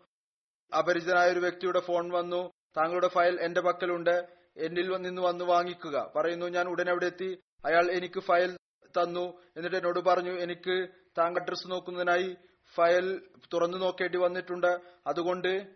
[0.77, 2.51] അപരിചിതനായ ഒരു വ്യക്തിയുടെ ഫോൺ വന്നു.
[2.77, 4.27] താങ്കളുടെ ഫയൽ എന്റെ പക്കലുണ്ട്.
[4.57, 6.11] എന്നിൽ നിന്ന് വന്ന് വാങ്ങിക്കുക.
[6.15, 7.39] പറയുന്നു ഞാൻ ഉടൻ അവിടെ എത്തി.
[7.65, 9.41] അയാൾ എനിക്ക് ഫയൽ തന്നു.
[9.57, 12.35] എന്നിട്ട് എന്നോട് പറഞ്ഞു എനിക്ക് താങ്കൾ അഡ്രസ് നോക്കുന്നതിനായി
[12.75, 13.21] ഫയൽ
[13.53, 14.79] തുറന്നു നോക്കേണ്ടി വന്നിട്ടുണ്ട്.
[15.07, 15.67] അതുകൊണ്ട്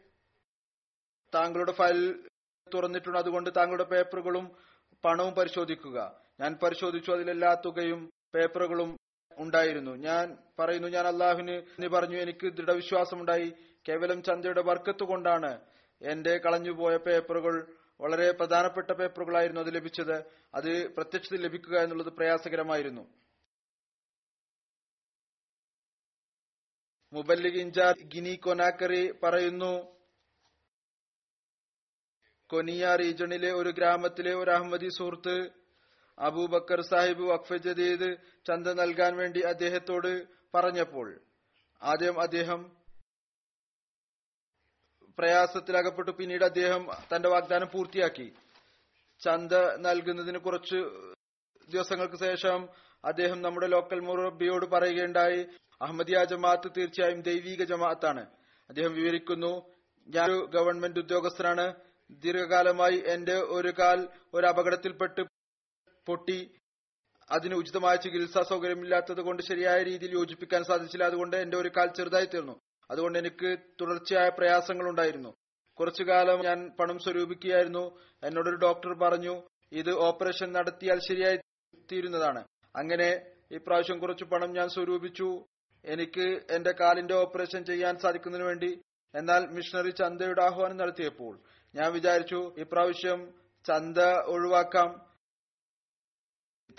[1.36, 2.28] താങ്കളുടെ ഫയൽ
[2.74, 3.20] തുറന്നിട്ടുണ്ട്.
[3.20, 4.56] അതുകൊണ്ട് താങ്കളുടെ പേപ്പറുകളും
[5.06, 6.22] പണവും പരിശോധിക്കുക.
[6.40, 7.12] ഞാൻ പരിശോധിച്ചു.
[7.12, 8.98] അതിലെല്ലാ തുകയും പേപ്പറുകളും
[9.38, 9.92] ഉണ്ടായിരുന്നു.
[9.92, 12.18] ഞാൻ പറയുന്നു ഞാൻ അള്ളാഹുവിന് പറഞ്ഞു.
[12.18, 13.54] എനിക്ക് ദൃഢവിശ്വാസമുണ്ടായി.
[13.90, 15.60] കേവലം ചന്തയുടെ വർക്കത്ത് കൊണ്ടാണ്
[16.02, 20.24] എന്റെ കളഞ്ഞുപോയ പേപ്പറുകൾ വളരെ പ്രധാനപ്പെട്ട പേപ്പറുകളായിരുന്നു അത് ലഭിച്ചത്.
[20.56, 23.25] അത് പ്രത്യക്ഷത്തിൽ ലഭിക്കുക എന്നുള്ളത് പ്രയാസകരമായിരുന്നു.
[27.14, 29.74] മുബല്ലിഗ് ഇൻചാർജ് ഗിനി കൊനാക്കറി പറയുന്നു
[32.50, 35.36] കൊനിയ റീജണിലെ ഒരു ഗ്രാമത്തിലെ ഒരു അഹമ്മദി സുഹൃത്ത്
[36.18, 38.10] അബൂബക്കർ സാഹിബ് വഖഫ് ജദീദ്
[38.48, 40.12] ചന്ത നൽകാൻ വേണ്ടി അദ്ദേഹത്തോട്
[40.54, 41.08] പറഞ്ഞപ്പോൾ
[41.82, 42.62] ആദ്യം അദ്ദേഹം
[45.18, 46.12] പ്രയാസത്തിലകപ്പെട്ടു.
[46.12, 48.28] പിന്നീട് അദ്ദേഹം തന്റെ വാഗ്ദാനം പൂർത്തിയാക്കി.
[49.22, 50.80] ചന്ത നൽകുന്നതിന് കുറച്ച്
[51.70, 52.60] ദിവസങ്ങൾക്ക് ശേഷം
[53.06, 55.40] അദ്ദേഹം നമ്മുടെ ലോക്കൽ മുറബിയോട് പറയുകയുണ്ടായി
[55.82, 58.24] അഹമ്മദിയ ജമാഅത്ത് തീർച്ചയായും ദൈവീക ജമാഅത്താണ്.
[58.70, 59.52] അദ്ദേഹം വിവരിക്കുന്നു
[60.08, 61.66] ഞാൻ ഒരു ഗവൺമെന്റ് ഉദ്യോഗസ്ഥനാണ്.
[62.24, 64.00] ദീർഘകാലമായി എന്റെ ഒരു കാൽ
[64.34, 65.22] ഒരു അപകടത്തിൽപ്പെട്ട്
[66.08, 66.40] പൊട്ടി.
[67.30, 71.04] അതിന് ഉചിതമായ ചികിത്സാ സൗകര്യമില്ലാത്തത് കൊണ്ട് ശരിയായ രീതിയിൽ യോജിപ്പിക്കാൻ സാധിച്ചില്ല.
[71.04, 72.56] അതുകൊണ്ട് എന്റെ ഒരു കാൽ ചെറുതായി തീർന്നു.
[72.90, 73.50] അതുകൊണ്ട് എനിക്ക്
[73.82, 75.32] തുടർച്ചയായ പ്രയാസങ്ങൾ ഉണ്ടായിരുന്നു
[75.80, 77.86] കുറച്ചു കാലം ഞാൻ പണം സ്വരൂപിക്കുകയായിരുന്നു.
[78.24, 79.34] എന്നോടൊരു ഡോക്ടർ പറഞ്ഞു
[79.72, 81.38] ഇത് ഓപ്പറേഷൻ നടത്തിയാൽ ശരിയായി
[81.92, 82.42] തീരുന്നതാണ്.
[82.76, 85.46] അങ്ങനെ ഇപ്രാവശ്യം കുറച്ച് പണം ഞാൻ സ്വരൂപിച്ചു.
[85.86, 88.82] എനിക്ക് എന്റെ കാലിന്റെ ഓപ്പറേഷൻ ചെയ്യാൻ സാധിക്കുന്നതിന് വേണ്ടി.
[89.16, 91.40] എന്നാൽ മിഷണറി ചന്തയുടെ ആഹ്വാനം നടത്തിയപ്പോൾ
[91.76, 93.34] ഞാൻ വിചാരിച്ചു ഇപ്രാവശ്യം
[93.68, 95.16] ചന്ത ഒഴിവാക്കാം.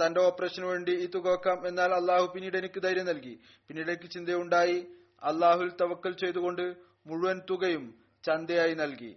[0.06, 3.40] തന്റെ ഓപ്പറേഷന് വേണ്ടി ഈ തുക വെക്കാം എന്നാൽ അള്ളാഹു പിന്നീട് എനിക്ക് ധൈര്യം നൽകി.
[3.68, 4.86] പിന്നീട് എനിക്ക് ചിന്തയുണ്ടായി.
[5.22, 9.16] അള്ളാഹുൽ തവക്കൽ ചെയ്തുകൊണ്ട് മുഴുവൻ തുകയും ചന്തയായി നൽകി.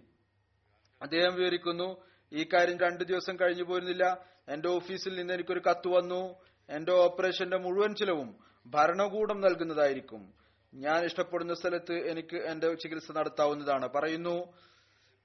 [1.02, 6.49] അദ്ദേഹം വിവരിക്കുന്നു ഈ കാര്യം രണ്ടു ദിവസം കഴിഞ്ഞു പോരുന്നില്ല എന്റെ ഓഫീസിൽ നിന്ന് എനിക്കൊരു കത്ത് വന്നു.
[6.70, 10.32] എന്റെ ഓപ്പറേഷന്റെ മുഴുവൻ ചിലവും ഭരണകൂടം നൽകുന്നതായിരിക്കും.
[10.74, 13.88] ഞാൻ ഇഷ്ടപ്പെടുന്ന സ്ഥലത്ത് എനിക്ക് എന്റെ ചികിത്സ നടത്താവുന്നതാണ്.
[13.88, 14.52] പറയുന്നു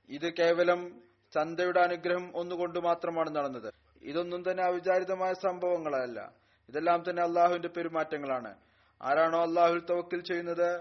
[0.09, 1.01] ഇത് കേവലം
[1.33, 3.73] ചന്തയുടെ അനുഗ്രഹം ഒന്നുകൊണ്ട് മാത്രമാണ് നടന്നത്.
[4.01, 6.33] ഇതൊന്നും തന്നെ അവിചാരിതമായ സംഭവങ്ങളല്ല.
[6.69, 8.55] ഇതെല്ലാം തന്നെ അള്ളാഹുവിന്റെ പെരുമാറ്റങ്ങളാണ്.
[9.01, 10.71] ആരാണോ അള്ളാഹുൽ തവക്കിൽ ചെയ്യുന്നത്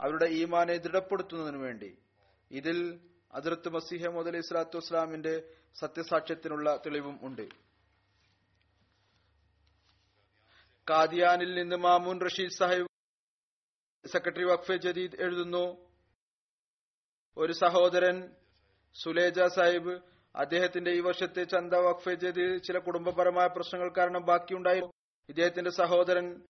[0.00, 1.96] അവരുടെ ഈമാനെ ദൃഢപ്പെടുത്തുന്നതിനു വേണ്ടി.
[2.50, 3.00] ഇതിൽ
[3.32, 5.42] അതിർത്ത് മസിഹ മുദലി ഇസ്ലാത്തു വസ്ലാമിന്റെ
[5.80, 7.63] സത്യസാക്ഷ്യത്തിനുള്ള തെളിവും ഉണ്ട്.
[10.90, 12.88] കാദിയാനിൽ നിന്ന് മാമൂൻ റഷീദ് സാഹിബ്
[14.06, 15.92] സെക്രട്ടറി വഖഫ് ജദീദ് എഴുതുന്നു.
[17.36, 18.30] ഒരു സഹോദരൻ
[19.02, 19.94] സുലേജ സാഹിബ്
[20.36, 24.80] അദ്ദേഹത്തിന്റെ ഈ വർഷത്തെ ചന്ത വഖഫ് ജദീദ് ചില കുടുംബപരമായ പ്രശ്നങ്ങൾ കാരണം ബാക്കിയുണ്ടായി
[25.28, 26.42] ഇദ്ദേഹത്തിന്റെ സഹോദരൻ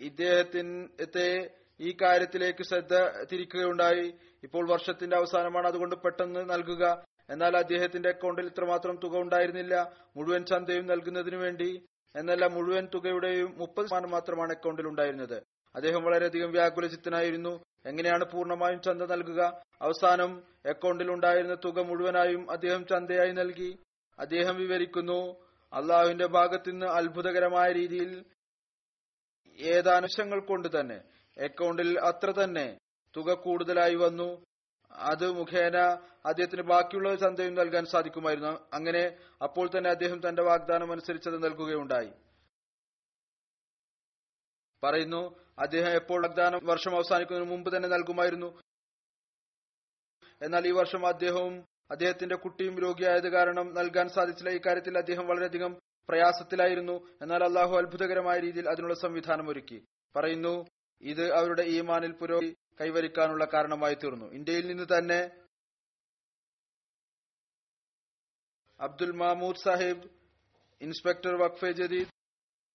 [0.00, 4.06] ഇദ്ദേഹത്തിന്റെ ഈ കാര്യത്തിലേക്ക് ശ്രദ്ധ തിരിക്കുകയുണ്ടായി.
[4.42, 7.04] ഇപ്പോൾ വർഷത്തിന്റെ അവസാനമാണ് അതുകൊണ്ട് പെട്ടെന്ന് നൽകുക.
[7.30, 9.74] എന്നാൽ അദ്ദേഹത്തിന്റെ അക്കൗണ്ടിൽ ഇത്രമാത്രം തുക ഉണ്ടായിരുന്നില്ല.
[10.16, 11.70] മുഴുവൻ ചന്തയും നൽകുന്നതിനു വേണ്ടി
[12.16, 15.42] എന്നല്ല മുഴുവൻ തുകയുടെയും മുപ്പത് ശതമാനം മാത്രമാണ് അക്കൗണ്ടിൽ ഉണ്ടായിരുന്നത്.
[15.74, 17.64] അദ്ദേഹം വളരെയധികം വ്യാകുലചിത്തനായിരുന്നു.
[17.86, 19.62] എങ്ങനെയാണ് പൂർണമായും ചന്ത നൽകുക?
[19.82, 23.78] അവസാനം അക്കൗണ്ടിൽ ഉണ്ടായിരുന്ന തുക മുഴുവനായും അദ്ദേഹം ചന്തയായി നൽകി.
[24.18, 28.24] അദ്ദേഹം വിവരിക്കുന്നു അള്ളാഹുവിന്റെ ഭാഗത്തുനിന്ന് അത്ഭുതകരമായ രീതിയിൽ
[29.58, 31.00] ഏതാനുശങ്ങൾ കൊണ്ട് തന്നെ
[31.44, 32.78] അക്കൗണ്ടിൽ അത്ര തന്നെ
[33.16, 34.47] തുക കൂടുതലായി വന്നു.
[34.90, 35.76] അത് മുഖേന
[36.24, 38.68] അദ്ദേഹത്തിന് ബാക്കിയുള്ള ചന്തയും നൽകാൻ സാധിക്കുമായിരുന്നു.
[38.72, 42.12] അങ്ങനെ അപ്പോൾ തന്നെ അദ്ദേഹം തന്റെ വാഗ്ദാനം അനുസരിച്ചത് നൽകുകയുണ്ടായി.
[44.84, 48.62] പറയുന്നു അദ്ദേഹം എപ്പോൾ വാഗ്ദാനം വർഷം അവസാനിക്കുന്നതിന് മുമ്പ് തന്നെ നൽകുമായിരുന്നു.
[50.42, 54.50] എന്നാൽ ഈ വർഷം അദ്ദേഹവും അദ്ദേഹത്തിന്റെ കുട്ടിയും രോഗിയായത് കാരണം നൽകാൻ സാധിച്ചില്ല.
[54.50, 57.08] ഇക്കാര്യത്തിൽ അദ്ദേഹം വളരെയധികം പ്രയാസത്തിലായിരുന്നു.
[57.22, 59.84] എന്നാൽ അള്ളാഹു അത്ഭുതകരമായ രീതിയിൽ അതിനുള്ള സംവിധാനം ഒരുക്കി.
[60.16, 60.66] പറയുന്നു
[61.00, 64.26] ഇത് അവരുടെ ഈമാനിൽ പുരോഗതി കൈവരിക്കാനുള്ള കാരണമായി തീർന്നു.
[64.26, 65.30] ഇന്ത്യയിൽ നിന്ന് തന്നെ
[68.80, 70.08] അബ്ദുൽ മാമൂദ് സാഹിബ്
[70.80, 72.08] ഇൻസ്പെക്ടർ വഖഫെ ജദീദ്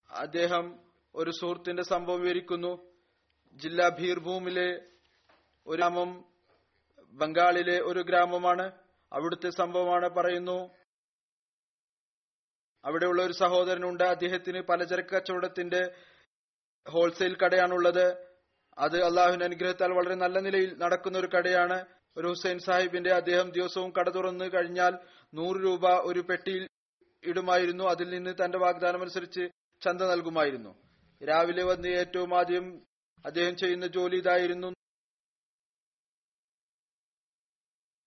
[0.10, 0.80] അദ്ദേഹം
[1.16, 2.93] ഒരു സുഹൃത്തിന്റെ സംഭവം വിവരിക്കുന്നു.
[3.54, 4.86] ജില്ലാ ഭീർഭൂമിലെ
[5.68, 6.26] ഒരു ഗ്രാമം
[7.06, 8.72] ബംഗാളിലെ ഒരു ഗ്രാമമാണ്.
[9.14, 10.70] അവിടുത്തെ സംഭവമാണ് പറയുന്നു.
[12.86, 14.04] അവിടെയുള്ള ഒരു സഹോദരനുണ്ട്.
[14.04, 15.95] അദ്ദേഹത്തിന് പലചരക്ക് കച്ചവടത്തിന്റെ
[16.89, 18.33] ഹോൾസെയിൽ കടയാണുള്ളത്.
[18.78, 21.86] അത് അള്ളാഹുവിന്റെ അനുഗ്രഹത്താൽ വളരെ നല്ല നിലയിൽ നടക്കുന്ന ഒരു കടയാണ്.
[22.17, 24.97] ഒരു ഹുസൈൻ സാഹിബിന്റെ അദ്ദേഹം ദിവസവും കട തുറന്നു കഴിഞ്ഞാൽ
[25.34, 26.67] നൂറ് രൂപ ഒരു പെട്ടിയിൽ
[27.24, 27.84] ഇടുമായിരുന്നു.
[27.84, 29.49] അതിൽ നിന്ന് തന്റെ വാഗ്ദാനം അനുസരിച്ച്
[29.82, 30.76] ചന്ത നൽകുമായിരുന്നു.
[31.26, 32.82] രാവിലെ വന്ന് ഏറ്റവും ആദ്യം
[33.26, 34.74] അദ്ദേഹം ചെയ്യുന്ന ജോലി ഇതായിരുന്നു.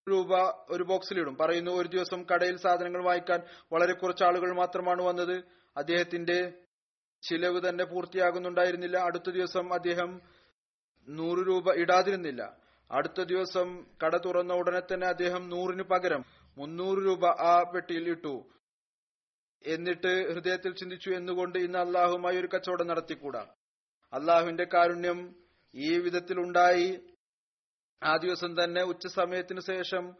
[0.08, 0.36] രൂപ
[0.68, 3.40] ഒരു ബോക്സിലിടും പറയുന്നു ഒരു ദിവസം കടയിൽ സാധനങ്ങൾ വാങ്ങിക്കാൻ
[3.72, 5.44] വളരെ കുറച്ച് ആളുകൾ മാത്രമാണ് വന്നത്.
[5.76, 6.52] അദ്ദേഹത്തിന്റെ
[7.22, 8.96] ചിലവ് തന്നെ പൂർത്തിയാകുന്നുണ്ടായിരുന്നില്ല.
[8.96, 10.35] അടുത്ത ദിവസം അദ്ദേഹം
[11.08, 12.56] നൂറ് രൂപ ഇടാതിരുന്നില്ല.
[12.90, 16.24] അടുത്ത ദിവസം കട തുറന്ന ഉടനെ തന്നെ അദ്ദേഹം നൂറിന് പകരം
[16.58, 18.44] മുന്നൂറ് രൂപ ആ പെട്ടിയിൽ ഇട്ടു.
[19.66, 23.46] എന്നിട്ട് ഹൃദയത്തിൽ ചിന്തിച്ചു എന്നുകൊണ്ട് ഇന്ന് അള്ളാഹുമായി ഒരു കച്ചവടം നടത്തിക്കൂടാ.
[24.12, 25.36] അള്ളാഹുവിന്റെ കാരുണ്യം
[25.74, 27.00] ഈ വിധത്തിൽ ഉണ്ടായി.
[28.02, 30.14] ആ ദിവസം തന്നെ ഉച്ച സമയത്തിന് ശേഷം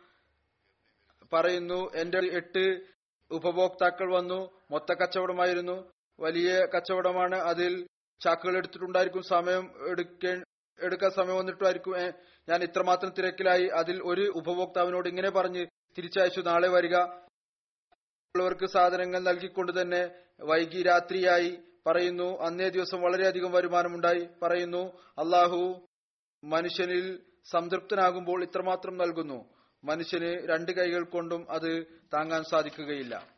[1.32, 2.87] പറയുന്നു എന്റെ എട്ട്
[3.30, 4.61] ഉപഭോക്താക്കൾ വന്നു.
[4.70, 5.93] മൊത്ത കച്ചവടമായിരുന്നു.
[6.20, 7.34] വലിയ കച്ചവടമാണ്.
[7.34, 7.87] അതിൽ
[8.24, 9.22] ചാക്കുകൾ എടുത്തിട്ടുണ്ടായിരിക്കും.
[9.22, 10.43] സമയം എടുക്കേ
[10.81, 11.99] എടുക്കാൻ സമയം വന്നിട്ടായിരിക്കും
[12.49, 15.66] ഞാൻ ഇത്രമാത്രം തിരക്കിലായി അതിൽ ഒരു ഉപഭോക്താവിനോട് ഇങ്ങനെ പറഞ്ഞ്
[15.99, 16.97] തിരിച്ചയച്ചു നാളെ വരിക.
[18.35, 20.11] ഉള്ളവർക്ക് സാധനങ്ങൾ നൽകിക്കൊണ്ട് തന്നെ
[20.41, 22.39] വൈകി രാത്രിയായി പറയുന്നു.
[22.39, 24.29] അന്നേ ദിവസം വളരെയധികം വരുമാനമുണ്ടായി.
[24.43, 25.87] പറയുന്നു അള്ളാഹു
[26.45, 29.45] മനുഷ്യനിൽ സംതൃപ്തനാകുമ്പോൾ ഇത്രമാത്രം നൽകുന്നു.
[29.85, 33.37] മനുഷ്യന് രണ്ട് കൈകൾ കൊണ്ടും അത് താങ്ങാൻ സാധിക്കുകയില്ല.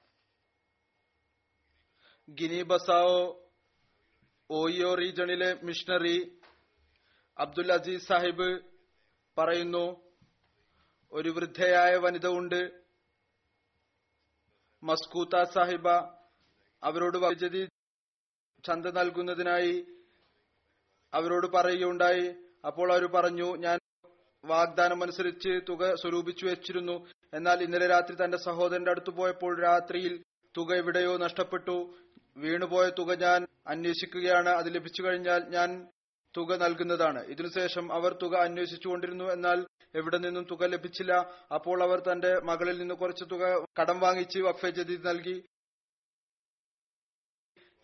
[2.31, 3.51] ഗിനി ബസാവോ
[4.51, 6.38] ഓയോ റീജണിലെ മിഷണറി
[7.39, 8.61] അബ്ദുൽ അസീസ് സാഹിബ്
[9.39, 10.03] പറയുന്നു
[11.13, 12.71] ഒരു വൃദ്ധയായ വനിത ഉണ്ട്
[14.83, 15.89] മസ്കൂത്ത സാഹിബ
[16.83, 17.69] അവരോട് വൈദ്യുതി
[18.65, 19.87] ചന്ത നൽകുന്നതിനായി
[21.15, 22.35] അവരോട് പറയുകയുണ്ടായി.
[22.67, 23.79] അപ്പോൾ അവർ പറഞ്ഞു ഞാൻ
[24.45, 27.07] വാഗ്ദാനം അനുസരിച്ച് തുക സ്വരൂപിച്ചു വെച്ചിരുന്നു.
[27.35, 30.25] എന്നാൽ ഇന്നലെ രാത്രി തന്റെ സഹോദരന്റെ അടുത്ത് പോയപ്പോൾ രാത്രിയിൽ
[30.57, 31.95] തുക എവിടെയോ നഷ്ടപ്പെട്ടു.
[32.37, 34.49] വീണുപോയ തുക ഞാൻ അന്വേഷിക്കുകയാണ്.
[34.49, 35.91] അത് ലഭിച്ചു കഴിഞ്ഞാൽ ഞാൻ
[36.39, 37.25] തുക നൽകുന്നതാണ്.
[37.25, 39.25] ഇതിനുശേഷം അവർ തുക അന്വേഷിച്ചുകൊണ്ടിരുന്നു.
[39.25, 41.13] എന്നാൽ എവിടെ നിന്നും തുക ലഭിച്ചില്ല.
[41.55, 45.45] അപ്പോൾ അവർ തന്റെ മകളിൽ നിന്ന് കുറച്ച് തുക കടം വാങ്ങിച്ച് വഖഫെ ജദീദ് നൽകി.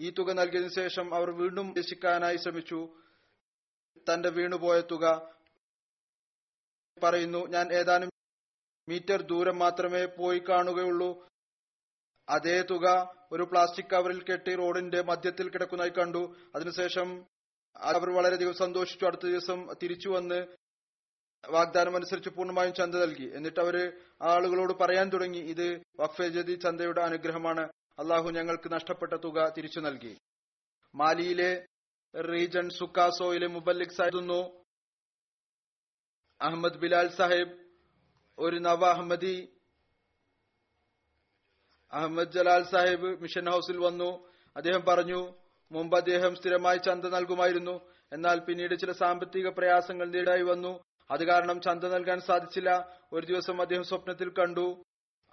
[0.00, 2.88] ഈ തുക നൽകിയതിനു ശേഷം അവർ വീണ്ടും രക്ഷിക്കാനായി ശ്രമിച്ചു.
[3.98, 5.34] തന്റെ വീണുപോയ തുക
[7.02, 8.10] പറയുന്നു ഞാൻ ഏതാനും
[8.88, 11.28] മീറ്റർ ദൂരം മാത്രമേ പോയി കാണുകയുള്ളൂ.
[12.28, 16.36] അതേ തുക ഒരു പ്ലാസ്റ്റിക് കവറിൽ കെട്ടി റോഡിന്റെ മധ്യത്തിൽ കിടക്കുന്നതായി കണ്ടു.
[16.54, 17.26] അതിനുശേഷം
[17.76, 19.06] അവർ വളരെയധികം സന്തോഷിച്ചു.
[19.06, 20.46] അടുത്ത ദിവസം തിരിച്ചു വന്ന്
[21.48, 23.30] വാഗ്ദാനം അനുസരിച്ച് പൂർണമായും ചന്ത നൽകി.
[23.34, 25.38] എന്നിട്ട് അവർ ആളുകളോട് പറയാൻ തുടങ്ങി.
[25.38, 27.60] ഇത് വഖഫെ ജദി ചന്തയുടെ അനുഗ്രഹമാണ്.
[27.98, 30.18] അള്ളാഹു ഞങ്ങൾക്ക് നഷ്ടപ്പെട്ട തുക തിരിച്ചു നൽകി.
[30.94, 31.66] മാലിയിലെ
[32.20, 34.64] റീജൻ സുക്കാസോയിലെ മുബല്ലിക് സായിരുന്നു
[36.40, 37.58] അഹമ്മദ് ബിലാൽ സാഹിബ്
[38.38, 39.56] ഒരു നവ അഹമ്മദി
[41.92, 44.32] അഹമ്മദ് ജലാൽ സാഹിബ് മിഷൻ ഹൌസിൽ വന്നു.
[44.56, 47.80] അദ്ദേഹം പറഞ്ഞു മുമ്പ് അദ്ദേഹം സ്ഥിരമായി ചന്ത നൽകുമായിരുന്നു.
[48.12, 50.80] എന്നാൽ പിന്നീട് ചില സാമ്പത്തിക പ്രയാസങ്ങൾ നേരിടായി വന്നു.
[51.10, 52.94] അത് കാരണം ചന്ത നൽകാൻ സാധിച്ചില്ല.
[53.12, 54.82] ഒരു ദിവസം അദ്ദേഹം സ്വപ്നത്തിൽ കണ്ടു.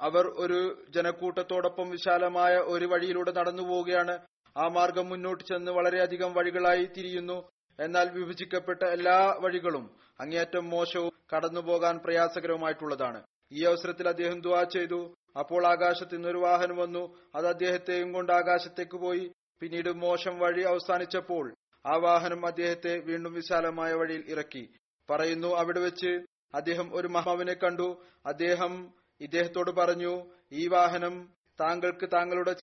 [0.01, 4.19] അവർ ഒരു ജനക്കൂട്ടത്തോടൊപ്പം വിശാലമായ ഒരു വഴിയിലൂടെ നടന്നു പോവുകയാണ്.
[4.57, 7.49] ആ മാർഗം മുന്നോട്ട് ചെന്ന് വളരെയധികം വഴികളായി തിരിയുന്നു.
[7.79, 13.23] എന്നാൽ വിഭജിക്കപ്പെട്ട എല്ലാ വഴികളും അങ്ങേയറ്റം മോശവും കടന്നുപോകാൻ പ്രയാസകരവുമായിട്ടുള്ളതാണ്.
[13.51, 15.13] ഈ അവസരത്തിൽ അദ്ദേഹം ദുവാ ചെയ്തു.
[15.39, 17.17] അപ്പോൾ ആകാശത്ത് നിന്നൊരു വാഹനം വന്നു.
[17.35, 19.31] അത് അദ്ദേഹത്തെയും കൊണ്ട് ആകാശത്തേക്ക് പോയി.
[19.61, 21.55] പിന്നീട് മോശം വഴി അവസാനിച്ചപ്പോൾ
[21.85, 24.73] ആ വാഹനം അദ്ദേഹത്തെ വീണ്ടും വിശാലമായ വഴിയിൽ ഇറക്കി.
[25.09, 28.03] പറയുന്നു അവിടെ വെച്ച് അദ്ദേഹം ഒരു മഹാവിനെ കണ്ടു.
[28.25, 32.55] അദ്ദേഹം ഇദ്ദേഹത്തോട് പറഞ്ഞു ഈ വാഹനം താങ്കൾക്ക് താങ്കളുടെ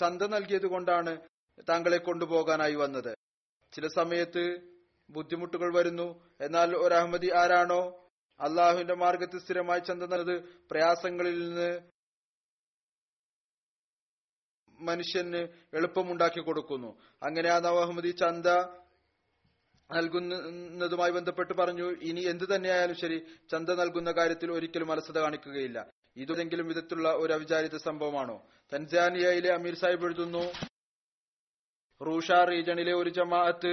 [0.00, 1.18] ചന്ത നൽകിയത് കൊണ്ടാണ്
[1.68, 3.16] താങ്കളെ കൊണ്ടുപോകാനായി വന്നത്.
[3.72, 4.58] ചില സമയത്ത്
[5.10, 6.24] ബുദ്ധിമുട്ടുകൾ വരുന്നു.
[6.40, 8.10] എന്നാൽ ഒരു അഹമ്മദി ആരാണോ?
[8.40, 11.97] അള്ളാഹുവിന്റെ മാർഗത്തിൽ സ്ഥിരമായി ചന്ത നൽകുന്നത് പ്രയാസങ്ങളിൽ നിന്ന്
[14.80, 15.40] മനുഷ്യന്
[15.74, 16.90] എളുപ്പമുണ്ടാക്കി കൊടുക്കുന്നു.
[17.22, 18.46] അങ്ങനെ ആ നവഹമ്മദി ചന്ത
[19.90, 23.18] നൽകുന്നതുമായി ബന്ധപ്പെട്ട് പറഞ്ഞു ഇനി എന്ത് തന്നെയായാലും ശരി
[23.50, 25.78] ചന്ത നൽകുന്ന കാര്യത്തിൽ ഒരിക്കലും അലസത കാണിക്കുകയില്ല.
[26.16, 28.36] ഇതെങ്കിലും വിധത്തിലുള്ള ഒരു അവിചാരിത സംഭവമാണോ?
[28.72, 30.42] തൻസാനിയയിലെ അമീർ സാഹിബ് എഴുതുന്നു
[32.00, 33.72] റൂഷ റീജിയണിലെ ഒരു ജമാഅത്ത്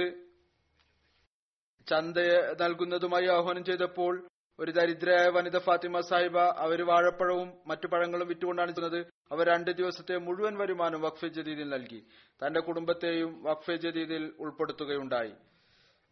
[1.86, 2.18] ചന്ത
[2.62, 4.14] നൽകുന്നതുമായി ആഹ്വാനം ചെയ്തപ്പോൾ
[4.60, 9.00] ഒരു ദരിദ്രയായ വനിത ഫാത്തിമ സാഹിബ അവർ വാഴപ്പഴവും മറ്റു പഴങ്ങളും വിറ്റുകൊണ്ടാണ് ചെയ്യുന്നത്
[9.32, 12.00] അവർ രണ്ട് ദിവസത്തെ മുഴുവൻ വരുമാനം വഖഫ് ജദീദിൽ നൽകി.
[12.42, 15.34] തന്റെ കുടുംബത്തെയും വഖഫ് ജദീദിൽ ഉൾപ്പെടുത്തുകയുണ്ടായി.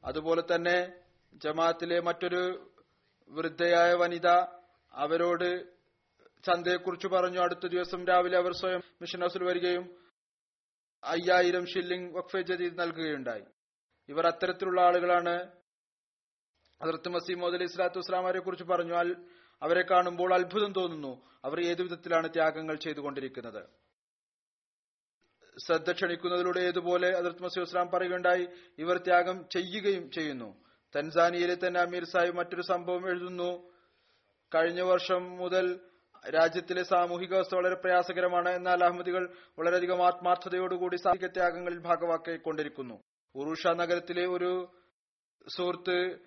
[0.05, 0.77] അതുപോലെ തന്നെ
[1.45, 2.43] ജമാഅത്തിലെ മറ്റൊരു
[3.31, 4.29] വൃദ്ധയായ വനിത
[4.95, 5.49] അവരോട്
[6.45, 7.41] ചന്തയെക്കുറിച്ച് പറഞ്ഞു.
[7.41, 9.85] അടുത്ത ദിവസം രാവിലെ അവർ സ്വയം മിഷൻ ഹൗസിൽ വരികയും
[11.03, 13.45] അയ്യായിരം ഷില്ലിംഗ് വഖഫ് ജദീദ് നൽകുകയുണ്ടായി.
[14.09, 15.35] ഇവർ അത്തരത്തിലുള്ള ആളുകളാണ്
[16.83, 18.95] ഹസരത്ത് മസീമോദ് അലി ഇസ്ലാത്തു വസ്സലാമരെ കുറിച്ച് പറഞ്ഞു
[19.62, 21.22] അവരെ കാണുമ്പോൾ അത്ഭുതം തോന്നുന്നു.
[21.45, 23.62] അവർ ഏതു വിധത്തിലാണ് ത്യാഗങ്ങൾ ചെയ്തുകൊണ്ടിരിക്കുന്നത്?
[25.66, 28.49] ശ്രദ്ധ ക്ഷണിക്കുന്നതിലൂടെ ഏതുപോലെ അതിർത്ത് മസീദ് ഇസ്ലാം പറയുകയുണ്ടായി
[28.79, 30.57] ഇവർ ത്യാഗം ചെയ്യുകയും ചെയ്യുന്നു.
[30.97, 33.70] തൻസാനിയയിലെ തന്നെ അമീർ സാഹിബ് മറ്റൊരു സംഭവം എഴുതുന്നു.
[34.55, 35.81] കഴിഞ്ഞ വർഷം മുതൽ
[36.35, 38.49] രാജ്യത്തിലെ സാമൂഹിക അവസ്ഥ വളരെ പ്രയാസകരമാണ്.
[38.49, 43.03] എന്നാൽ അഹമ്മദികൾ വളരെയധികം ആത്മാർത്ഥതയോടുകൂടി സാമൂഹിക ത്യാഗങ്ങളിൽ ഭാഗമാക്കിക്കൊണ്ടിരിക്കുന്നു.
[43.35, 44.72] ഉറൂഷ നഗരത്തിലെ ഒരു
[45.57, 46.18] സുഹൃത്ത്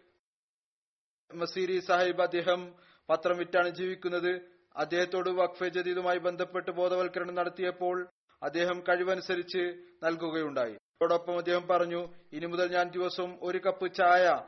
[1.34, 2.76] മസീരി സാഹിബ് അദ്ദേഹം
[3.10, 4.42] പത്രം വിറ്റാണ് ജീവിക്കുന്നത്.
[4.76, 8.08] അദ്ദേഹത്തോട് വഖഫ് ജദീദുമായി ബന്ധപ്പെട്ട് ബോധവൽക്കരണം നടത്തിയപ്പോൾ
[8.44, 10.74] അദ്ദേഹം കഴിവനുസരിച്ച് നൽകുകയുണ്ടായി.
[10.74, 14.40] അതോടൊപ്പം അദ്ദേഹം പറഞ്ഞു ഇനി മുതൽ ഞാൻ ദിവസവും ഒരു കപ്പ് ചായ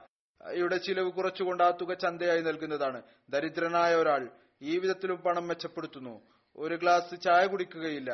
[0.58, 3.04] യുടെ ചിലവ് കുറച്ചുകൊണ്ട് ആ തുക ചന്തയായി നൽകുന്നതാണ്.
[3.30, 4.30] ദരിദ്രനായ ഒരാൾ
[4.62, 6.22] ഈ വിധത്തിലും പണം മെച്ചപ്പെടുത്തുന്നു.
[6.58, 8.12] ഒരു ഗ്ലാസ് ചായ കുടിക്കുകയില്ല.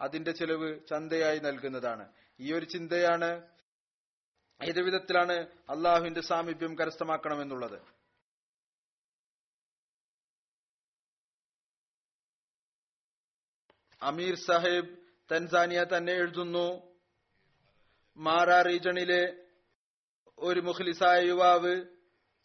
[0.00, 2.08] അതിന്റെ ചെലവ് ചന്തയായി നൽകുന്നതാണ്.
[2.40, 3.42] ഈ ഒരു ചിന്തയാണ്
[4.64, 5.32] ഏത് വിധത്തിലാണ്
[5.70, 7.93] അള്ളാഹുവിന്റെ സാമീപ്യം കരസ്ഥമാക്കണമെന്നുള്ളത്.
[14.04, 14.92] അമീർ സാഹിബ്
[15.32, 16.66] തൻസാനിയ തന്നെ എഴുതുന്നു.
[18.16, 19.22] മാറ റീജണിലെ
[20.38, 21.74] ഒരു മുഖ്ലിസായ യുവാവ്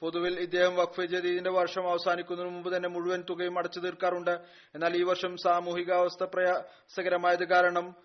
[0.02, 4.36] പൊതുവിൽ ഇദ്ദേഹം വഖഫ് ജദീദിന്റെ വർഷം അവസാനിക്കുന്നതിന് മുമ്പ് തന്നെ മുഴുവൻ തുകയും അടച്ചു തീർക്കാറുണ്ട്.
[4.76, 7.96] എന്നാൽ ഈ വർഷം സാമൂഹികാവസ്ഥ പ്രയാസകരമായത് കാരണം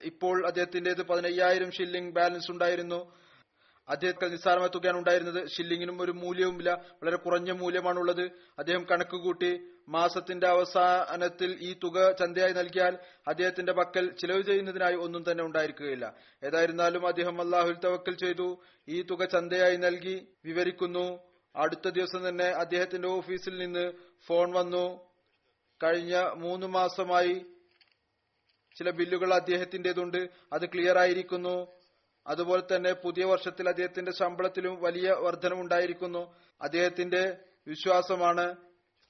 [0.00, 3.00] ഇപ്പോൾ അദ്ദേഹത്തിന്റേത് പതിനയ്യായിരം ഷില്ലിംഗ് ബാലൻസ് ഉണ്ടായിരുന്നു.
[3.88, 5.48] അദ്ദേഹത്തിന് നിസ്സാരമായ തുകയാണ് ഉണ്ടായിരുന്നത്.
[5.48, 8.22] ഷില്ലിങ്ങിനും ഒരു മൂല്യവുമില്ല വളരെ കുറഞ്ഞ മൂല്യമാണുള്ളത്.
[8.58, 15.44] അദ്ദേഹം കണക്ക് കൂട്ടി മാസത്തിന്റെ അവസാനത്തിൽ ഈ തുക ചന്തയായി നൽകിയാൽ അദ്ദേഹത്തിന്റെ പക്കൽ ചിലവ് ചെയ്യുന്നതിനായി ഒന്നും തന്നെ
[15.44, 16.14] ഉണ്ടായിരിക്കുകയില്ല.
[16.44, 18.62] ഏതായിരുന്നാലും അദ്ദേഹം അള്ളാഹുൽ തവക്കൽ ചെയ്തു.
[18.88, 21.18] ഈ തുക ചന്തയായി നൽകി വിവരിക്കുന്നു.
[21.56, 23.92] അടുത്ത ദിവസം തന്നെ അദ്ദേഹത്തിന്റെ ഓഫീസിൽ നിന്ന്
[24.26, 25.14] ഫോൺ വന്നു.
[25.82, 27.46] കഴിഞ്ഞ മൂന്ന് മാസമായി
[28.78, 30.28] ചില ബില്ലുകൾ അദ്ദേഹത്തിന്റേതുണ്ട്.
[30.52, 31.73] അത് ക്ലിയർ ആയിരിക്കുന്നു.
[32.26, 36.22] അതുപോലെ തന്നെ പുതിയ വർഷത്തിൽ അദ്ദേഹത്തിന്റെ ശമ്പളത്തിലും വലിയ വർധനമുണ്ടായിരിക്കുന്നു
[36.62, 38.56] അദ്ദേഹത്തിന്റെ വിശ്വാസമാണ്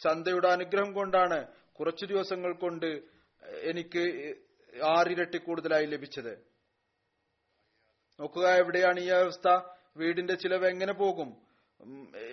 [0.00, 1.38] ചന്തയുടെ അനുഗ്രഹം കൊണ്ടാണ്
[1.72, 2.86] കുറച്ചു ദിവസങ്ങൾ കൊണ്ട്
[3.70, 4.04] എനിക്ക്
[4.84, 6.34] ആറിരട്ടി കൂടുതലായി ലഭിച്ചത്.
[8.20, 9.48] നോക്കുക എവിടെയാണ് ഈ അവസ്ഥ?
[9.96, 11.30] വീടിന്റെ ചിലവ് എങ്ങനെ പോകും?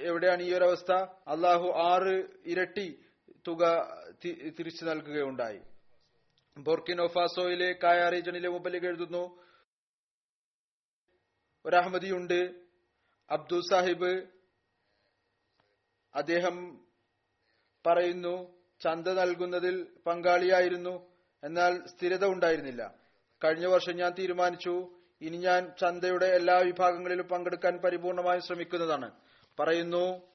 [0.01, 0.91] എവിടെയാണ് ഈ ഒരു അവസ്ഥ?
[1.27, 2.15] അള്ളാഹു ആറ്
[2.45, 2.87] ഇരട്ടി
[3.47, 3.63] തുക
[4.59, 5.61] തിരിച്ചു നൽകുകയുണ്ടായി.
[6.57, 9.23] ബോർക്കിനോഫാസോയിലെ കായ റീജണിലെ മുബലിക എഴുതുന്നു
[11.65, 12.39] ഒരു അഹമ്മദിയുണ്ട്
[13.29, 14.27] അബ്ദുൽ സാഹിബ്
[16.15, 16.85] അദ്ദേഹം
[17.87, 21.11] പറയുന്നു ചന്ത നൽകുന്നതിൽ പങ്കാളിയായിരുന്നു
[21.43, 22.95] എന്നാൽ സ്ഥിരത ഉണ്ടായിരുന്നില്ല.
[23.43, 29.11] കഴിഞ്ഞ വർഷം ഞാൻ തീരുമാനിച്ചു ഇനി ഞാൻ ചന്തയുടെ എല്ലാ വിഭാഗങ്ങളിലും പങ്കെടുക്കാൻ പരിപൂർണമായും ശ്രമിക്കുന്നതാണ്.
[29.59, 30.31] പറയുന്നു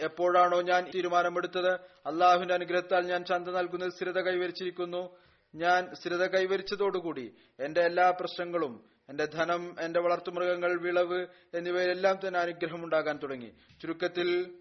[0.00, 1.72] എപ്പോഴാണോ ഞാൻ തീരുമാനമെടുത്തത്
[2.06, 5.16] അള്ളാഹുവിന്റെ അനുഗ്രഹത്താൽ ഞാൻ ചന്ത നൽകുന്നതിൽ സ്ഥിരത കൈവരിച്ചിരിക്കുന്നു.
[5.56, 13.18] ഞാൻ സ്ഥിരത കൈവരിച്ചതോടുകൂടി എന്റെ എല്ലാ പ്രശ്നങ്ങളും എന്റെ ധനം എന്റെ വളർത്തുമൃഗങ്ങൾ വിളവ് എന്നിവയിലെല്ലാം തന്നെ അനുഗ്രഹം ഉണ്ടാകാൻ
[13.22, 13.52] തുടങ്ങി.
[13.80, 14.58] ചുരുക്കത്തിൽ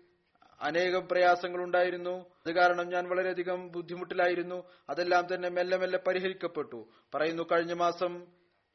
[0.61, 4.69] അനേകം പ്രയാസങ്ങൾ ഉണ്ടായിരുന്നു അത് കാരണം ഞാൻ വളരെയധികം ബുദ്ധിമുട്ടിലായിരുന്നു.
[4.89, 6.89] അതെല്ലാം തന്നെ മെല്ലെ മെല്ലെ പരിഹരിക്കപ്പെട്ടു.
[7.15, 8.27] പറയുന്നു കഴിഞ്ഞ മാസം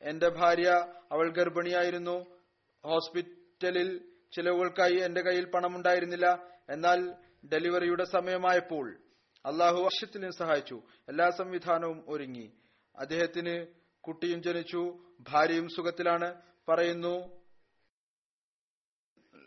[0.03, 0.69] എന്റെ ഭാര്യ
[1.13, 2.37] അവൾ ഗർഭിണിയായിരുന്നു.
[2.85, 4.01] ഹോസ്പിറ്റലിൽ
[4.37, 6.45] ചിലവുകൾക്കായി എന്റെ കയ്യിൽ പണമുണ്ടായിരുന്നില്ല.
[6.69, 7.13] എന്നാൽ
[7.53, 8.99] ഡെലിവറിയുടെ സമയമായപ്പോൾ
[9.47, 10.83] അള്ളാഹു വർഷത്തിന് സഹായിച്ചു.
[11.09, 12.53] എല്ലാ സംവിധാനവും ഒരുങ്ങി.
[12.97, 13.67] അദ്ദേഹത്തിന്
[14.01, 14.99] കുട്ടിയും ജനിച്ചു.
[15.21, 16.43] ഭാര്യയും സുഖത്തിലാണ്.
[16.69, 17.41] പറയുന്നു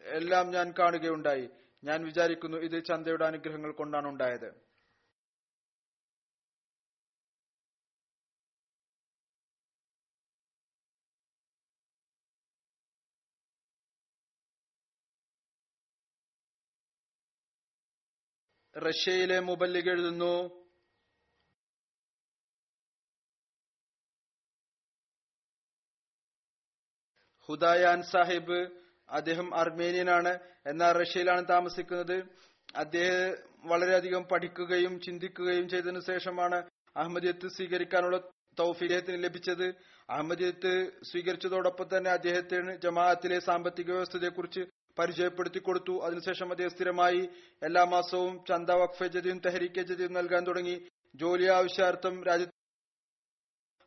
[0.03, 1.49] എല്ലാം ഞാൻ കാണുകയുണ്ടായി.
[1.83, 4.72] ഞാൻ വിചാരിക്കുന്നു ഇത് ചന്തയുടെ അനുഗ്രഹങ്ങൾ കൊണ്ടാണ് ഉണ്ടായത്
[18.75, 20.33] റഷ്യയിലെ മുബല്ലിഗ് എഴുതുന്നു
[27.49, 28.59] ഹുദായാൻ സാഹിബ്
[29.09, 30.39] അദ്ദേഹം അർമേനിയനാണ്.
[30.65, 32.17] എന്നാൽ റഷ്യയിലാണ് താമസിക്കുന്നത്.
[32.75, 33.33] അദ്ദേഹം
[33.65, 38.17] വളരെയധികം പഠിക്കുകയും ചിന്തിക്കുകയും ചെയ്തതിനു ശേഷമാണ് അഹമ്മദിയത്ത് സ്വീകരിക്കാനുള്ള
[38.59, 39.67] തൗഫീഖത്തിന് ലഭിച്ചത്.
[40.09, 40.71] അഹമ്മദിയത്ത്
[41.11, 44.59] സ്വീകരിച്ചതോടൊപ്പം തന്നെ അദ്ദേഹത്തിന് ജമാഅത്തിലെ സാമ്പത്തിക വ്യവസ്ഥതയെക്കുറിച്ച്
[44.99, 46.05] പരിചയപ്പെടുത്തി കൊടുത്തു.
[46.05, 47.29] അതിനുശേഷം അദ്ദേഹം സ്ഥിരമായി
[47.63, 50.89] എല്ലാ മാസവും ചന്ത വഖഫ് ജതിയും തെഹരീക്കെ ജതിയും നൽകാൻ തുടങ്ങി.
[51.15, 52.53] ജോലി ആവശ്യാർത്ഥം രാജ്യത്ത്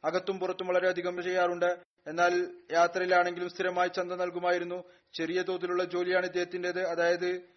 [0.04, 1.84] അകത്തും പുറത്തും വളരെയധികം ചെയ്യാറുണ്ട്.
[2.06, 4.84] എന്നാൽ യാത്രയിലാണെങ്കിലും സ്ഥിരമായി ചന്ത നൽകുമായിരുന്നു.
[5.14, 7.48] ചെറിയ തോതിലുള്ള ജോലിയാണ് ഇദ്ദേഹത്തിന്റേത് അതായത്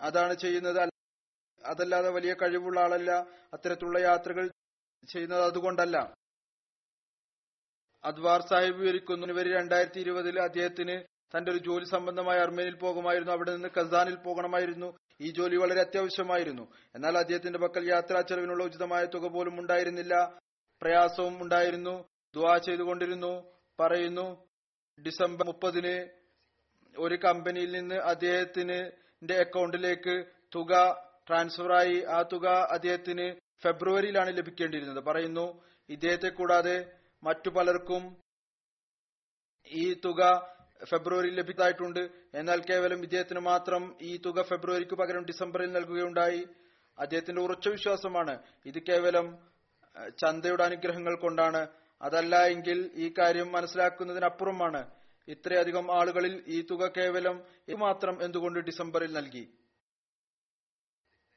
[0.00, 0.88] അതാണ് ചെയ്യുന്നത്.
[1.64, 3.10] അതല്ലാതെ വലിയ കഴിവുള്ള ആളല്ല.
[3.52, 4.50] അത്തരത്തിലുള്ള യാത്രകൾ
[5.08, 6.14] ചെയ്യുന്നത് അതുകൊണ്ടല്ല.
[8.04, 9.26] അദ്വാർ സാഹിബ് വിവരിക്കുന്നു.
[9.26, 14.98] ഇവർ രണ്ടായിരത്തി ഇരുപതിൽ അദ്ദേഹത്തിന് തന്റെ ഒരു ജോലി സംബന്ധമായി അർമേനിയിൽ പോകുമായിരുന്നു അവിടെ നിന്ന് കസാനിൽ പോകണമായിരുന്നു.
[15.20, 16.72] ഈ ജോലി വളരെ അത്യാവശ്യമായിരുന്നു.
[16.94, 20.40] എന്നാൽ അദ്ദേഹത്തിന്റെ പക്കൽ യാത്രാ ചെലവിനുള്ള ഉചിതമായ തുക പോലും ഉണ്ടായിരുന്നില്ല.
[20.82, 22.08] പ്രയാസവും ഉണ്ടായിരുന്നു.
[22.34, 23.52] ദുവാ ചെയ്തുകൊണ്ടിരുന്നു.
[23.80, 24.48] പറയുന്നു
[25.06, 26.08] ഡിസംബർ മുപ്പതിന്
[26.98, 32.04] ഒരു കമ്പനിയിൽ നിന്ന് അദ്ദേഹത്തിന് അക്കൗണ്ടിലേക്ക് തുക ട്രാൻസ്ഫറായി.
[32.08, 35.04] ആ തുക അദ്ദേഹത്തിന് ഫെബ്രുവരിയിലാണ് ലഭിക്കേണ്ടിയിരുന്നത്.
[35.04, 38.16] പറയുന്നു ഇദ്ദേഹത്തെ കൂടാതെ മറ്റു പലർക്കും
[39.66, 42.10] ഈ തുക ഫെബ്രുവരിയിൽ ലഭിച്ചതായിട്ടുണ്ട്.
[42.34, 46.46] എന്നാൽ കേവലം ഇദ്ദേഹത്തിന് മാത്രം ഈ തുക ഫെബ്രുവരിക്ക് പകരം ഡിസംബറിൽ നൽകുകയുണ്ടായി.
[46.98, 48.38] അദ്ദേഹത്തിന്റെ ഉറച്ച വിശ്വാസമാണ്.
[48.66, 49.38] ഇത് കേവലം
[50.08, 51.66] ചന്തയുടെ അനുഗ്രഹങ്ങൾ കൊണ്ടാണ്.
[52.02, 54.90] അതല്ല എങ്കിൽ ഈ കാര്യം മനസ്സിലാക്കുന്നതിനപ്പുറമാണ്.
[55.28, 59.48] ഇത്രയധികം ആളുകളിൽ ഈ തുക കേവലം ഇത് മാത്രം എന്തുകൊണ്ട് ഡിസംബറിൽ നൽകി?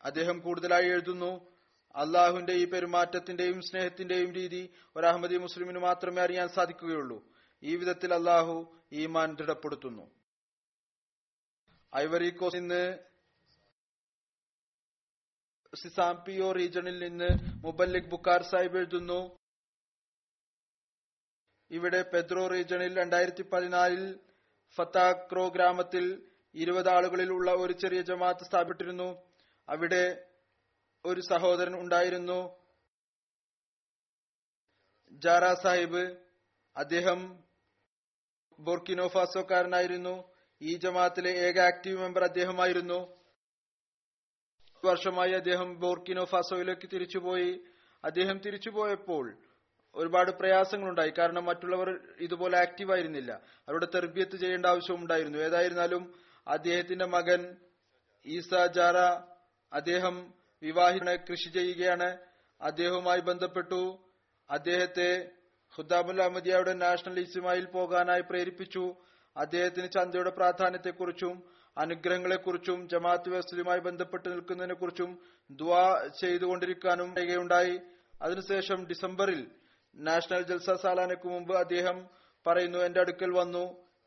[0.03, 1.51] അദ്ദേഹം കൂടുതലായി എഴുതുന്നു
[1.95, 7.30] അള്ളാഹുവിന്റെ ഈ പെരുമാറ്റത്തിന്റെയും സ്നേഹത്തിന്റെയും രീതി ഒരു അഹമ്മദി മുസ്ലിമിന് മാത്രമേ അറിയാൻ സാധിക്കുകയുള്ളൂ.
[7.63, 10.11] ഈ വിധത്തിൽ അള്ളാഹു ഈമാൻ ദൃഢപ്പെടുത്തുന്നു.
[11.95, 12.99] ഐവറി കോസ്റ്റ് നിന്ന്
[15.75, 17.27] സിസാംപിയോ റീജിയണിൽ നിന്ന്
[17.65, 19.37] മുബല്ലിക് ബുക്കാർ സാഹിബ് എഴുതുന്നു.
[21.71, 24.19] ഇവിടെ പെദ്രോ റീജിയണിൽ രണ്ടായിരത്തി പതിനാലിൽ
[24.75, 29.31] ഫത്താക്രോ ഗ്രാമത്തിൽ ഇരുപത് ആളുകളിൽ ഉള്ള ഒരു ചെറിയ ജമാഅത്ത് സ്ഥാപിച്ചിരുന്നു.
[29.69, 30.29] അവിടെ
[31.05, 32.61] ഒരു സഹോദരൻ ഉണ്ടായിരുന്നു.
[35.11, 36.17] ജാറ സാഹിബ്.
[36.77, 37.50] അദ്ദേഹം
[38.61, 40.23] ബോർക്കിനോഫാസോക്കാരനായിരുന്നു
[40.61, 43.17] ഈ ജമാഅത്തിലെ ഏക ആക്റ്റീവ് മെമ്പർ അദ്ദേഹമായിരുന്നു.
[44.85, 47.63] വർഷമായി അദ്ദേഹം ബോർക്കിനോഫാസോയിലേക്ക് തിരിച്ചുപോയി.
[48.03, 49.37] അദ്ദേഹം തിരിച്ചുപോയപ്പോൾ
[49.95, 51.13] ഒരുപാട് പ്രയാസങ്ങളുണ്ടായി.
[51.17, 53.41] കാരണം മറ്റുള്ളവർ ഇതുപോലെ ആക്റ്റീവ് ആയിരുന്നില്ല.
[53.67, 55.37] അവരുടെ തെർബിയത്ത് ചെയ്യേണ്ട ആവശ്യമുണ്ടായിരുന്നു.
[55.37, 56.13] ഏതായിരുന്നാലും
[56.47, 57.57] അദ്ദേഹത്തിന്റെ മകൻ
[58.25, 58.97] ഈസ ജാറ
[59.73, 60.33] അദ്ദേഹം
[60.63, 62.17] വിവാഹിനെ കൃഷി ചെയ്യുകയാണ്.
[62.61, 64.09] അദ്ദേഹവുമായി ബന്ധപ്പെട്ടു.
[64.49, 65.29] അദ്ദേഹത്തെ
[65.77, 68.95] ഖുദ്ദാബുൽ അഹമ്മദിയയുടെ നാഷണൽ ഇസ്മായിൽ പോകാനായി പ്രേരിപ്പിച്ചു.
[69.37, 71.35] അദ്ദേഹത്തിന് ചന്തയുടെ പ്രാധാന്യത്തെക്കുറിച്ചും
[71.77, 75.11] അനുഗ്രഹങ്ങളെക്കുറിച്ചും ജമാഅത്ത് വ്യവസ്ഥയുമായി ബന്ധപ്പെട്ട് നിൽക്കുന്നതിനെക്കുറിച്ചും
[75.49, 75.83] ദ്വാ
[76.21, 77.75] ചെയ്തുകൊണ്ടിരിക്കാനും പറയുകയുണ്ടായി
[78.21, 79.41] അതിനുശേഷം ഡിസംബറിൽ
[79.95, 81.97] നാഷണൽ ജൽസ സാലാനയ്ക്ക് മുമ്പ് അദ്ദേഹം
[82.47, 83.63] പറയുന്നു എന്റെ അടുക്കൽ വന്നു.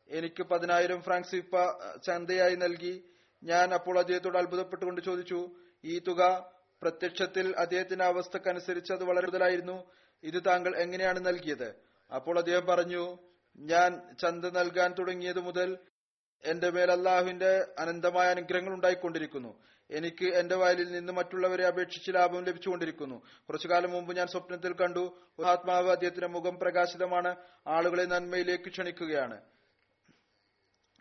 [0.09, 1.53] എനിക്ക് പതിനായിരം ഫ്രാങ്ക് സിപ്പ
[2.07, 2.95] ചന്തയായി നൽകി.
[3.43, 5.39] ഞാൻ അപ്പോൾ അദ്ദേഹത്തോട് അത്ഭുതപ്പെട്ടുകൊണ്ട് ചോദിച്ചു
[5.83, 6.21] ഈ തുക
[6.81, 9.77] പ്രത്യക്ഷത്തിൽ അദ്ദേഹത്തിന്റെ അവസ്ഥക്കനുസരിച്ച് അത് വളരെ കൂടുതലായിരുന്നു.
[10.25, 11.75] ഇത് താങ്കൾ എങ്ങനെയാണ് നൽകിയത്?
[12.15, 13.17] അപ്പോൾ അദ്ദേഹം പറഞ്ഞു
[13.57, 15.77] ഞാൻ ചന്ത നൽകാൻ തുടങ്ങിയത് മുതൽ
[16.45, 19.63] എന്റെ മേൽ അള്ളാഹുവിന്റെ അനന്തമായ അനുഗ്രഹങ്ങൾ ഉണ്ടായിക്കൊണ്ടിരിക്കുന്നു.
[19.91, 23.15] എനിക്ക് എന്റെ വയലിൽ നിന്ന് മറ്റുള്ളവരെ അപേക്ഷിച്ച് ലാഭം ലഭിച്ചുകൊണ്ടിരിക്കുന്നു.
[23.15, 27.35] കുറച്ചു കാലം മുമ്പ് ഞാൻ സ്വപ്നത്തിൽ കണ്ടു ആത്മാവ് അദ്ദേഹത്തിന്റെ മുഖം പ്രകാശിതമാണ്
[27.67, 29.41] ആളുകളെ നന്മയിലേക്ക് ക്ഷണിക്കുകയാണ്.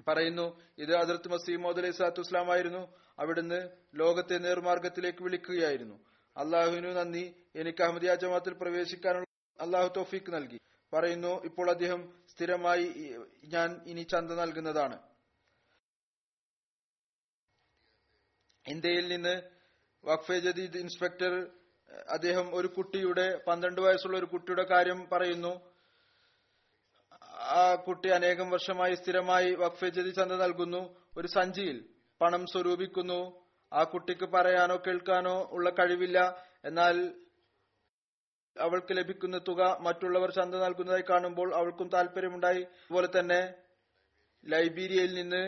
[0.09, 6.14] പറയുന്നു ഇത് അതിർത്ത് മസീമോദ് അലൈഹി സ്വലാത്തു ഇസ്ലാമായിരുന്നു അവിടുന്ന് ലോകത്തെ നേർമാർഗത്തിലേക്ക് വിളിക്കുകയായിരുന്നു.
[6.37, 7.45] അള്ളാഹുവിനു നന്ദി.
[7.57, 9.26] എനിക്ക് അഹമ്മദിയ ജമാത്തിൽ പ്രവേശിക്കാനുള്ള
[9.61, 10.59] അള്ളാഹു തോഫീക്ക് നൽകി.
[10.93, 13.14] പറയുന്നു ഇപ്പോൾ അദ്ദേഹം സ്ഥിരമായി
[13.45, 14.99] ഞാൻ ഇനി ചന്ത നൽകുന്നതാണ്.
[18.68, 19.43] ഇന്ത്യയിൽ നിന്ന്
[20.05, 21.51] വഖഫെ ജദീദ് ഇൻസ്പെക്ടർ
[22.09, 25.72] അദ്ദേഹം ഒരു കുട്ടിയുടെ പന്ത്രണ്ട് വയസ്സുള്ള ഒരു കുട്ടിയുടെ കാര്യം പറയുന്നു.
[27.32, 31.05] ആ കുട്ടി അനേകം വർഷമായി സ്ഥിരമായി വഖഫെ ജദീദ് ചന്ത നൽകുന്നു.
[31.18, 31.89] ഒരു സഞ്ചിയിൽ
[32.20, 33.43] പണം സ്വരൂപിക്കുന്നു.
[33.73, 36.19] ആ കുട്ടിക്ക് പറയാനോ കേൾക്കാനോ ഉള്ള കഴിവില്ല.
[36.65, 36.97] എന്നാൽ
[38.57, 42.62] അവൾക്ക് ലഭിക്കുന്ന തുക മറ്റുള്ളവർ ചന്ത നൽകുന്നതായി കാണുമ്പോൾ അവൾക്കും താല്പര്യമുണ്ടായി.
[42.62, 43.41] അതുപോലെ തന്നെ
[44.47, 45.45] ലൈബീരിയയിൽ നിന്ന്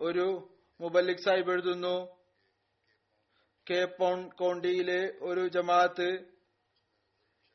[0.00, 0.26] ഒരു
[0.80, 1.96] മുബല്ലിക് സാഹിബ് എഴുതുന്നു.
[3.70, 6.10] കെ പോൺ കോണ്ടിയിലെ ഒരു ജമാഅത്ത്.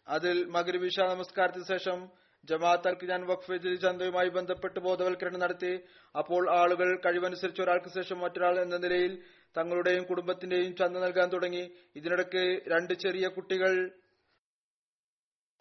[0.07, 5.73] അതിൽ മകരവിഷ നമസ്കാരത്തിന് ശേഷം ജമാഅത്തർക്ക് ഞാൻ വഖഫ് ചന്തയുമായി ബന്ധപ്പെട്ട് ബോധവൽക്കരണം നടത്തി.
[6.17, 9.13] അപ്പോൾ ആളുകൾ കഴിവനുസരിച്ച് ഒരാൾക്ക് ശേഷം മറ്റൊരാൾ എന്ന നിലയിൽ
[9.57, 11.63] തങ്ങളുടെയും കുടുംബത്തിന്റെയും ചന്ത നൽകാൻ തുടങ്ങി.
[11.95, 13.73] ഇതിനിടയ്ക്ക് രണ്ട് ചെറിയ കുട്ടികൾ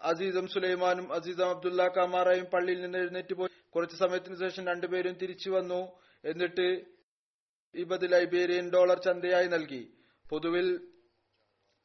[0.00, 3.50] അസീസം സുലൈമാനും അസീസം അബ്ദുല്ല കാമാറയും പള്ളിയിൽ നിന്ന് എഴുന്നേറ്റ് പോയി.
[3.74, 5.80] കുറച്ചു സമയത്തിന് ശേഷം രണ്ടുപേരും തിരിച്ചു വന്നു.
[6.24, 6.68] എന്നിട്ട്
[7.74, 9.82] ഇരുപത് ലൈബേരിയൻ ഡോളർ ചന്തയായി നൽകി.
[10.30, 10.68] പൊതുവിൽ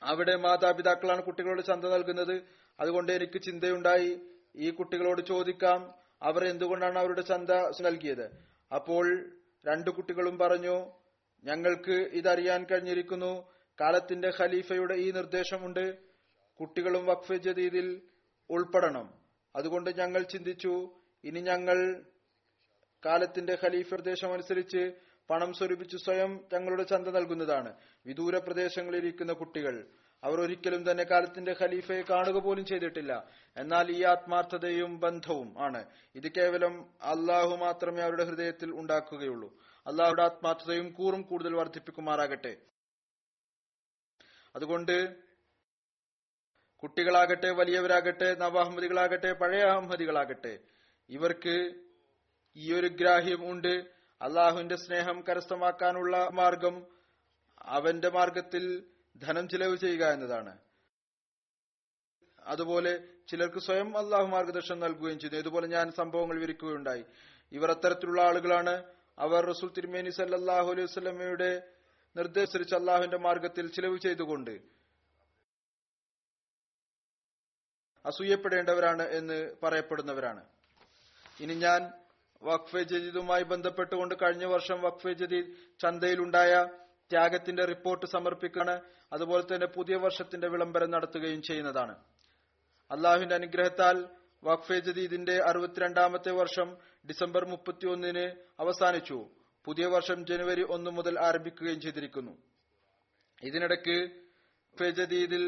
[0.01, 2.35] അവിടെ മാതാപിതാക്കളാണ് കുട്ടികളോട് ചന്ത നൽകുന്നത്.
[2.79, 4.13] അതുകൊണ്ട് എനിക്ക് ചിന്തയുണ്ടായി.
[4.57, 7.49] ഈ കുട്ടികളോട് ചോദിക്കാം അവർ എന്തുകൊണ്ടാണ് അവരുടെ ചന്ത
[7.81, 8.25] നൽകിയത്?
[8.71, 9.05] അപ്പോൾ
[9.65, 10.75] രണ്ടു കുട്ടികളും പറഞ്ഞു
[11.43, 13.31] ഞങ്ങൾക്ക് ഇതറിയാൻ കഴിഞ്ഞിരിക്കുന്നു
[13.81, 15.97] കാലത്തിന്റെ ഖലീഫയുടെ ഈ നിർദ്ദേശമുണ്ട്
[16.59, 18.01] കുട്ടികളും വഖഫ് ജദീദിൽ
[18.49, 19.13] ഉൾപ്പെടണം.
[19.55, 20.73] അതുകൊണ്ട് ഞങ്ങൾ ചിന്തിച്ചു
[21.23, 21.77] ഇനി ഞങ്ങൾ
[23.05, 24.93] കാലത്തിന്റെ ഖലീഫ നിർദ്ദേശം അനുസരിച്ച്
[25.29, 27.73] പണം സ്വരൂപിച്ച് സ്വയം തങ്ങളുടെ ചന്ത നൽകുന്നതാണ്.
[28.05, 29.85] വിദൂര പ്രദേശങ്ങളിൽ ഇരിക്കുന്ന കുട്ടികൾ
[30.23, 33.29] അവർ ഒരിക്കലും തന്നെ കാലത്തിന്റെ ഖലീഫയെ കാണുക പോലും ചെയ്തിട്ടില്ല.
[33.57, 35.85] എന്നാൽ ഈ ആത്മാർത്ഥതയും ബന്ധവും ആണ്.
[36.15, 39.57] ഇത് കേവലം അള്ളാഹു മാത്രമേ അവരുടെ ഹൃദയത്തിൽ ഉണ്ടാക്കുകയുള്ളൂ.
[39.87, 42.57] അള്ളാഹുടെ ആത്മാർത്ഥതയും കൂറും കൂടുതൽ വർദ്ധിപ്പിക്കുമാറാകട്ടെ.
[44.55, 45.15] അതുകൊണ്ട്
[46.77, 50.59] കുട്ടികളാകട്ടെ വലിയവരാകട്ടെ നവാഹമ്മദികളാകട്ടെ പഴയ അഹമ്മദികളാകട്ടെ
[51.09, 51.73] ഇവർക്ക്
[52.55, 53.85] ഈ ഒരു ഗ്രാഹ്യം ഉണ്ട്.
[54.21, 56.87] അള്ളാഹുവിന്റെ സ്നേഹം കരസ്ഥമാക്കാനുള്ള മാർഗം
[57.61, 58.83] അവന്റെ മാർഗത്തിൽ
[59.21, 60.57] ധനം ചിലവ് ചെയ്യുക എന്നതാണ്.
[62.43, 65.35] അതുപോലെ ചിലർക്ക് സ്വയം അള്ളാഹു മാർഗദർശനം നൽകുകയും ചെയ്തു.
[65.35, 67.05] ഇതുപോലെ ഞാൻ സംഭവങ്ങൾ വിവരിക്കുകയുണ്ടായി.
[67.51, 68.83] ഇവർ അത്തരത്തിലുള്ള ആളുകളാണ്.
[69.19, 71.63] അവർ റസൂൽ തിരുമേനി സല്ലാഹു അലൈഹി വസ്ലമയുടെ
[72.17, 74.51] നിർദ്ദേശിച്ച് അള്ളാഹുവിന്റെ മാർഗത്തിൽ ചിലവ് ചെയ്തുകൊണ്ട്
[78.05, 80.45] അസൂയപ്പെടേണ്ടവരാണ് എന്ന് പറയപ്പെടുന്നവരാണ്.
[81.39, 81.91] ഇനി ഞാൻ
[82.43, 85.47] വഖഫെ ജദീദുമായി ബന്ധപ്പെട്ടുകൊണ്ട് കഴിഞ്ഞ വർഷം വഖഫെ ജദീദ്
[85.81, 86.67] ചന്തയിലുണ്ടായ
[87.11, 88.81] ത്യാഗത്തിന്റെ റിപ്പോർട്ട് സമർപ്പിക്കുകയാണ്.
[89.15, 91.95] അതുപോലെ തന്നെ പുതിയ വർഷത്തിന്റെ വിളംബരം നടത്തുകയും ചെയ്യുന്നതാണ്.
[92.91, 93.97] അള്ളാഹുവിന്റെ അനുഗ്രഹത്താൽ
[94.43, 96.77] വഖഫെ ജദീദിന്റെ അറുപത്തിരണ്ടാമത്തെ വർഷം
[97.09, 98.25] ഡിസംബർ മുപ്പത്തിയൊന്നിന്
[98.59, 99.29] അവസാനിച്ചു.
[99.65, 102.33] പുതിയ വർഷം ജനുവരി ഒന്ന് മുതൽ ആരംഭിക്കുകയും ചെയ്തിരിക്കുന്നു.
[103.43, 103.97] ഇതിനിടയ്ക്ക്
[104.79, 105.45] ഫെജദീദിൽ ജദീദിൽ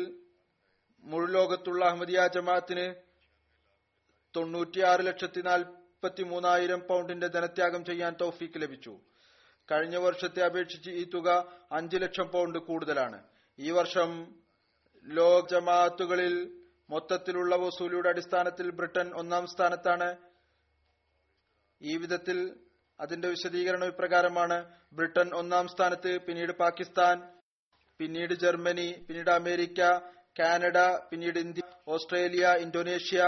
[1.03, 2.85] മുഴുലോകത്തുള്ള അഹമ്മദിയ ജമാഅത്തിന്
[4.35, 8.93] തൊണ്ണൂറ്റിയാറ് ലക്ഷത്തി നാൽപ്പത്തി മൂന്നായിരം പൗണ്ടിന്റെ ധനത്യാഗം ചെയ്യാൻ തൗഫീക്ക് ലഭിച്ചു.
[9.71, 11.29] കഴിഞ്ഞ വർഷത്തെ അപേക്ഷിച്ച് ഈ തുക
[11.71, 13.19] അഞ്ച് ലക്ഷം പൗണ്ട് കൂടുതലാണ്.
[13.59, 14.09] ഈ വർഷം
[15.05, 16.35] ലോക ജമാഅത്തുകളിൽ
[16.89, 20.09] മൊത്തത്തിലുള്ള വസൂലിയുടെ അടിസ്ഥാനത്തിൽ ബ്രിട്ടൻ ഒന്നാം സ്ഥാനത്താണ്.
[21.81, 22.37] ഈ വിധത്തിൽ
[22.99, 24.57] അതിന്റെ വിശദീകരണം ഇപ്രകാരമാണ്
[24.97, 27.17] ബ്രിട്ടൻ ഒന്നാം സ്ഥാനത്ത് പിന്നീട് പാകിസ്ഥാൻ
[27.99, 29.81] പിന്നീട് ജർമ്മനി പിന്നീട് അമേരിക്ക
[30.39, 30.77] കാനഡ
[31.09, 31.63] പിന്നീട് ഇന്ത്യ
[31.95, 33.21] ഓസ്ട്രേലിയ ഇന്തോനേഷ്യ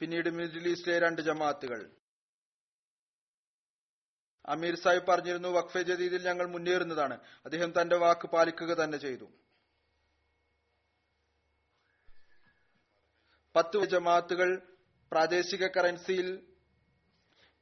[0.00, 1.80] പിന്നീട് മിഡിൽ ഈസ്റ്റിലെ രണ്ട് ജമാഅത്തുകൾ
[4.54, 7.16] അമീർ സാഹിബ് പറഞ്ഞിരുന്നു വഖഫെ ജദീദിൽ ഞങ്ങൾ മുന്നേറുന്നതാണ്.
[7.44, 9.26] അദ്ദേഹം തന്റെ വാക്ക് പാലിക്കുക തന്നെ ചെയ്തു.
[13.56, 14.50] പത്ത് ജമാത്തുകൾ
[15.12, 16.40] പ്രാദേശിക കറൻസിയിൽ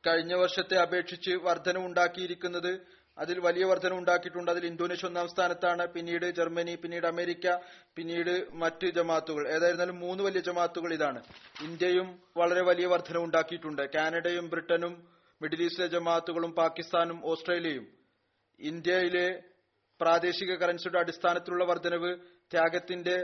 [0.07, 2.87] കഴിഞ്ഞ വർഷത്തെ അപേക്ഷിച്ച് വർധനമുണ്ടാക്കിയിരിക്കുന്നത്
[3.19, 4.51] അതിൽ വലിയ വർധന ഉണ്ടാക്കിയിട്ടുണ്ട്.
[4.51, 7.57] അതിൽ ഇന്തോനേഷ്യ ഒന്നാം സ്ഥാനത്താണ് പിന്നീട് ജർമ്മനി പിന്നീട് അമേരിക്ക
[7.97, 11.23] പിന്നീട് മറ്റ് ജമാത്തുകൾ ഏതായിരുന്നാലും മൂന്ന് വലിയ ജമാത്തുകൾ ഇതാണ്.
[11.63, 13.83] ഇന്ത്യയും വളരെ വലിയ വർധന ഉണ്ടാക്കിയിട്ടുണ്ട്.
[13.95, 15.09] കാനഡയും ബ്രിട്ടനും
[15.43, 17.87] മിഡിൽ ഈസ്റ്റിലെ ജമാത്തുകളും പാകിസ്ഥാനും ഓസ്ട്രേലിയയും.
[18.61, 19.43] ഇന്ത്യയിലെ
[20.01, 22.17] പ്രാദേശിക കറൻസിയുടെ അടിസ്ഥാനത്തിലുള്ള വർധനവ്
[22.53, 23.17] ത്യാഗത്തിന്റെ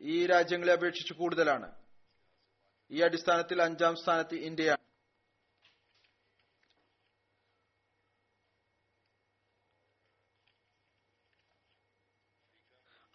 [0.00, 1.83] ഈ രാജ്യങ്ങളെ അപേക്ഷിച്ച് കൂടുതലാണ്.
[2.94, 4.82] ഈ അടിസ്ഥാനത്തിൽ അഞ്ചാം സ്ഥാനത്ത് ഇന്ത്യയാണ്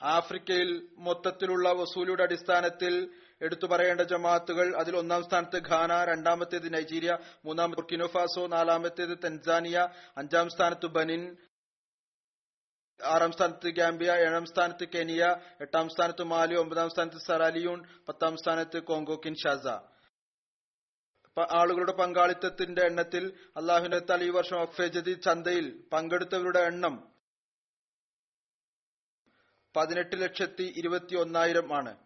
[0.01, 0.69] ആഫ്രിക്കയിൽ
[0.99, 2.93] മൊത്തത്തിലുള്ള വസൂലിയുടെ അടിസ്ഥാനത്തിൽ
[3.41, 7.11] എടുത്തു പറയേണ്ട ജമാഅത്തുകൾ അതിൽ ഒന്നാം സ്ഥാനത്ത് ഘാന രണ്ടാമത്തേത് നൈജീരിയ
[7.45, 9.77] മൂന്നാമത് ബുർക്കിനോഫാസോ നാലാമത്തേത് തെൻസാനിയ
[10.17, 11.21] അഞ്ചാം സ്ഥാനത്ത് ബനിൻ
[13.05, 19.21] ആറാം സ്ഥാനത്ത് ഗാംബിയ ഏഴാം സ്ഥാനത്ത് കെനിയ എട്ടാം സ്ഥാനത്ത് മാലി ഒമ്പതാം സ്ഥാനത്ത് സറാലിയൂൺ പത്താം സ്ഥാനത്ത് കോങ്കോ
[19.25, 19.67] കിൻഷാസ.
[21.51, 27.13] ആളുകളുടെ പങ്കാളിത്തത്തിന്റെ എണ്ണത്തിൽ അള്ളാഹുവിന്റെ തല ഈ വർഷം അഫേജതി ചന്തയിൽ പങ്കെടുത്തവരുടെ എണ്ണം
[29.75, 31.97] പതിനെട്ട് ലക്ഷത്തി ഇരുപത്തി ഒന്നായിരം ആണ്.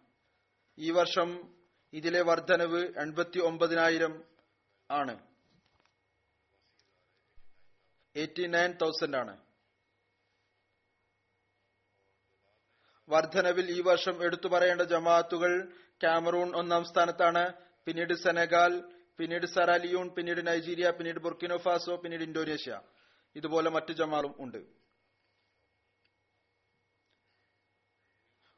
[0.78, 1.54] ഈ വർഷം
[1.92, 4.24] ഇതിലെ വർധനവ് എൺപത്തി ഒമ്പതിനായിരം
[4.90, 5.26] ആണ്.
[8.16, 9.44] എയ്റ്റി നയൻ തൗസൻഡ് ആണ്.
[13.08, 15.52] വർധനവിൽ ഈ വർഷം എടുത്തു പറയേണ്ട ജമാഅത്തുകൾ
[16.02, 17.52] കാമറൂൺ ഒന്നാം സ്ഥാനത്താണ്.
[17.86, 18.72] പിന്നീട് സെനഗാൽ
[19.18, 22.80] പിന്നീട് സറാലിയൂൺ പിന്നീട് നൈജീരിയ പിന്നീട് ബുർക്കിനോഫാസോ പിന്നീട് ഇന്തോനേഷ്യ.
[23.36, 24.58] ഇതുപോലെ മറ്റു ജമാലും ഉണ്ട്.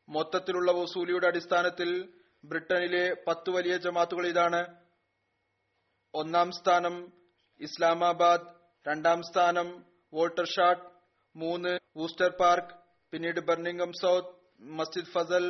[0.08, 2.12] മൊത്തത്തിലുള്ള വസൂലിയുടെ അടിസ്ഥാനത്തിൽ
[2.44, 4.60] ബ്രിട്ടനിലെ പത്ത് വലിയ ജമാത്തുകൾ ഇതാണ്.
[6.14, 7.12] ഒന്നാം സ്ഥാനം
[7.60, 8.46] ഇസ്ലാമാബാദ്
[8.88, 9.68] രണ്ടാം സ്ഥാനം
[10.14, 10.86] വോൾട്ടർഷാട്ട്
[11.36, 12.74] മൂന്ന് വൂസ്റ്റർ പാർക്ക്
[13.12, 15.44] പിന്നീട് Birmingham South Masjid Fazl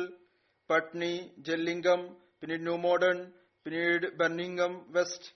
[0.69, 2.01] Putney Gillingham
[2.41, 3.17] പിന്നീട് ന്യൂ മോഡേൺ
[3.65, 5.29] പിന്നീട് ബർണിംഗം വെസ്റ്റ്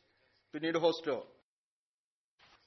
[0.53, 1.15] പിന്നീട് ഹോസ്റ്റോ.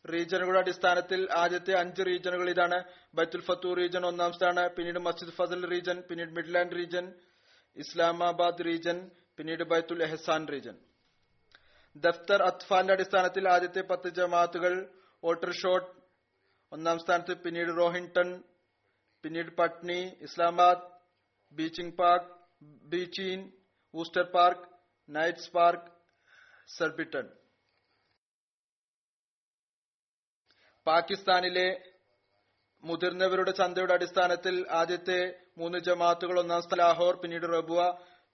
[0.05, 2.79] റീജിയനുകളുടെ അടിസ്ഥാനത്തിൽ ആദ്യത്തെ അഞ്ച് റീജിയനുകൾ ഇതാണ്.
[3.15, 7.07] ബൈത്തുൽ ഫത്തൂർ റീജിയൻ ഒന്നാം സ്ഥാനം പിന്നീട് മസ്ജിദ് ഫസൽ റീജിയൻ പിന്നീട് മിഡ്ലാൻഡ് റീജിയൻ
[7.77, 8.99] ഇസ്ലാമാബാദ് റീജിയൻ
[9.37, 10.77] പിന്നീട് ബൈത്തുൽ എഹസാൻ റീജിയൻ
[11.97, 14.75] ദഫ്തർ അത്ഫാന്റെ അടിസ്ഥാനത്തിൽ ആദ്യത്തെ പത്ത് ജമാഅത്തുകൾ
[15.23, 15.91] ഓട്ടർഷോട്ട്
[16.73, 18.29] ഒന്നാം സ്ഥാനത്ത് പിന്നീട് റോഹിൻടൺ
[19.25, 20.83] പിന്നീട് പട്നി ഇസ്ലാമാബാദ്
[21.59, 22.31] ബീച്ചിംഗ് park
[22.93, 23.41] ബീച്ചീൻ
[23.95, 24.67] Worcester Park
[25.09, 25.91] Knights Park
[26.77, 27.27] Surbiton
[30.87, 31.69] പാകിസ്ഥാനിലെ
[32.85, 35.21] മുതിർന്നവരുടെ ചന്തയുടെ അടിസ്ഥാനത്തിൽ ആദ്യത്തെ
[35.59, 37.81] മൂന്ന് ജമാഅത്തുകൾ ഒന്നാം സ്ഥാനം ലാഹോർ പിന്നീട് റബുവ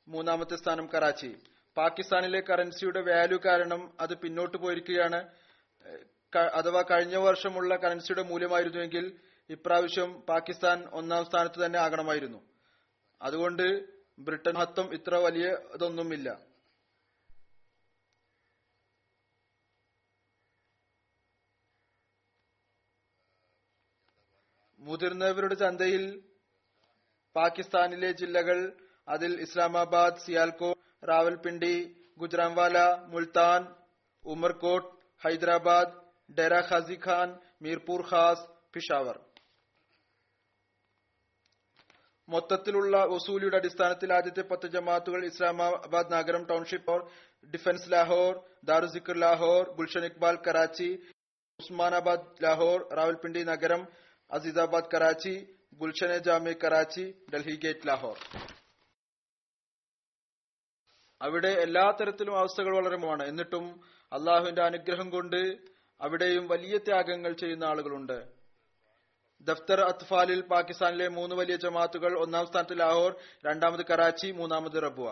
[0.09, 1.31] മൂന്നാമത്തെ സ്ഥാനം കറാച്ചി.
[1.77, 5.21] പാകിസ്ഥാനിലെ കറൻസിയുടെ വാല്യൂ കാരണം അത് പിന്നോട്ട് പോയിരിക്കുകയാണ്.
[6.59, 9.05] അഥവാ കഴിഞ്ഞ വർഷമുള്ള കറൻസിയുടെ മൂല്യമായിരുന്നുവെങ്കിൽ
[9.51, 12.41] ഇപ്രാവശ്യം പാകിസ്ഥാൻ ഒന്നാം സ്ഥാനത്ത് തന്നെ ആകണമായിരുന്നു.
[13.23, 13.67] അതുകൊണ്ട്
[14.27, 16.29] ബ്രിട്ടൻ മഹത്വം ഇത്ര വലിയ ഇതൊന്നുമില്ല.
[24.81, 26.05] മുതിർന്നവരുടെ ചന്തയിൽ
[27.37, 28.59] പാകിസ്ഥാനിലെ ജില്ലകൾ
[29.15, 30.71] അതിൽ ഇസ്ലാമാബാദ് സിയാൽകോ
[31.11, 31.75] റാവൽപിണ്ടി
[32.23, 32.79] ഗുജറാംവാല
[33.13, 33.61] മുൽത്താൻ
[34.25, 34.91] ഉമർകോട്ട്
[35.25, 35.95] ഹൈദരാബാദ്
[36.39, 37.29] ഡെറ ഖാസി ഖാൻ
[37.63, 38.45] മീർപൂർ ഖാസ്
[38.75, 39.17] പിഷാവർ.
[42.33, 46.97] മൊത്തത്തിലുള്ള വസൂലിയുടെ അടിസ്ഥാനത്തിൽ ആദ്യത്തെ പത്ത് ജമാഅത്തുകൾ ഇസ്ലാമാബാദ് നഗരം ടൗൺഷിപ്പ്
[47.55, 48.33] ഡിഫൻസ് ലാഹോർ
[48.65, 50.91] ദാറുസിക്കർ ലാഹോർ ഗുൽഷൻ ഇക്ബാൽ കറാച്ചി
[51.61, 53.83] ഉസ്മാനാബാദ് ലാഹോർ റാവൽപിണ്ടി നഗരം
[54.31, 55.35] അസീദാബാദ് കറാച്ചി
[55.81, 57.05] ഗുൽഷനെ ജാമ്യ കറാച്ചി
[57.35, 58.19] ഡൽഹി ഗേറ്റ് ലാഹോർ.
[61.21, 62.99] അവിടെ എല്ലാ തരത്തിലും അവസ്ഥകൾ വളരെ
[63.31, 63.65] എന്നിട്ടും
[64.13, 65.41] അള്ളാഹുവിന്റെ അനുഗ്രഹം കൊണ്ട്
[66.01, 68.19] അവിടെയും വലിയ ത്യാഗങ്ങൾ ചെയ്യുന്ന ആളുകളുണ്ട്.
[69.49, 73.13] ദഫ്തർ അത്ഫാലിൽ പാകിസ്ഥാനിലെ മൂന്ന് വലിയ ജമാഅത്തുകൾ ഒന്നാം സ്ഥാനത്ത് ലാഹോർ
[73.47, 75.09] രണ്ടാമത് കറാച്ചി മൂന്നാമത് റബുവ.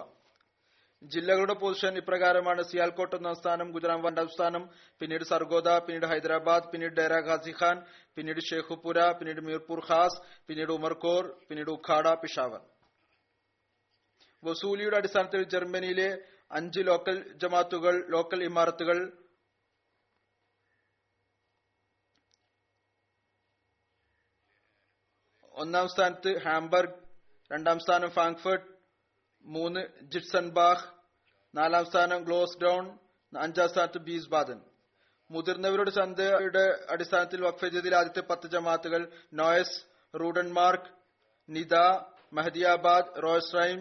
[1.02, 2.62] ജില്ലകളുടെ പൊസിഷൻ ഇപ്രകാരമാണ്.
[2.62, 4.62] സിയാൽകോട്ട് ഒന്നാം സ്ഥാനം ഗുജറാം രണ്ടാം സ്ഥാനം
[5.00, 7.76] പിന്നീട് സർഗോദ പിന്നീട് ഹൈദരാബാദ് പിന്നീട് ഡേര ഖാസി ഖാൻ
[8.16, 10.18] പിന്നീട് ഷേഖുപുര പിന്നീട് മീർപൂർ ഖാസ്
[10.48, 12.60] പിന്നീട് ഉമർകോർ പിന്നീട് ഉഖാഡ പിഷാവർ.
[14.42, 16.10] വസൂലിയുടെ അടിസ്ഥാനത്തിൽ ജർമ്മനിയിലെ
[16.52, 18.98] അഞ്ച് ലോക്കൽ ജമാത്തുകൾ ലോക്കൽ ഇമാരത്തുകൾ
[25.58, 26.96] ഒന്നാം സ്ഥാനത്ത് ഹാംബർഗ്
[27.50, 28.66] രണ്ടാം സ്ഥാനം ഫ്രാങ്ക്ഫർട്ട്
[29.44, 29.80] മൂന്ന്
[30.12, 30.84] ജിറ്റ്സൺബാഹ്
[31.54, 32.84] നാലാം സ്ഥാനം ഗ്ലോസ് ഡൌൺ
[33.32, 34.58] അഞ്ചാം സ്ഥാനത്ത് ബീസ് ബാദൻ
[35.30, 39.02] മുതിർന്നവരുടെ ചന്തയുടെ അടിസ്ഥാനത്തിൽ വഖഫജദിൽ ആദ്യത്തെ പത്ത് ജമാത്തുകൾ
[39.32, 39.78] നോയസ്
[40.14, 40.90] റൂഡൻമാർക്ക്
[41.48, 41.74] നിദ
[42.32, 43.80] മെഹദിയാബാദ് റോയ്സ്റൈം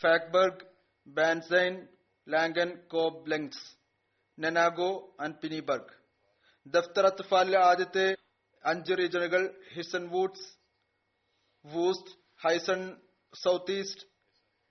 [0.00, 0.64] ഫാക്ബർഗ്
[1.06, 1.74] ബാൻസൈൻ
[2.26, 3.64] ലാംഗൻ കോബ്ലെങ്സ്
[4.38, 4.90] നെനാഗോ
[5.20, 5.92] ആൻഡ് പിനിബർഗ്.
[6.66, 8.06] ദഫ്തർ അത്ഫാലിലെ ആദ്യത്തെ
[8.64, 9.42] അഞ്ച് റീജനുകൾ
[9.74, 10.46] ഹിസൺ വൂഡ്സ്
[11.72, 12.12] വൂസ്റ്റ്
[12.44, 12.80] ഹൈസൺ
[13.34, 14.04] സൗത്ത് ഈസ്റ്റ്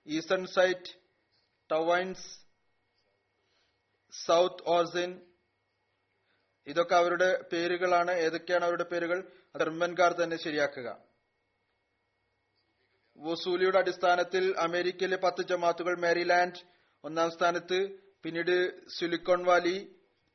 [0.06, 0.90] ഈസ്റ്റേൺ സൈറ്റ്
[1.70, 2.26] ടവൈൻസ്
[4.12, 5.10] സൗത്ത് ഓർസിൻ
[6.66, 8.10] ഇതൊക്കെ അവരുടെ പേരുകളാണ്.
[8.10, 9.18] ഏതൊക്കെയാണ് അവരുടെ പേരുകൾ?
[9.56, 10.88] ജർമ്മൻകാർ തന്നെ ശരിയാക്കുക.
[13.18, 16.60] വസൂലിയുടെ അടിസ്ഥാനത്തിൽ അമേരിക്കയിലെ പത്ത് ജമാത്തുകൾ മേരിലാൻഡ്
[17.04, 17.78] ഒന്നാം സ്ഥാനത്ത്
[18.22, 18.56] പിന്നീട്
[18.88, 19.76] സിലിക്കോൺ വാലി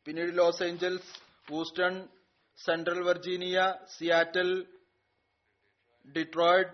[0.05, 1.11] പിന്നീട് Los Angeles
[1.53, 2.09] Houston
[2.57, 4.49] Central Virginia Seattle
[6.07, 6.73] Detroit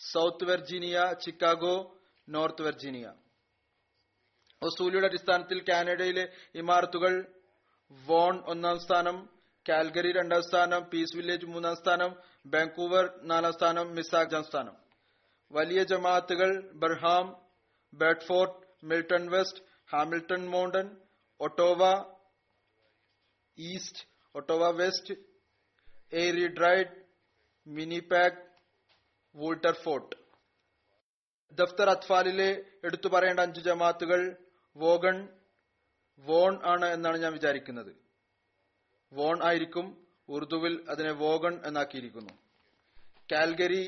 [0.00, 1.74] South Virginia Chicago
[2.28, 3.06] North Virginia
[4.62, 7.26] ഒസൂലിയുടെ അടിസ്ഥാനത്തിൽ കാനഡയിലെ ഇമാരത്തുകൾ
[7.90, 9.28] വോൺ ഒന്നാം സ്ഥാനം
[9.66, 12.16] കാൽഗറി രണ്ടാം സ്ഥാനം പീസ് വില്ലേജ് മൂന്നാം സ്ഥാനം
[12.46, 13.86] ബാങ്കൂവർ നാലാം സ്ഥാനം
[14.18, 14.76] അഞ്ചാം സ്ഥാനം.
[15.50, 17.26] വലിയ ജമാഅത്തുകൾ Abraham
[17.92, 19.62] Bedford Milton West
[19.92, 20.96] Hamilton Mountain
[21.40, 21.82] Ottawa
[23.58, 24.04] East
[24.34, 25.14] Ottawa West
[26.46, 26.94] Airdrie
[27.66, 28.40] Winnipeg
[29.34, 30.16] വൂൾട്ടർ ഫോർട്ട്.
[31.52, 34.20] ദഫ്തർ അത്ഫാലിലെ എടുത്തു പറയേണ്ട അഞ്ച് ജമാത്തുകൾ
[34.76, 35.28] വോഗൺ
[36.18, 37.92] വോൺ ആണ് എന്നാണ് ഞാൻ വിചാരിക്കുന്നത്.
[39.12, 39.86] വോൺ ആയിരിക്കും
[40.28, 42.34] ഉറുദുവിൽ അതിനെ വോഗൺ എന്നാക്കിയിരിക്കുന്നു.
[43.32, 43.84] കാൽഗരി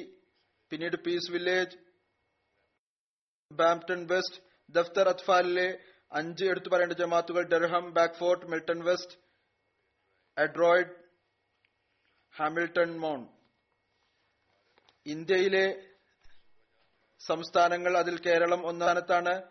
[0.71, 1.77] പിന്നീട് പീസ് വില്ലേജ്
[3.51, 4.41] ബാംപ്ടൺ വെസ്റ്റ്
[4.71, 5.69] ദഫ്തർ അത്ഫാലിലെ
[6.13, 9.17] അഞ്ച് എടുത്തു പറയേണ്ട ജമാത്തുകൾ ഡെർഹം ബാക്ക്ഫോർട്ട് മിൽട്ടൺ വെസ്റ്റ്
[10.37, 10.95] അഡ്രോയിഡ്
[12.35, 13.42] ഹാമിൽട്ടൺ മൗണ്ട്
[15.07, 15.83] ഇന്ത്യയിലെ
[17.27, 19.43] സംസ്ഥാനങ്ങൾ അതിൽ കേരളം ഒന്നാം സ്ഥാനത്താണ്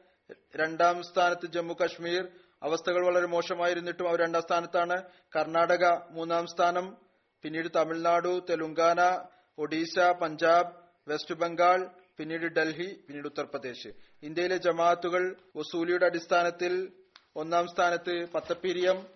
[0.56, 2.28] രണ്ടാം സ്ഥാനത്ത് ജമ്മു കശ്മീർ.
[2.64, 5.04] അവസ്ഥകൾ വളരെ മോശമായിരുന്നിട്ടും അവർ രണ്ടാം സ്ഥാനത്താണ്.
[5.36, 6.98] കർണാടക മൂന്നാം സ്ഥാനം.
[7.42, 9.28] പിന്നീട് തമിഴ്നാടു തെലുങ്കാന
[9.58, 10.74] ഒഡീഷ പഞ്ചാബ്
[11.08, 13.88] വെസ്റ്റ് ബംഗാൾ പിന്നീട് ഡൽഹി പിന്നീട് ഉത്തർപ്രദേശ്.
[14.24, 16.94] ഇന്ത്യയിലെ ജമാഅത്തുകൾ വസൂലിയുടെ അടിസ്ഥാനത്തിൽ
[17.36, 19.08] ഒന്നാം സ്ഥാനത്ത് പത്തപ്പീരിയം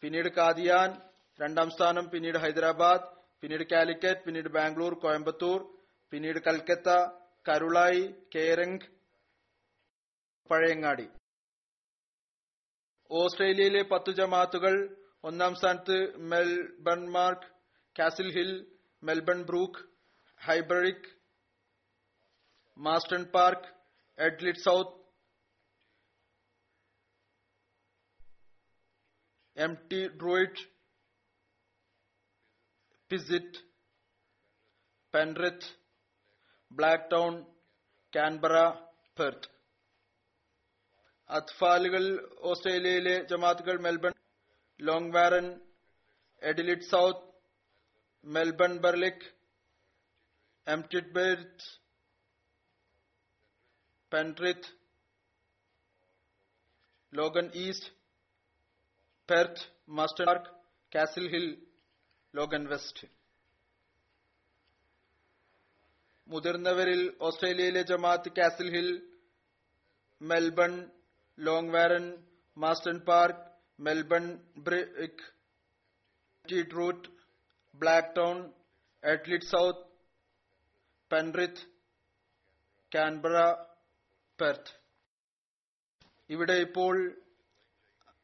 [0.00, 1.00] പിന്നീട് കാദിയാൻ
[1.40, 5.58] രണ്ടാം സ്ഥാനം പിന്നീട് ഹൈദരാബാദ് പിന്നീട് കാലിക്കറ്റ് പിന്നീട് ബാംഗ്ലൂർ കോയമ്പത്തൂർ
[6.12, 6.90] പിന്നീട് കൽക്കത്ത
[7.46, 8.86] കരുളായി കേരങ്
[10.50, 11.06] പഴയങ്ങാടി.
[13.10, 14.74] ഓസ്ട്രേലിയയിലെ പത്തു ജമാഅത്തുകൾ
[15.22, 15.98] ഒന്നാം സ്ഥാനത്ത്
[16.30, 17.50] മെൽബൺ മാർക്ക്
[17.96, 18.52] കാസിൽ ഹിൽ
[19.02, 19.82] മെൽബൺ ബ്രൂക്ക്
[20.40, 21.08] ഹൈബ്രിക്
[22.76, 23.70] Marsden Park
[24.18, 24.96] Adelaide South
[29.56, 30.62] M T Druitt
[33.14, 33.58] പിസിറ്റ്
[35.14, 35.68] Penrith
[36.70, 37.34] Blacktown
[38.12, 38.54] Canberra
[39.16, 39.48] Perth
[41.30, 42.04] അത്ഫാലുകൾ
[42.42, 44.14] ഓസ്ട്രേലിയയിലെ ജമാത്തുകൾ Melbourne
[45.12, 45.46] Langwarrin
[46.42, 47.22] Adelaide South
[48.26, 49.24] Melbourne Berwick
[50.66, 51.68] എംറ്റിഡ്ബെർത്ത്
[54.12, 54.72] Penrith
[57.12, 57.92] Logan east
[59.28, 60.52] Perth മാസ്റ്റർമാർക്ക്
[60.92, 61.48] കാസിൽ ഹിൽ
[62.34, 63.06] ലോഗൻ വെസ്റ്റ്.
[66.28, 68.88] മുതിർന്നവരിൽ ഓസ്ട്രേലിയയിലെ ജമാഅത്ത് Castle Hill
[70.20, 70.72] Melbourne
[71.74, 72.06] Langwarrin
[72.56, 73.44] Marsden Park
[73.78, 74.24] Melbourne
[74.66, 75.24] brick
[76.78, 77.08] root
[78.16, 78.38] Blacktown
[79.02, 79.84] Adelaide South
[81.10, 81.62] Penrith
[82.92, 83.36] Canberra
[84.38, 84.72] Perth.
[86.30, 86.94] ഇവിടെ ഇപ്പോൾ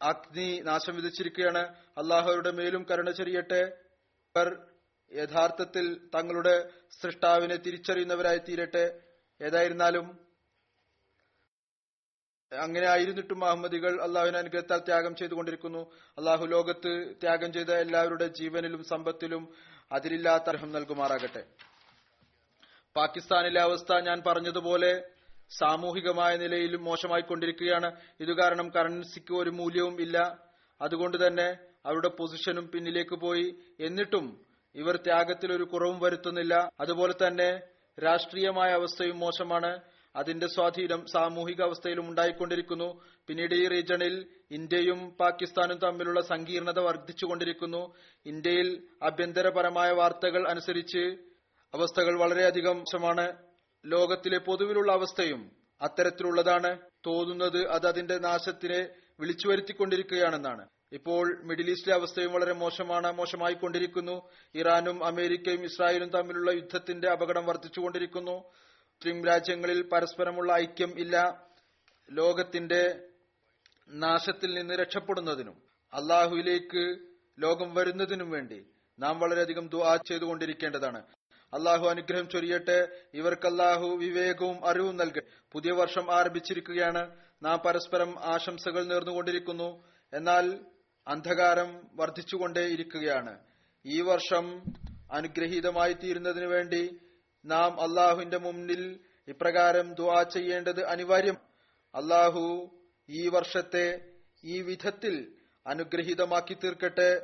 [0.01, 1.63] അഗ്നി നാശം വിധിച്ചിരിക്കുകയാണ്
[2.01, 3.63] അള്ളാഹുയുടെ മേലും കരുണ ചെറിയട്ടെ
[4.37, 4.57] അവർ
[5.13, 6.69] യഥാർത്ഥത്തിൽ തങ്ങളുടെ
[7.03, 9.01] സൃഷ്ടാവിനെ തിരിച്ചറിയുന്നവരായി തീരട്ടെ
[9.43, 10.19] ഏതായിരുന്നാലും
[12.53, 15.93] അങ്ങനെ ആയിരുന്നിട്ടും അഹമ്മദികൾ അള്ളാഹുവിനെ അനുഗ്രഹത്താൽ ത്യാഗം ചെയ്തുകൊണ്ടിരിക്കുന്നു.
[16.19, 19.55] അള്ളാഹു ലോകത്ത് ത്യാഗം ചെയ്ത എല്ലാവരുടെ ജീവനിലും സമ്പത്തിലും
[19.93, 21.47] അതിലില്ലാത്ത അർഹം നൽകുമാറാകട്ടെ.
[22.97, 25.09] പാകിസ്ഥാനിലെ അവസ്ഥ ഞാൻ പറഞ്ഞതുപോലെ
[25.59, 27.97] സാമൂഹികമായ നിലയിലും മോശമായിക്കൊണ്ടിരിക്കുകയാണ്.
[28.21, 30.39] ഇതുകാരണം കറൻസിക്ക് ഒരു മൂല്യവും ഇല്ല.
[30.81, 33.55] അതുകൊണ്ട് തന്നെ അവരുടെ പൊസിഷനും പിന്നിലേക്ക് പോയി.
[33.81, 36.73] എന്നിട്ടും ഇവർ ത്യാഗത്തിൽ ഒരു കുറവും വരുത്തുന്നില്ല.
[36.81, 37.61] അതുപോലെ തന്നെ
[38.05, 39.81] രാഷ്ട്രീയമായ അവസ്ഥയും മോശമാണ്.
[40.17, 43.05] അതിന്റെ സ്വാധീനം സാമൂഹിക അവസ്ഥയിലും ഉണ്ടായിക്കൊണ്ടിരിക്കുന്നു.
[43.27, 47.95] പിന്നീട് ഈ റീജണിൽ ഇന്ത്യയും പാകിസ്ഥാനും തമ്മിലുള്ള സങ്കീർണത വർദ്ധിച്ചുകൊണ്ടിരിക്കുന്നു.
[48.27, 51.17] ഇന്ത്യയിൽ ആഭ്യന്തരപരമായ വാർത്തകൾ അനുസരിച്ച്
[51.75, 53.37] അവസ്ഥകൾ വളരെയധികം മോശമാണ്.
[53.87, 55.51] ലോകത്തിലെ പൊതുവിലുള്ള അവസ്ഥയും
[55.81, 56.79] അത്തരത്തിലുള്ളതാണ്.
[57.07, 58.89] തോന്നുന്നത് അത് അതിന്റെ നാശത്തിനെ
[59.21, 67.09] വിളിച്ചു വരുത്തിക്കൊണ്ടിരിക്കുകയാണെന്നാണ് ഇപ്പോൾ മിഡിൽ ഈസ്റ്റിലെ അവസ്ഥയും വളരെ മോശമാണ് മോശമായി കൊണ്ടിരിക്കുന്നു ഇറാനും അമേരിക്കയും ഇസ്രായേലും തമ്മിലുള്ള യുദ്ധത്തിന്റെ
[67.09, 68.33] അപകടം വർദ്ധിച്ചുകൊണ്ടിരിക്കുന്നു.
[68.33, 71.47] മുസ്ലിം രാജ്യങ്ങളിൽ പരസ്പരമുള്ള ഐക്യം ഇല്ല.
[72.11, 73.01] ലോകത്തിന്റെ
[73.89, 75.63] നാശത്തിൽ നിന്ന് രക്ഷപ്പെടുന്നതിനും
[75.93, 76.99] അള്ളാഹുവിലേക്ക്
[77.39, 78.67] ലോകം വരുന്നതിനും വേണ്ടി
[78.99, 81.03] നാം വളരെയധികം ദുആ ചെയ്തുകൊണ്ടിരിക്കേണ്ടതാണ്.
[81.55, 82.89] അള്ളാഹു അനുഗ്രഹം ചൊരിയട്ടെ.
[83.15, 85.23] ഇവർക്ക് അല്ലാഹു വിവേകവും അറിവും നൽകട്ടെ.
[85.53, 87.17] പുതിയ വർഷം ആരംഭിച്ചിരിക്കുകയാണ്.
[87.43, 89.85] നാം പരസ്പരം ആശംസകൾ നേർന്നുകൊണ്ടിരിക്കുന്നു.
[90.13, 90.59] എന്നാൽ
[91.09, 93.39] അന്ധകാരം വർദ്ധിച്ചുകൊണ്ടേയിരിക്കുകയാണ്.
[93.87, 94.63] ഈ വർഷം
[95.13, 97.01] അനുഗ്രഹീതമായി തീരുന്നതിനു വേണ്ടി
[97.45, 101.37] നാം അള്ളാഹുവിന്റെ മുന്നിൽ ഇപ്രകാരം ദുആ ചെയ്യേണ്ടത് അനിവാര്യം.
[101.95, 102.71] അള്ളാഹു
[103.09, 104.13] ഈ വർഷത്തെ
[104.45, 105.35] ഈ വിധത്തിൽ
[105.67, 107.23] അനുഗ്രഹീതമാക്കി തീർക്കട്ടെ.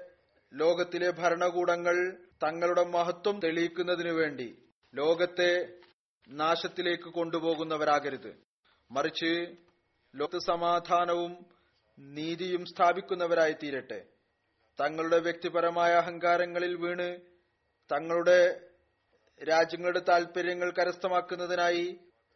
[0.53, 4.63] ലോകത്തിലെ ഭരണകൂടങ്ങൾ തങ്ങളുടെ മഹത്വം തെളിയിക്കുന്നതിനു വേണ്ടി
[4.95, 5.79] ലോകത്തെ
[6.29, 8.37] നാശത്തിലേക്ക് കൊണ്ടുപോകുന്നവരാകരുത്.
[8.91, 9.57] മറിച്ച്
[10.15, 11.56] ലോകസമാധാനവും സമാധാനവും
[11.99, 14.01] നീതിയും സ്ഥാപിക്കുന്നവരായി തീരട്ടെ
[14.79, 17.09] തങ്ങളുടെ വ്യക്തിപരമായ അഹങ്കാരങ്ങളിൽ വീണ്
[17.91, 18.41] തങ്ങളുടെ
[19.41, 21.87] രാജ്യങ്ങളുടെ താൽപര്യങ്ങൾ കരസ്ഥമാക്കുന്നതിനായി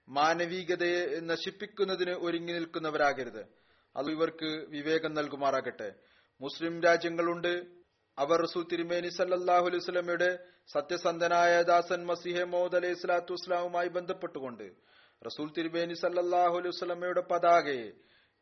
[0.09, 3.43] മാനവികതയെ നശിപ്പിക്കുന്നതിന് ഒരുങ്ങി നിൽക്കുന്നവരാകരുത്.
[3.97, 5.91] അത് ഇവർക്ക് വിവേകം നൽകുമാറാകട്ടെ.
[6.41, 7.81] മുസ്ലിം രാജ്യങ്ങളുണ്ട്.
[8.19, 10.31] അവർ റസൂൽ തിരുമേനി സല്ലാഹു അലൈഹി സ്വലമയുടെ
[10.75, 14.67] സത്യസന്ധനായ ദാസൻ മസിഹെ മോദ് അലൈഹി സ്വലാത്തു വസ്ലാമുമായി ബന്ധപ്പെട്ടുകൊണ്ട്
[15.23, 17.89] റസൂൽ തിരുമേനി സല്ലാഹു അലൈഹി സ്വലമയുടെ പതാകയെ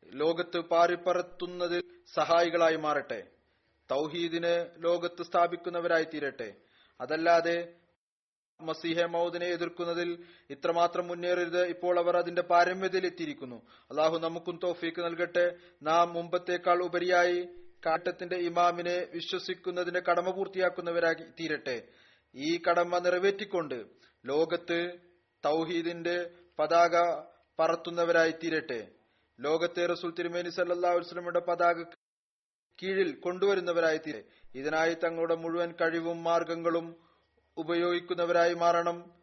[0.06, 1.82] ലോകത്ത് പാറിപ്പറത്തുന്നതിൽ
[2.14, 3.26] സഹായികളായി മാറട്ടെ.
[3.90, 6.56] തൗഹീദിന് ലോകത്ത് സ്ഥാപിക്കുന്നവരായി തീരട്ടെ
[7.00, 7.74] അതല്ലാതെ
[8.60, 11.66] മസീഹെ മൗദിനെ എതിർക്കുന്നതിൽ ഇത്രമാത്രം മുന്നേറരുത്.
[11.66, 13.56] ഇപ്പോൾ അവർ അതിന്റെ പാരമ്യതയിൽ എത്തിയിരിക്കുന്നു
[13.90, 15.56] അള്ളാഹു നമുക്കും തോഫീക്ക് നൽകട്ടെ.
[15.82, 17.48] നാം മുമ്പത്തേക്കാൾ ഉപരിയായി
[17.86, 21.88] കാട്ടത്തിന്റെ ഇമാമിനെ വിശ്വസിക്കുന്നതിന്റെ കടമ പൂർത്തിയാക്കുന്നവരായി തീരട്ടെ.
[22.34, 23.84] ഈ കടമ നിറവേറ്റിക്കൊണ്ട്
[24.26, 24.98] ലോകത്ത്
[25.44, 27.22] തൗഹീദിന്റെ പതാക
[27.58, 28.97] പറത്തുന്നവരായി തീരട്ടെ
[29.40, 31.82] ലോകത്തെ റസൂൽ തിരുമേനി സല്ലാ വസ്ലമിയുടെ പതാക
[32.82, 34.24] കീഴിൽ കൊണ്ടുവരുന്നവരായി തീരെ
[34.54, 36.96] ഇതിനായി തങ്ങളുടെ മുഴുവൻ കഴിവും മാർഗങ്ങളും
[37.56, 39.14] ഉപയോഗിക്കുന്നവരായി മാറണം.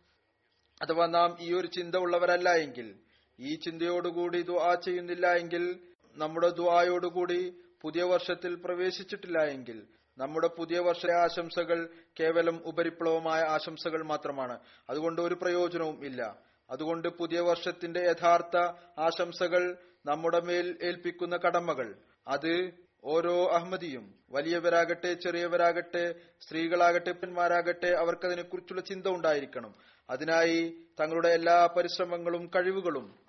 [0.82, 3.00] അഥവാ നാം ഈ ഒരു ചിന്ത ഉള്ളവരല്ല എങ്കിൽ
[3.40, 5.80] ഈ ചിന്തയോടുകൂടി ദുആ ചെയ്യുന്നില്ല എങ്കിൽ
[6.16, 9.88] നമ്മുടെ ദുആയോടുകൂടി പുതിയ വർഷത്തിൽ പ്രവേശിച്ചിട്ടില്ല എങ്കിൽ
[10.18, 11.90] നമ്മുടെ പുതിയ വർഷ ആശംസകൾ
[12.20, 14.60] കേവലം ഉപരിപ്ലവമായ ആശംസകൾ മാത്രമാണ്.
[14.90, 16.22] അതുകൊണ്ട് ഒരു പ്രയോജനവും ഇല്ല.
[16.70, 18.58] അതുകൊണ്ട് പുതിയ വർഷത്തിന്റെ യഥാർത്ഥ
[19.00, 21.88] ആശംസകൾ നമ്മുടെ മേൽ ഏൽപ്പിക്കുന്ന കടമകൾ.
[22.28, 22.72] അത്
[23.04, 26.04] ഓരോ അഹമ്മദിയും വലിയവരാകട്ടെ ചെറിയവരാകട്ടെ
[26.42, 29.76] സ്ത്രീകളാകട്ടെ പെന്മാരാകട്ടെ അവർക്കതിനെക്കുറിച്ചുള്ള ചിന്ത ഉണ്ടായിരിക്കണം.
[30.10, 30.60] അതിനായി
[31.00, 33.20] തങ്ങളുടെ എല്ലാ പരിശ്രമങ്ങളും കഴിവുകളും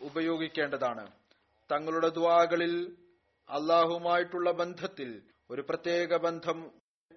[0.00, 1.06] ഉപയോഗിക്കേണ്ടതാണ്.
[1.70, 2.96] തങ്ങളുടെ ദ്വാകളിൽ
[3.50, 6.58] അള്ളാഹുമായിട്ടുള്ള ബന്ധത്തിൽ ഒരു പ്രത്യേക ബന്ധം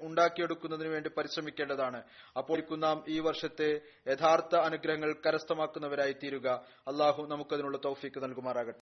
[0.01, 2.03] ഉണ്ടാക്കിയെടുക്കുന്നതിന് വേണ്ടി പരിശ്രമിക്കേണ്ടതാണ്.
[2.38, 6.47] അപ്പോൾ നാം ഈ വർഷത്തെ യഥാർത്ഥ അനുഗ്രഹങ്ങൾ കരസ്ഥമാക്കുന്നവരായി തീരുക
[6.88, 8.88] അള്ളാഹു നമുക്കതിനുള്ള തൗഫീക്ക് നൽകുമാറാകട്ടെ.